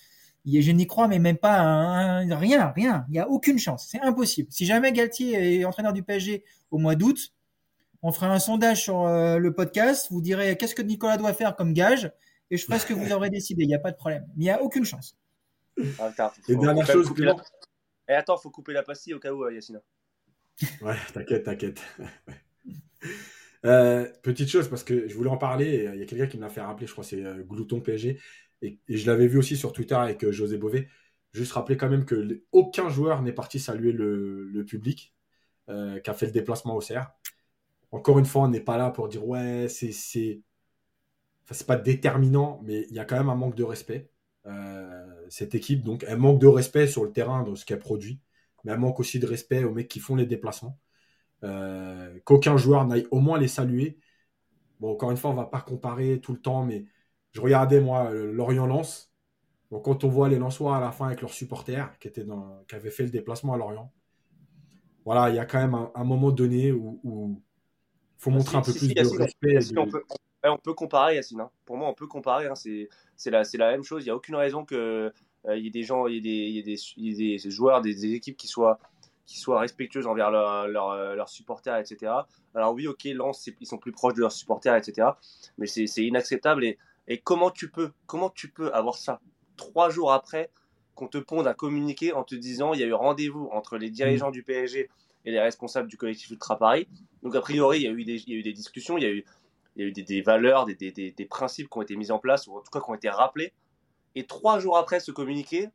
[0.44, 3.04] je n'y crois, mais même pas rien, rien.
[3.08, 3.86] Il n'y a aucune chance.
[3.88, 4.48] C'est impossible.
[4.50, 7.32] Si jamais Galtier est entraîneur du PSG au mois d'août,
[8.02, 10.08] on fera un sondage sur euh, le podcast.
[10.10, 12.12] Vous direz qu'est-ce que Nicolas doit faire comme gage?
[12.50, 13.62] Et je ferai ce que vous aurez décidé.
[13.62, 14.26] Il n'y a pas de problème.
[14.36, 15.16] Mais il n'y a aucune chance.
[15.78, 17.36] Et dernière chose, la...
[18.08, 19.80] Et attends, faut couper la pastille au cas où, euh, Yacine.
[20.82, 21.80] Ouais, t'inquiète, t'inquiète.
[23.64, 25.88] Euh, petite chose, parce que je voulais en parler.
[25.94, 28.18] Il y a quelqu'un qui me l'a fait rappeler, je crois, c'est Glouton PSG
[28.62, 30.88] et, je l'avais vu aussi sur Twitter avec euh, José Bové,
[31.32, 35.14] juste rappeler quand même que aucun joueur n'est parti saluer le, public
[35.68, 37.10] euh, qui a fait le déplacement au CR.
[37.90, 40.42] Encore une fois, on n'est pas là pour dire ouais, c'est c'est
[41.66, 44.10] pas déterminant, mais il y a quand même un manque de respect.
[44.46, 48.20] Euh, cette équipe, donc, elle manque de respect sur le terrain de ce qu'elle produit.
[48.64, 50.78] mais elle manque aussi de respect aux mecs qui font les déplacements.
[52.24, 53.98] Qu'aucun joueur n'aille au moins les saluer.
[54.80, 56.86] Bon, encore une fois, on va pas comparer tout le temps, mais
[57.32, 59.10] je regardais moi Lorient-Lens.
[59.70, 62.62] Donc quand on voit les Lensois à la fin avec leurs supporters qui, étaient dans,
[62.68, 63.90] qui avaient fait le déplacement à Lorient,
[65.04, 67.00] voilà, il y a quand même un, moment donné où
[68.22, 69.76] il faut ah, montrer un peu plus de respect.
[69.76, 70.04] on, peut,
[70.44, 71.40] on, peut, comparer, Yacine.
[71.40, 71.50] Hein.
[71.64, 72.46] Pour moi, on peut comparer.
[72.46, 72.54] Hein.
[72.54, 74.02] C'est la, la même chose.
[74.02, 75.10] Il n'y a aucune raison qu'il euh,
[75.48, 78.46] y ait des gens, il y ait des, y ait des, joueurs, des, équipes qui
[78.46, 78.78] soient
[79.24, 82.12] qui soient respectueuses envers leurs leur, supporters, etc.
[82.54, 85.08] Alors oui, ok, Lens, ils sont plus proches de leurs supporters, etc.
[85.58, 86.64] Mais c'est inacceptable.
[86.64, 86.78] Et,
[87.08, 89.20] et, comment tu peux, comment tu peux avoir ça
[89.56, 90.50] trois jours après
[90.94, 93.90] qu'on te ponde un communiqué en te disant il y a eu rendez-vous entre les
[93.90, 94.32] dirigeants mm.
[94.32, 94.90] du PSG
[95.24, 96.88] et les responsables du collectif Ultra Paris.
[97.22, 99.04] Donc, a priori, il y a eu des, il y a eu des discussions, il
[99.04, 99.24] y a eu,
[99.76, 102.46] il y a eu des, des valeurs, des, principes qui ont été mis en place,
[102.46, 103.52] ou en tout cas qui ont été rappelés.
[104.14, 105.68] Et trois jours après ce communiqué,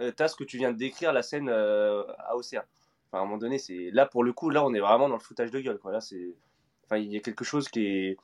[0.00, 2.64] euh, tu as ce que tu viens de décrire, la scène euh, à Auxerre.
[3.08, 5.16] Enfin, à un moment donné, c'est là pour le coup, là on est vraiment dans
[5.16, 5.78] le foutage de gueule.
[5.78, 5.92] Quoi.
[5.92, 6.34] Là, c'est,
[6.84, 8.16] enfin, il y a quelque chose qui est.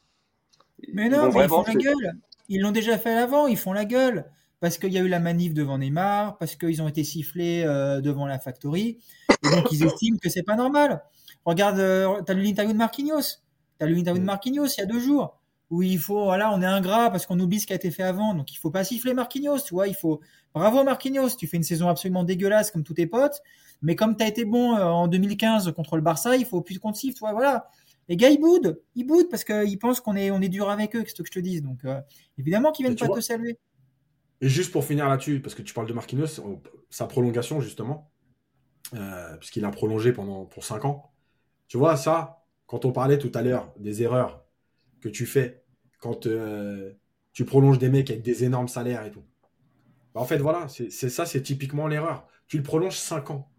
[0.95, 2.17] Mais non, mais ils font la gueule.
[2.51, 4.27] Ils l'ont déjà fait avant, ils font la gueule.
[4.59, 8.03] Parce qu'il y a eu la manif devant Neymar, parce qu'ils ont été sifflés euh,
[8.03, 8.99] devant la factory.
[9.43, 11.03] Et donc, ils estiment que c'est pas normal.
[11.47, 13.23] Regarde, euh, tu as lu l'interview de Marquinhos?
[13.79, 14.27] Tu as lu l'interview de mm.
[14.27, 15.39] Marquinhos il y a deux jours.
[15.71, 18.03] Où il faut, voilà, on est ingrat parce qu'on oublie ce qui a été fait
[18.03, 18.35] avant.
[18.35, 19.89] Donc, il faut pas siffler Marquinhos, tu vois.
[19.89, 20.21] Il faut,
[20.53, 21.37] bravo Marquinhos.
[21.39, 23.41] Tu fais une saison absolument dégueulasse comme tous tes potes.
[23.81, 26.79] Mais comme tu as été bon euh, en 2015 contre le Barça, il faut plus
[26.79, 27.71] qu'on te siffle, tu vois, voilà.
[28.11, 28.83] Les gars, ils boudent.
[28.97, 31.31] Ils boudent parce qu'ils pensent qu'on est, on est dur avec eux, qu'est-ce que je
[31.31, 31.63] te dise.
[31.63, 32.01] Donc, euh,
[32.39, 33.57] évidemment qu'ils viennent pas te saluer.
[34.41, 36.27] Et juste pour finir là-dessus, parce que tu parles de Marquinhos,
[36.91, 38.11] sa prolongation, justement,
[38.95, 41.13] euh, puisqu'il a prolongé pendant pour 5 ans.
[41.69, 44.45] Tu vois, ça, quand on parlait tout à l'heure des erreurs
[45.01, 45.63] que tu fais
[46.01, 46.93] quand euh,
[47.33, 49.23] tu prolonges des mecs avec des énormes salaires et tout.
[50.15, 52.27] Bah, en fait, voilà, c'est ça, c'est typiquement l'erreur.
[52.49, 53.53] Tu le prolonges 5 ans.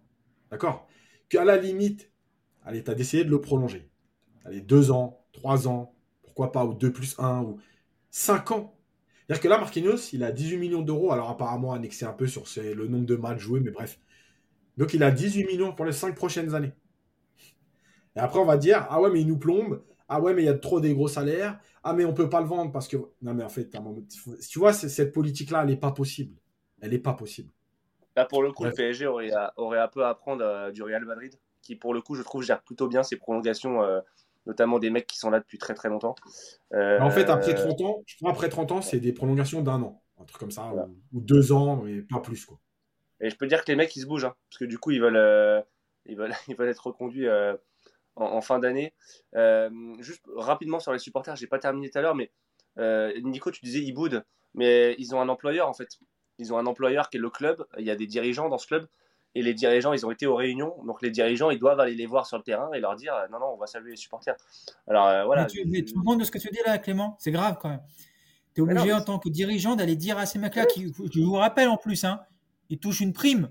[0.49, 0.89] D'accord?
[1.29, 2.11] Qu'à la limite,
[2.65, 3.90] allez, tu as décidé de le prolonger.
[4.45, 5.93] Allez, 2 ans, 3 ans,
[6.23, 7.59] pourquoi pas, ou 2 plus 1, ou
[8.09, 8.75] 5 ans.
[9.27, 12.43] C'est-à-dire que là, Marquinhos, il a 18 millions d'euros, alors apparemment annexé un peu sur
[12.57, 13.99] le nombre de matchs joués, mais bref.
[14.77, 16.73] Donc il a 18 millions pour les 5 prochaines années.
[18.15, 19.83] Et après, on va dire, ah ouais, mais il nous plombe.
[20.09, 21.59] Ah ouais, mais il y a trop des gros salaires.
[21.83, 22.97] Ah, mais on peut pas le vendre parce que.
[23.21, 23.69] Non, mais en fait,
[24.49, 26.35] tu vois, cette politique-là, elle n'est pas possible.
[26.81, 27.49] Elle n'est pas possible.
[28.15, 31.05] Là, pour le coup, le PSG aurait, aurait un peu à apprendre euh, du Real
[31.05, 34.01] Madrid, qui, pour le coup, je trouve, gère plutôt bien ses prolongations, euh,
[34.45, 36.15] notamment des mecs qui sont là depuis très très longtemps.
[36.73, 39.81] en fait, après 30 euh, ans, je crois après 30 ans, c'est des prolongations d'un
[39.81, 40.71] an, un truc comme ça,
[41.11, 42.45] ou, deux ans, mais pas plus.
[42.45, 42.59] Quoi.
[43.19, 44.91] Et je peux dire que les mecs, ils se bougent, hein, parce que du coup,
[44.91, 45.63] ils veulent,
[46.05, 47.27] ils veulent, ils veulent être reconduits
[48.15, 48.93] en, fin d'année.
[49.35, 49.69] Euh,
[49.99, 52.31] juste rapidement sur les supporters, j'ai pas terminé tout à l'heure, mais
[52.77, 55.99] euh, Nico, tu disais Iboud, mais ils ont un employeur en fait.
[56.37, 57.65] Ils ont un employeur qui est le club.
[57.77, 58.87] Il y a des dirigeants dans ce club.
[59.33, 60.75] Et les dirigeants, ils ont été aux réunions.
[60.85, 63.39] Donc les dirigeants, ils doivent aller les voir sur le terrain et leur dire non,
[63.39, 64.35] non, on va saluer les supporters.
[64.87, 65.47] Alors euh, voilà.
[65.65, 67.15] Mais tu, me de ce que tu dis là, Clément?
[67.19, 67.81] C'est grave quand même.
[68.53, 71.33] Tu es obligé en tant que dirigeant d'aller dire à ces mecs-là, qui, je vous
[71.33, 72.19] rappelle en plus, hein,
[72.69, 73.49] ils touchent une prime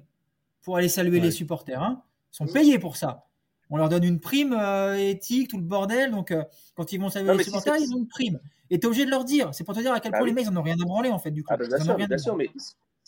[0.63, 1.83] pour aller saluer les supporters.
[1.83, 2.03] Hein.
[2.33, 3.27] Ils sont payés pour ça
[3.71, 6.11] on leur donne une prime euh, éthique, tout le bordel.
[6.11, 6.43] Donc, euh,
[6.75, 8.41] quand ils vont saluer les supporters, ils ont une prime.
[8.69, 9.51] Et tu es obligé de leur dire.
[9.53, 10.85] C'est pour te dire à quel bah point les mecs, ils n'en ont rien à
[10.85, 11.53] branler, en fait, du coup.
[11.53, 11.67] Ah bah,
[11.97, 12.51] bien sûr, mais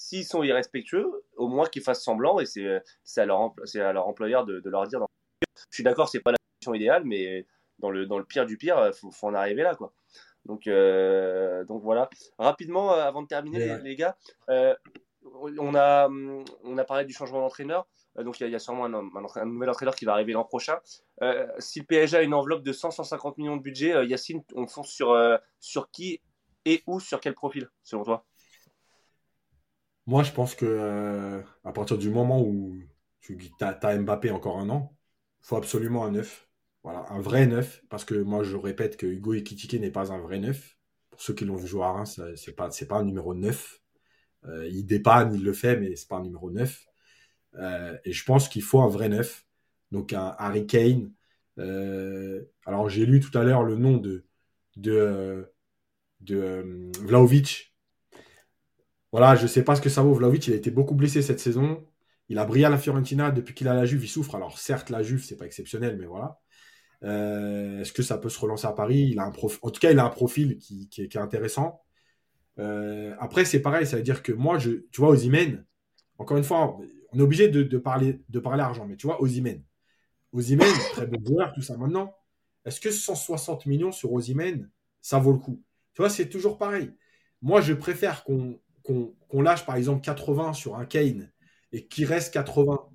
[0.03, 4.45] s'ils sont irrespectueux, au moins qu'ils fassent semblant, et c'est à, leur, à leur employeur
[4.45, 5.01] de, leur dire.
[5.71, 7.47] Je suis d'accord, c'est pas la solution idéale, mais
[7.79, 9.93] dans le, dans le pire du pire, il faut, en arriver là, quoi.
[10.45, 12.11] Donc, euh, donc voilà.
[12.39, 14.17] Rapidement, avant de terminer, les, gars,
[14.49, 16.09] on, a,
[16.65, 17.87] on a parlé du changement d'entraîneur.
[18.19, 20.79] Euh, donc il y, a sûrement un, nouvel entraîneur qui va arriver l'an prochain.
[21.23, 24.67] Euh, si le PSG a une enveloppe de 100-150 millions de budget, euh, Yacine, on
[24.67, 25.17] fonce sur,
[25.61, 26.21] sur qui
[26.65, 28.25] et où, sur quel profil, selon toi?
[30.07, 32.77] Moi, je pense que à partir du moment où
[33.21, 34.97] tu as, Mbappé encore un an,
[35.43, 36.49] il faut absolument un neuf.
[36.83, 40.19] Voilà, un vrai neuf, parce que moi je répète que Hugo Ekitike n'est pas un
[40.19, 40.77] vrai neuf.
[41.11, 43.81] Pour ceux qui l'ont vu jouer à Reims, c'est pas, pas un numéro 9.
[44.71, 46.87] il dépanne, il le fait, mais c'est pas un numéro 9.
[47.57, 49.47] Euh, et je pense qu'il faut un vrai neuf.
[49.91, 51.13] Donc un Harry Kane.
[51.59, 54.25] Euh, alors j'ai lu tout à l'heure le nom de,
[54.77, 55.53] de,
[56.21, 57.72] de euh, Vlaovic.
[59.13, 60.15] Voilà, je ne sais pas ce que ça vaut.
[60.15, 61.85] Vlaovic, il a été beaucoup blessé cette saison.
[62.29, 64.05] Il a brillé à la Fiorentina depuis qu'il a la Juve.
[64.05, 64.35] Il souffre.
[64.35, 66.41] Alors certes, la Juve, c'est pas exceptionnel, mais voilà.
[67.03, 69.09] Est-ce que ça peut se relancer à Paris?
[69.11, 69.33] Il a un
[69.63, 71.83] En tout cas, il a un profil qui, est, intéressant.
[72.57, 73.87] après, c'est pareil.
[73.87, 75.65] Ça veut dire que moi, je, tu vois, Imen,
[76.19, 76.79] encore une fois,
[77.13, 78.87] on est obligé de, parler, de parler argent.
[78.87, 79.63] Mais tu vois, Ozymen.
[80.33, 81.77] Ozymen, très bon joueur, tout ça.
[81.77, 82.15] Maintenant,
[82.65, 84.71] est-ce que 160 millions sur Ozymen,
[85.01, 85.63] ça vaut le coup?
[85.95, 86.91] Tu vois, c'est toujours pareil.
[87.43, 88.59] Moi, je préfère qu'on
[89.33, 91.31] lâche, par exemple, 80 sur un Kane
[91.73, 92.89] et qu'il reste 80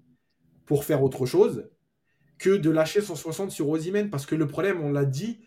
[0.66, 1.70] pour faire autre chose
[2.38, 4.10] que de lâcher 160 sur Osimhen.
[4.10, 5.40] Parce que le problème, on l'a dit,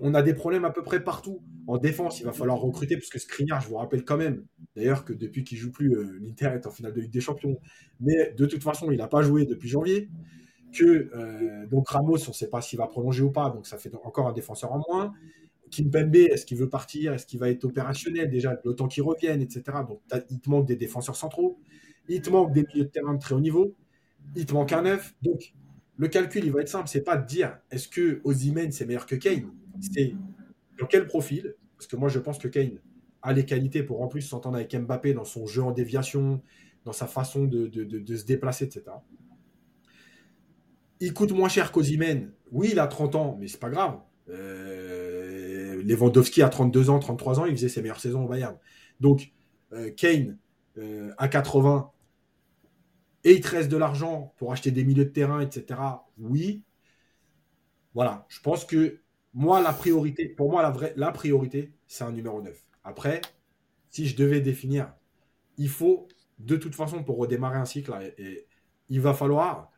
[0.00, 1.42] on a des problèmes à peu près partout.
[1.66, 4.44] En défense, il va falloir recruter, parce que Skriniar, je vous rappelle quand même,
[4.74, 7.58] d'ailleurs que depuis qu'il joue plus, euh, l'Inter est en finale de Ligue des Champions.
[8.00, 10.08] Mais de toute façon, il n'a pas joué depuis janvier.
[10.72, 13.78] Que euh, donc Ramos, on ne sait pas s'il va prolonger ou pas, donc ça
[13.78, 15.14] fait encore un défenseur en moins.
[15.70, 17.12] Kimpembe, est-ce qu'il veut partir?
[17.12, 18.30] Est-ce qu'il va être opérationnel?
[18.30, 19.62] Déjà Le temps qu'il revienne, etc.
[19.88, 21.58] Donc il te manque des défenseurs centraux.
[22.08, 23.74] Il te manque des milieux de terrain de très haut niveau.
[24.34, 25.14] Il te manque un neuf.
[25.22, 25.54] Donc
[25.98, 26.88] le calcul, il va être simple.
[26.88, 29.50] C'est pas de dire est-ce que Ozymen c'est meilleur que Kane?
[29.80, 30.14] C'est
[30.78, 31.54] dans quel profil?
[31.76, 32.78] Parce que moi, je pense que Kane
[33.22, 36.42] a les qualités pour en plus s'entendre avec Mbappé dans son jeu en déviation,
[36.84, 38.84] dans sa façon de, se déplacer, etc.
[41.00, 42.30] Il coûte moins cher qu'Ozymen.
[42.52, 43.98] Oui, il a 30 ans, mais c'est pas grave.
[44.28, 44.95] Euh,
[45.86, 48.56] Lewandowski a 32 ans, 33 ans, il faisait ses meilleures saisons au Bayern.
[49.00, 49.32] Donc,
[49.72, 50.38] euh, Kane
[50.78, 51.90] euh, à 80,
[53.24, 55.80] et il te reste de l'argent pour acheter des milieux de terrain, etc.
[56.18, 56.62] Oui.
[57.94, 59.00] Voilà, je pense que
[59.32, 62.56] moi, la priorité, pour moi, la, vraie, la priorité, c'est un numéro 9.
[62.84, 63.20] Après,
[63.90, 64.92] si je devais définir,
[65.56, 66.08] il faut,
[66.38, 67.92] de toute façon, pour redémarrer un cycle,
[68.88, 69.70] il va falloir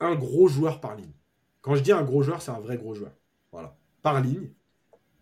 [0.00, 1.12] un gros joueur par ligne.
[1.60, 3.12] Quand je dis un gros joueur, c'est un vrai gros joueur.
[3.52, 3.76] Voilà.
[4.02, 4.50] Par ligne.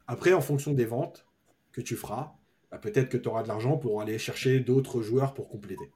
[0.06, 1.26] Après, en fonction des ventes
[1.72, 2.34] que tu feras,
[2.70, 5.90] bah, peut-être que tu auras de l'argent pour aller chercher d'autres joueurs pour compléter.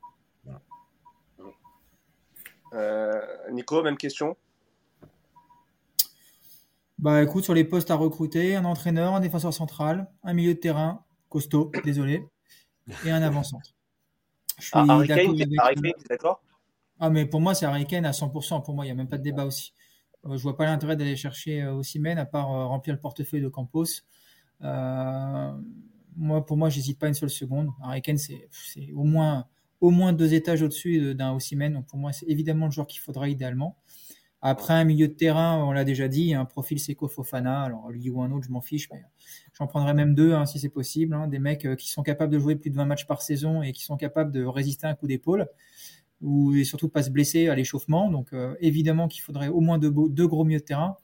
[2.74, 3.20] Euh,
[3.50, 4.36] Nico, même question?
[6.98, 10.58] Bah écoute, sur les postes à recruter, un entraîneur, un défenseur central, un milieu de
[10.58, 12.24] terrain, costaud, désolé,
[13.06, 13.74] et un avant-centre.
[14.58, 14.86] Je suis ah,
[16.08, 16.42] d'accord
[16.98, 19.08] Ah mais pour moi c'est Harry Kane à 100%, pour moi il n'y a même
[19.08, 19.72] pas de débat aussi.
[20.30, 23.40] Je je vois pas l'intérêt d'aller chercher euh, Ossimène à part euh, remplir le portefeuille
[23.40, 23.84] de Campos.
[24.62, 25.52] Euh,
[26.16, 27.70] moi, pour moi, j'hésite pas une seule seconde.
[28.02, 28.48] Kane, c'est
[28.94, 31.74] au moins, deux étages au-dessus d'un Ossimène.
[31.74, 33.76] Donc pour moi, c'est évidemment le joueur qu'il faudra idéalement.
[34.40, 37.62] Après, un milieu de terrain, on l'a déjà dit, un profil Seco Fofana.
[37.62, 39.02] Alors, lui ou un autre, je m'en fiche, mais
[39.52, 41.14] j'en prendrai même deux hein, si c'est possible.
[41.14, 41.26] Hein.
[41.26, 43.72] des mecs euh, qui sont capables de jouer plus de 20 matchs par saison et
[43.72, 45.48] qui sont capables de résister à un coup d'épaule
[46.20, 48.10] ou et surtout pas se blesser à l'échauffement.
[48.10, 50.96] Donc, euh, évidemment qu'il faudrait au moins deux, deux, gros milieux de terrain.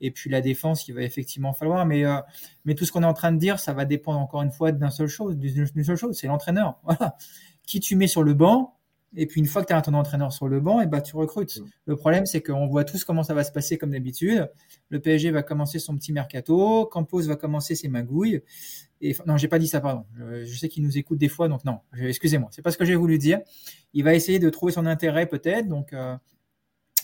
[0.00, 1.84] Et puis la défense, il va effectivement falloir.
[1.86, 2.20] Mais, euh,
[2.64, 4.72] mais tout ce qu'on est en train de dire, ça va dépendre encore une fois
[4.72, 6.78] d'une seule chose, d'une seule chose, c'est l'entraîneur.
[6.84, 7.16] Voilà.
[7.66, 8.79] Qui tu mets sur le banc,
[9.16, 11.16] et puis une fois que tu as ton entraîneur sur le banc, et bah tu
[11.16, 11.58] recrutes.
[11.58, 11.64] Mm.
[11.86, 14.50] Le problème, c'est qu'on voit tous comment ça va se passer comme d'habitude.
[14.88, 18.42] Le PSG va commencer son petit mercato, Campos va commencer ses magouilles.
[19.00, 20.04] Et non, j'ai pas dit ça, pardon.
[20.14, 21.80] Je, sais qu'il nous écoute des fois, donc non.
[21.98, 23.40] Excusez-moi, c'est pas ce que j'ai voulu dire.
[23.94, 26.16] Il va essayer de trouver son intérêt peut-être, donc euh,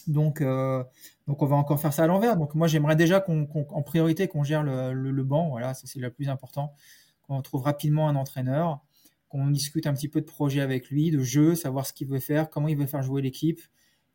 [0.07, 0.85] donc euh,
[1.27, 2.37] donc on va encore faire ça à l'envers.
[2.37, 5.49] Donc moi, j'aimerais déjà qu'on, en priorité qu'on gère le, le, le banc.
[5.49, 6.75] Voilà, ça c'est le plus important.
[7.23, 8.81] Qu'on trouve rapidement un entraîneur
[9.29, 12.21] qu'on discute un petit peu de projet avec lui, de jeu, savoir ce qu'il veut
[12.21, 13.61] faire, comment il veut faire jouer l'équipe,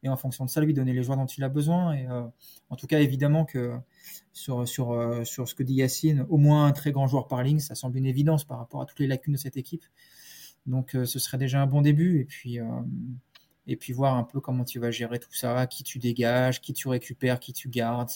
[0.04, 1.96] et en fonction de ça, lui donner les joueurs dont il a besoin.
[1.96, 2.28] Euh,
[2.70, 3.78] en tout cas, évidemment que
[4.50, 4.68] euh, sur
[5.48, 8.08] ce que dit Yacine, au moins un très grand joueur par ligne, ça semble une
[8.08, 9.86] évidence par rapport à toutes les lacunes de cette équipe.
[10.66, 12.20] Donc euh, ce serait déjà un bon début.
[12.20, 12.58] Et puis,
[13.68, 16.74] et puis voir un peu comment tu vas gérer tout ça, qui tu dégages, qui
[16.74, 18.10] tu récupères, qui tu gardes.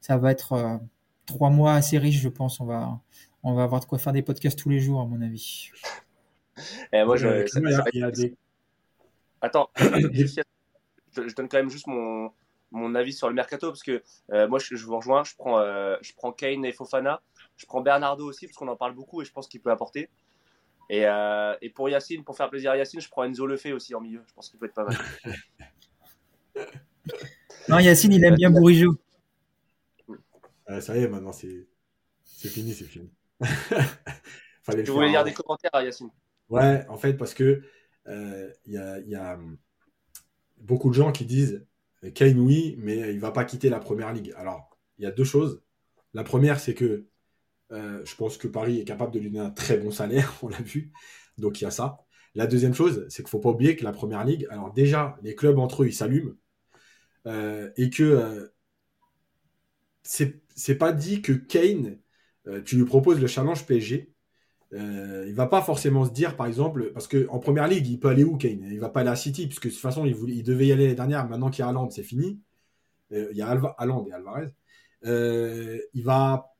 [0.00, 0.80] ça va être
[1.24, 2.60] trois mois assez riches, je pense.
[2.60, 3.00] On va,
[3.42, 5.70] on va avoir de quoi faire des podcasts tous les jours, à mon avis.
[6.92, 7.44] Et moi, je,
[9.40, 12.32] Attends, je, donne quand même juste mon,
[12.70, 14.02] mon avis sur le mercato parce que
[14.32, 15.24] euh, moi, je, vous rejoins.
[15.24, 17.22] Je prends, euh, je prends Kane et Fofana.
[17.56, 20.08] Je prends Bernardo aussi parce qu'on en parle beaucoup et je pense qu'il peut apporter.
[20.90, 23.94] Et, euh, et, pour Yacine, pour faire plaisir à Yacine, je prends Enzo Lefebvre aussi
[23.94, 24.22] en milieu.
[24.26, 24.96] Je pense qu'il peut être pas mal.
[27.68, 28.96] non, Yacine, il aime bien Bourigeau.
[30.80, 31.66] ça y est, maintenant, c'est
[32.48, 33.10] fini, c'est fini.
[33.44, 36.10] tu voulais lire des commentaires, Yacine?
[36.48, 37.62] Ouais, en fait, parce que
[38.06, 39.58] il euh, y, a, hum,
[40.58, 41.66] beaucoup de gens qui disent
[42.14, 44.32] Kane, oui, mais il va pas quitter la première ligue.
[44.36, 45.62] Alors, il y a deux choses.
[46.14, 47.06] La première, c'est que
[47.72, 50.48] euh, je pense que Paris est capable de lui donner un très bon salaire, on
[50.48, 50.92] l'a vu.
[51.38, 51.98] Donc, il y a ça.
[52.34, 55.34] La deuxième chose, c'est qu'il faut pas oublier que la première ligue, alors déjà, les
[55.34, 56.34] clubs entre eux, ils s'allument.
[57.26, 58.50] Euh, et que
[60.02, 61.98] c'est pas dit que Kane,
[62.64, 64.14] tu lui proposes le challenge PSG
[64.74, 68.08] euh, il va pas forcément se dire, par exemple, parce qu'en première ligue, il peut
[68.08, 68.68] aller où, Kane?
[68.70, 70.84] Il va pas aller à City, puisque de toute façon, il, il devait y aller
[70.84, 71.28] l'année dernière.
[71.28, 72.40] Maintenant qu'il y a Haaland, c'est fini.
[73.12, 73.76] Euh, il y a Alva,
[74.08, 74.52] et Alvarez.
[75.04, 76.54] Euh, il va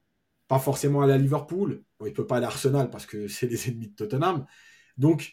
[0.47, 1.82] pas forcément aller à Liverpool.
[1.98, 4.47] Bon, il peut pas aller à Arsenal parce que c'est les ennemis de Tottenham.
[4.97, 5.32] Donc,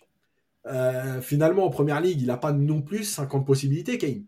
[0.65, 4.25] euh, finalement, en première ligue, il n'a pas non plus 50 possibilités, Kane.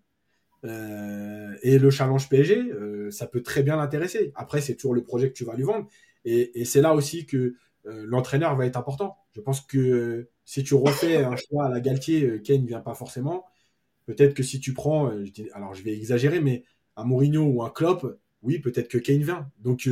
[0.66, 2.72] Euh, et le challenge PSG,
[3.12, 4.32] ça peut très bien l'intéresser.
[4.36, 5.88] Après, c'est toujours le projet que tu vas lui vendre.
[6.26, 7.56] Et c'est là aussi que
[7.88, 9.18] euh, l'entraîneur va être important.
[9.36, 12.82] Je pense que si tu refais un choix à la Galtier, euh, Kane ne vient
[12.82, 13.46] pas forcément.
[14.06, 16.64] Peut-être que si tu prends, euh, alors je vais exagérer, mais
[16.96, 19.50] un Mourinho ou un Klopp, oui, peut-être que Kane vient.
[19.60, 19.90] Donc,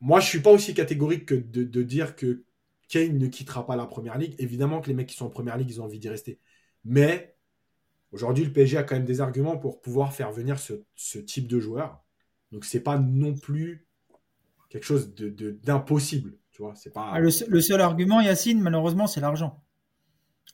[0.00, 2.44] moi, je suis pas aussi catégorique que de, dire que
[2.88, 4.34] Kane ne quittera pas la première ligue.
[4.38, 6.38] Évidemment que les mecs qui sont en première ligue, ils ont envie d'y rester.
[6.84, 7.36] Mais
[8.12, 11.60] aujourd'hui, le PSG a quand même des arguments pour pouvoir faire venir ce, type de
[11.60, 12.04] joueur.
[12.50, 13.86] Donc, c'est pas non plus
[14.72, 16.32] quelque chose d'impossible.
[16.50, 17.10] tu vois, c'est pas.
[17.12, 19.62] Ah, le, seul argument, Yacine, malheureusement, c'est l'argent.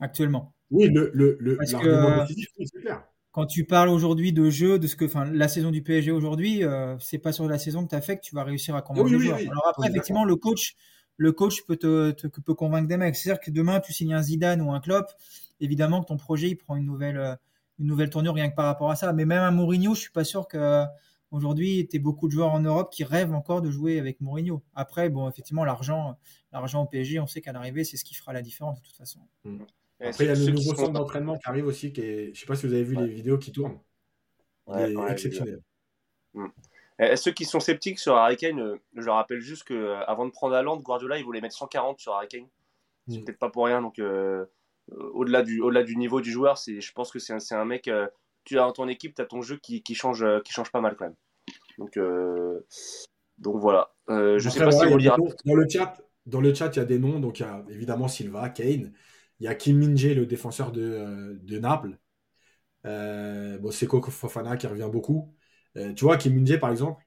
[0.00, 0.54] Actuellement.
[0.70, 3.04] Oui, le, l'argument décisif, c'est clair
[3.38, 6.64] quand tu parles aujourd'hui de jeu, de ce que, enfin, la saison du PSG aujourd'hui,
[6.64, 8.82] euh, c'est pas sur la saison que tu as fait que tu vas réussir à
[8.82, 9.36] convaincre les joueurs.
[9.38, 10.74] Alors après, effectivement, le coach,
[11.16, 13.14] le coach peut te, peut convaincre des mecs.
[13.14, 15.12] C'est-à-dire que demain, tu signes un Zidane ou un Klopp,
[15.60, 17.36] évidemment que ton projet, il prend une nouvelle, euh,
[17.78, 19.12] une nouvelle tournure rien que par rapport à ça.
[19.12, 20.84] Mais même un Mourinho, je suis pas sûr que
[21.30, 24.62] aujourd'hui, tu beaucoup de joueurs en Europe qui rêvent encore de jouer avec Mourinho.
[24.74, 26.18] Après, bon, effectivement, l'argent,
[26.52, 28.96] l'argent au PSG, on sait qu'à l'arrivée, c'est ce qui fera la différence de toute
[28.96, 29.20] façon.
[29.44, 29.58] Mm.
[30.00, 31.92] Après, il y a le nouveau centre d'entraînement qui arrive aussi.
[31.92, 32.34] Qui est...
[32.34, 33.78] Je sais pas si vous avez vu les vidéos qui tournent.
[34.66, 35.60] Ouais, exceptionnel.
[36.34, 36.46] Mm.
[37.00, 40.26] Et ceux qui sont sceptiques sur Harry Kane, euh, je rappelle juste que euh, avant
[40.26, 42.48] de prendre Land, Guardiola il voulait mettre 140 sur Harry Kane.
[43.08, 43.24] C'est mm.
[43.24, 43.80] peut-être pas pour rien.
[43.80, 44.44] Donc euh,
[44.90, 47.64] au-delà du, au-delà du niveau du joueur, c'est, je pense que c'est un, c'est un
[47.64, 47.90] mec.
[48.48, 50.80] Tu as dans ton équipe, tu as ton jeu qui, qui, change, qui change pas
[50.80, 51.16] mal quand même.
[51.78, 51.98] Donc,
[53.38, 53.90] donc voilà.
[54.08, 54.98] je sais pas si vous
[55.44, 55.96] Dans le chat,
[56.28, 57.18] dans le chat, il y a des noms.
[57.20, 58.92] Donc il y a évidemment Silva, Kane.
[59.40, 61.98] Il y a Kim Min le défenseur de, euh, de Naples.
[62.86, 65.34] Euh, bon, Fofana qui revient beaucoup.
[65.76, 67.04] Euh, tu vois, Kim Min par exemple,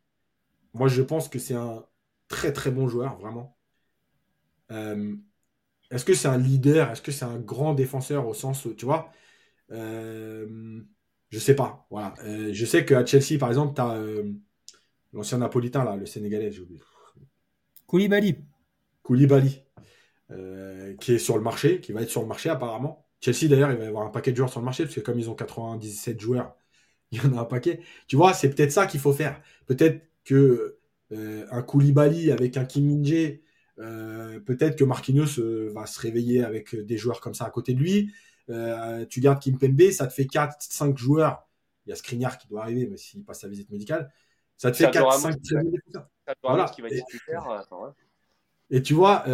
[0.74, 1.86] moi, je pense que c'est un
[2.28, 3.58] très, très bon joueur, vraiment.
[4.70, 6.90] Est-ce que c'est un leader?
[6.92, 9.12] Est-ce que c'est un grand défenseur au sens, tu vois
[11.32, 11.88] Je sais pas.
[11.90, 12.14] Voilà.
[12.24, 13.98] je sais qu'à Chelsea, par exemple, tu as
[15.14, 16.82] l'ancien napolitain, là, le sénégalais, j'ai oublié.
[17.88, 18.38] Koulibaly.
[19.04, 19.64] Koulibaly.
[20.32, 23.06] Euh, qui est sur le marché, qui va être sur le marché apparemment.
[23.20, 25.02] Chelsea d'ailleurs, il va y avoir un paquet de joueurs sur le marché, parce que
[25.02, 26.56] comme ils ont 97 joueurs,
[27.12, 27.82] il y en a un paquet.
[28.08, 29.42] Tu vois, c'est peut-être ça qu'il faut faire.
[29.66, 30.78] Peut-être que
[31.12, 33.04] euh, un Koulibaly avec un Kim
[33.80, 35.42] euh, peut-être que Marquinhos
[35.74, 38.14] va se réveiller avec des joueurs comme ça à côté de lui.
[39.10, 41.48] Tu gardes Kim Pembe, ça te fait 4-5 joueurs.
[41.86, 44.12] Il y a Skriniar qui doit arriver, mais s'il passe sa visite médicale.
[44.58, 45.36] Ça te fait 4-5
[46.44, 46.66] voilà.
[46.70, 47.04] qui va être
[48.74, 49.26] et tu vois,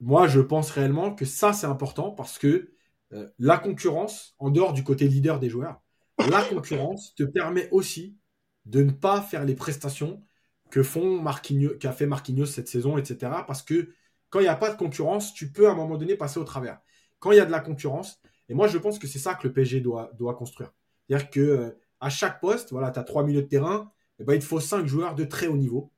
[0.00, 2.72] moi, je pense réellement que ça, c'est important parce que
[3.12, 5.82] euh, la concurrence, en dehors du côté leader des joueurs,
[6.18, 8.16] la concurrence te permet aussi
[8.64, 10.24] de ne pas faire les prestations
[10.70, 13.32] que font Marquinhos, qu'a fait Marquinhos cette saison, etc.
[13.46, 13.92] Parce que
[14.30, 16.44] quand il n'y a pas de concurrence, tu peux à un moment donné passer au
[16.44, 16.80] travers.
[17.18, 19.46] Quand il y a de la concurrence, et moi je pense que c'est ça que
[19.48, 20.72] le PSG doit, doit construire.
[21.08, 21.70] C'est-à-dire que euh,
[22.00, 24.44] à chaque poste, voilà, tu as trois milieux de terrain, et eh ben, il te
[24.44, 25.92] faut cinq joueurs de très haut niveau.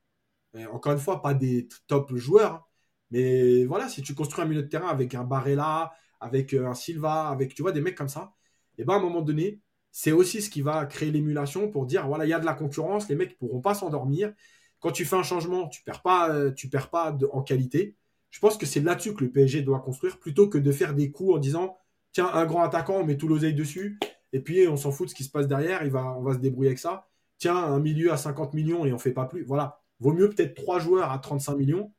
[0.71, 2.67] encore une fois, pas des top joueurs,
[3.11, 6.73] mais voilà, si tu construis un milieu de terrain avec un Barella, avec euh, un
[6.73, 8.33] Silva, avec tu vois des mecs comme ça,
[8.77, 9.61] et eh ben à un moment donné,
[9.91, 12.53] c'est aussi ce qui va créer l'émulation pour dire voilà, il y a de la
[12.55, 14.33] concurrence, les mecs ne pourront pas s'endormir.
[14.79, 17.95] Quand tu fais un changement, tu perds pas, euh, tu perds pas en qualité.
[18.31, 21.11] Je pense que c'est là-dessus que le PSG doit construire plutôt que de faire des
[21.11, 21.77] coups en disant
[22.13, 23.99] tiens, un grand attaquant, on met tout l'oseille dessus,
[24.31, 26.33] et puis on s'en fout de ce qui se passe derrière, il va, on va
[26.33, 27.07] se débrouiller avec ça.
[27.37, 29.43] Tiens, un milieu à 50 millions et on fait pas plus.
[29.43, 29.81] Voilà.
[29.99, 31.91] Vaut mieux peut-être trois joueurs à 35 millions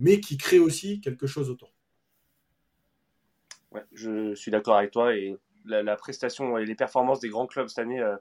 [0.00, 1.72] mais qui crée aussi quelque chose autour.
[3.70, 5.36] Ouais, je suis d'accord avec toi et
[5.66, 8.16] la, prestation et les performances des grands clubs cette année, euh,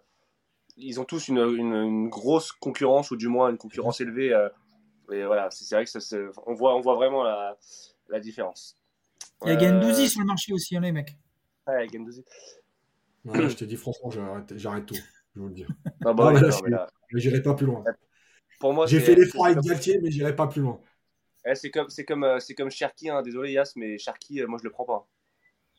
[0.76, 4.34] ils ont tous une, grosse concurrence ou du moins une concurrence élevée.
[4.34, 4.50] Euh,
[5.12, 8.79] et voilà, c'est vrai que on voit vraiment la, différence.
[9.46, 11.18] Il y a Gendouzi euh, sur le marché aussi, hein, les mecs.
[11.68, 12.24] Ouais, Gendouzi.
[13.26, 14.10] je te dis franchement,
[14.56, 14.96] j'arrête tout.
[15.36, 15.66] Je vous le dis.
[16.06, 17.84] Ah bah, mais j'irai pas plus loin.
[18.60, 20.80] Pour moi, j'ai fait l'effort avec Galtier, mais j'irai pas plus loin.
[21.46, 23.22] Eh, c'est comme, c'est comme, euh, c'est comme Cherki, hein.
[23.22, 25.08] désolé Yas, mais Cherki, euh, moi je le prends pas.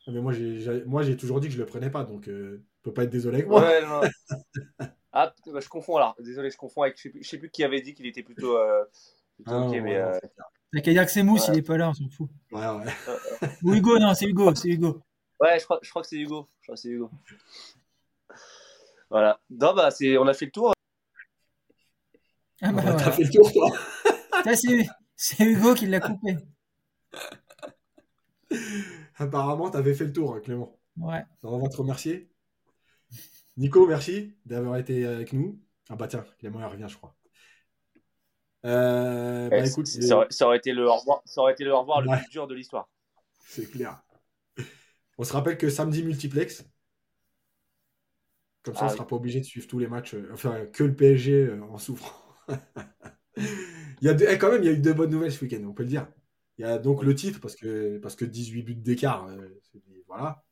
[0.07, 2.63] Ah, mais moi j'ai, moi j'ai toujours dit que je le prenais pas, donc euh,
[2.81, 3.61] peux pas être désolé avec moi.
[3.61, 4.01] Ouais, non.
[5.11, 6.15] ah, bah, je confonds alors.
[6.19, 6.97] Désolé, je confonds avec.
[6.97, 8.57] Je sais plus, qui avait dit qu'il était plutôt.
[8.57, 8.83] Euh,
[9.35, 9.97] plutôt ah, ok, mais.
[9.97, 10.19] Euh...
[10.73, 12.29] T'as qu'à dire que c'est Mousse, il est pas là, on s'en fout.
[12.51, 13.49] Ouais, ouais.
[13.63, 15.01] Ou Hugo, non, c'est Hugo, c'est Hugo.
[15.39, 16.47] Ouais, je crois, je crois que c'est Hugo.
[16.61, 17.09] Je crois que c'est Hugo.
[19.09, 19.41] Voilà.
[19.49, 20.73] Non, bah, c'est, on a fait le tour.
[22.61, 23.69] Ah bah, T'as fait le tour, toi.
[24.43, 26.37] Ça, c'est, c'est Hugo qui l'a coupé.
[29.17, 30.79] Apparemment, tu avais fait le tour, hein, Clément.
[30.97, 31.23] Ouais.
[31.43, 32.31] on va te remercier.
[33.57, 35.61] Nico, merci d'avoir été avec nous.
[35.89, 37.15] Ah bah tiens, Clément il revient, je crois.
[38.65, 42.09] Euh, bah, écoute, ça, aurait, été le au revoir, ça aurait été le revoir le
[42.17, 42.89] plus dur de l'histoire.
[43.39, 44.01] C'est clair.
[45.17, 46.65] On se rappelle que samedi multiplex.
[48.63, 50.67] Comme ça, ah on ne sera pas obligé de suivre tous les matchs, euh, enfin
[50.67, 52.13] que le PSG euh, en souffrant.
[53.37, 53.43] il
[54.01, 55.73] y a eh, quand même, il y a eu de bonnes nouvelles ce week-end, on
[55.73, 56.07] peut le dire.
[56.59, 59.27] Il y a donc le titre, parce que, parce que 18 buts d'écart,
[60.07, 60.43] voilà.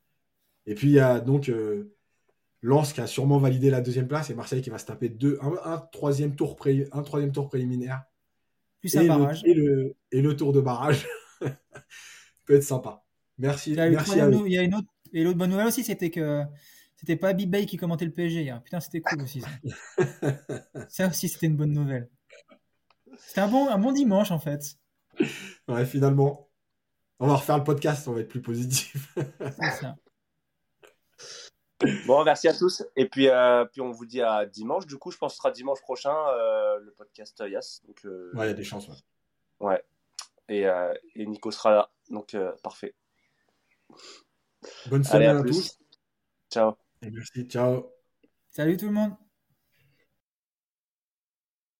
[0.66, 1.52] Et puis il y a donc
[2.62, 5.38] Lens qui a sûrement validé la deuxième place et Marseille qui va se taper deux,
[5.40, 6.58] un, troisième, tour
[6.92, 8.02] un troisième tour préliminaire.
[8.80, 9.42] Plus un barrage.
[9.44, 11.06] et, le, et le tour de barrage.
[12.46, 13.04] peut être sympa.
[13.38, 13.70] Merci.
[13.70, 16.10] Il y a, merci il y a une autre, et l'autre bonne nouvelle aussi, c'était
[16.10, 16.42] que
[16.96, 18.62] c'était pas Big Bay qui commentait le PSG hier.
[18.62, 19.40] Putain, c'était cool aussi.
[19.40, 19.48] Ça,
[20.88, 22.10] ça aussi, c'était une bonne nouvelle.
[23.18, 24.76] C'était un bon, un bon dimanche en fait.
[25.68, 26.48] Ouais, finalement.
[27.18, 29.14] On va refaire le podcast, on va être plus positif.
[29.38, 29.96] C'est ça.
[32.06, 32.84] Bon, merci à tous.
[32.96, 34.86] Et puis, euh, puis on vous dit à dimanche.
[34.86, 37.80] Du coup, je pense que ce sera dimanche prochain euh, le podcast Yas.
[37.86, 38.88] Donc, euh, ouais, il y a des chances.
[38.88, 39.68] Ouais.
[39.68, 39.84] ouais.
[40.48, 40.66] Et,
[41.14, 41.90] et, Nico sera là.
[42.10, 42.94] Donc, parfait.
[44.86, 45.78] Bonne semaine à, tous.
[46.50, 46.74] Ciao.
[47.02, 47.44] Et merci.
[47.44, 47.92] Ciao.
[48.50, 49.29] Salut tout le monde.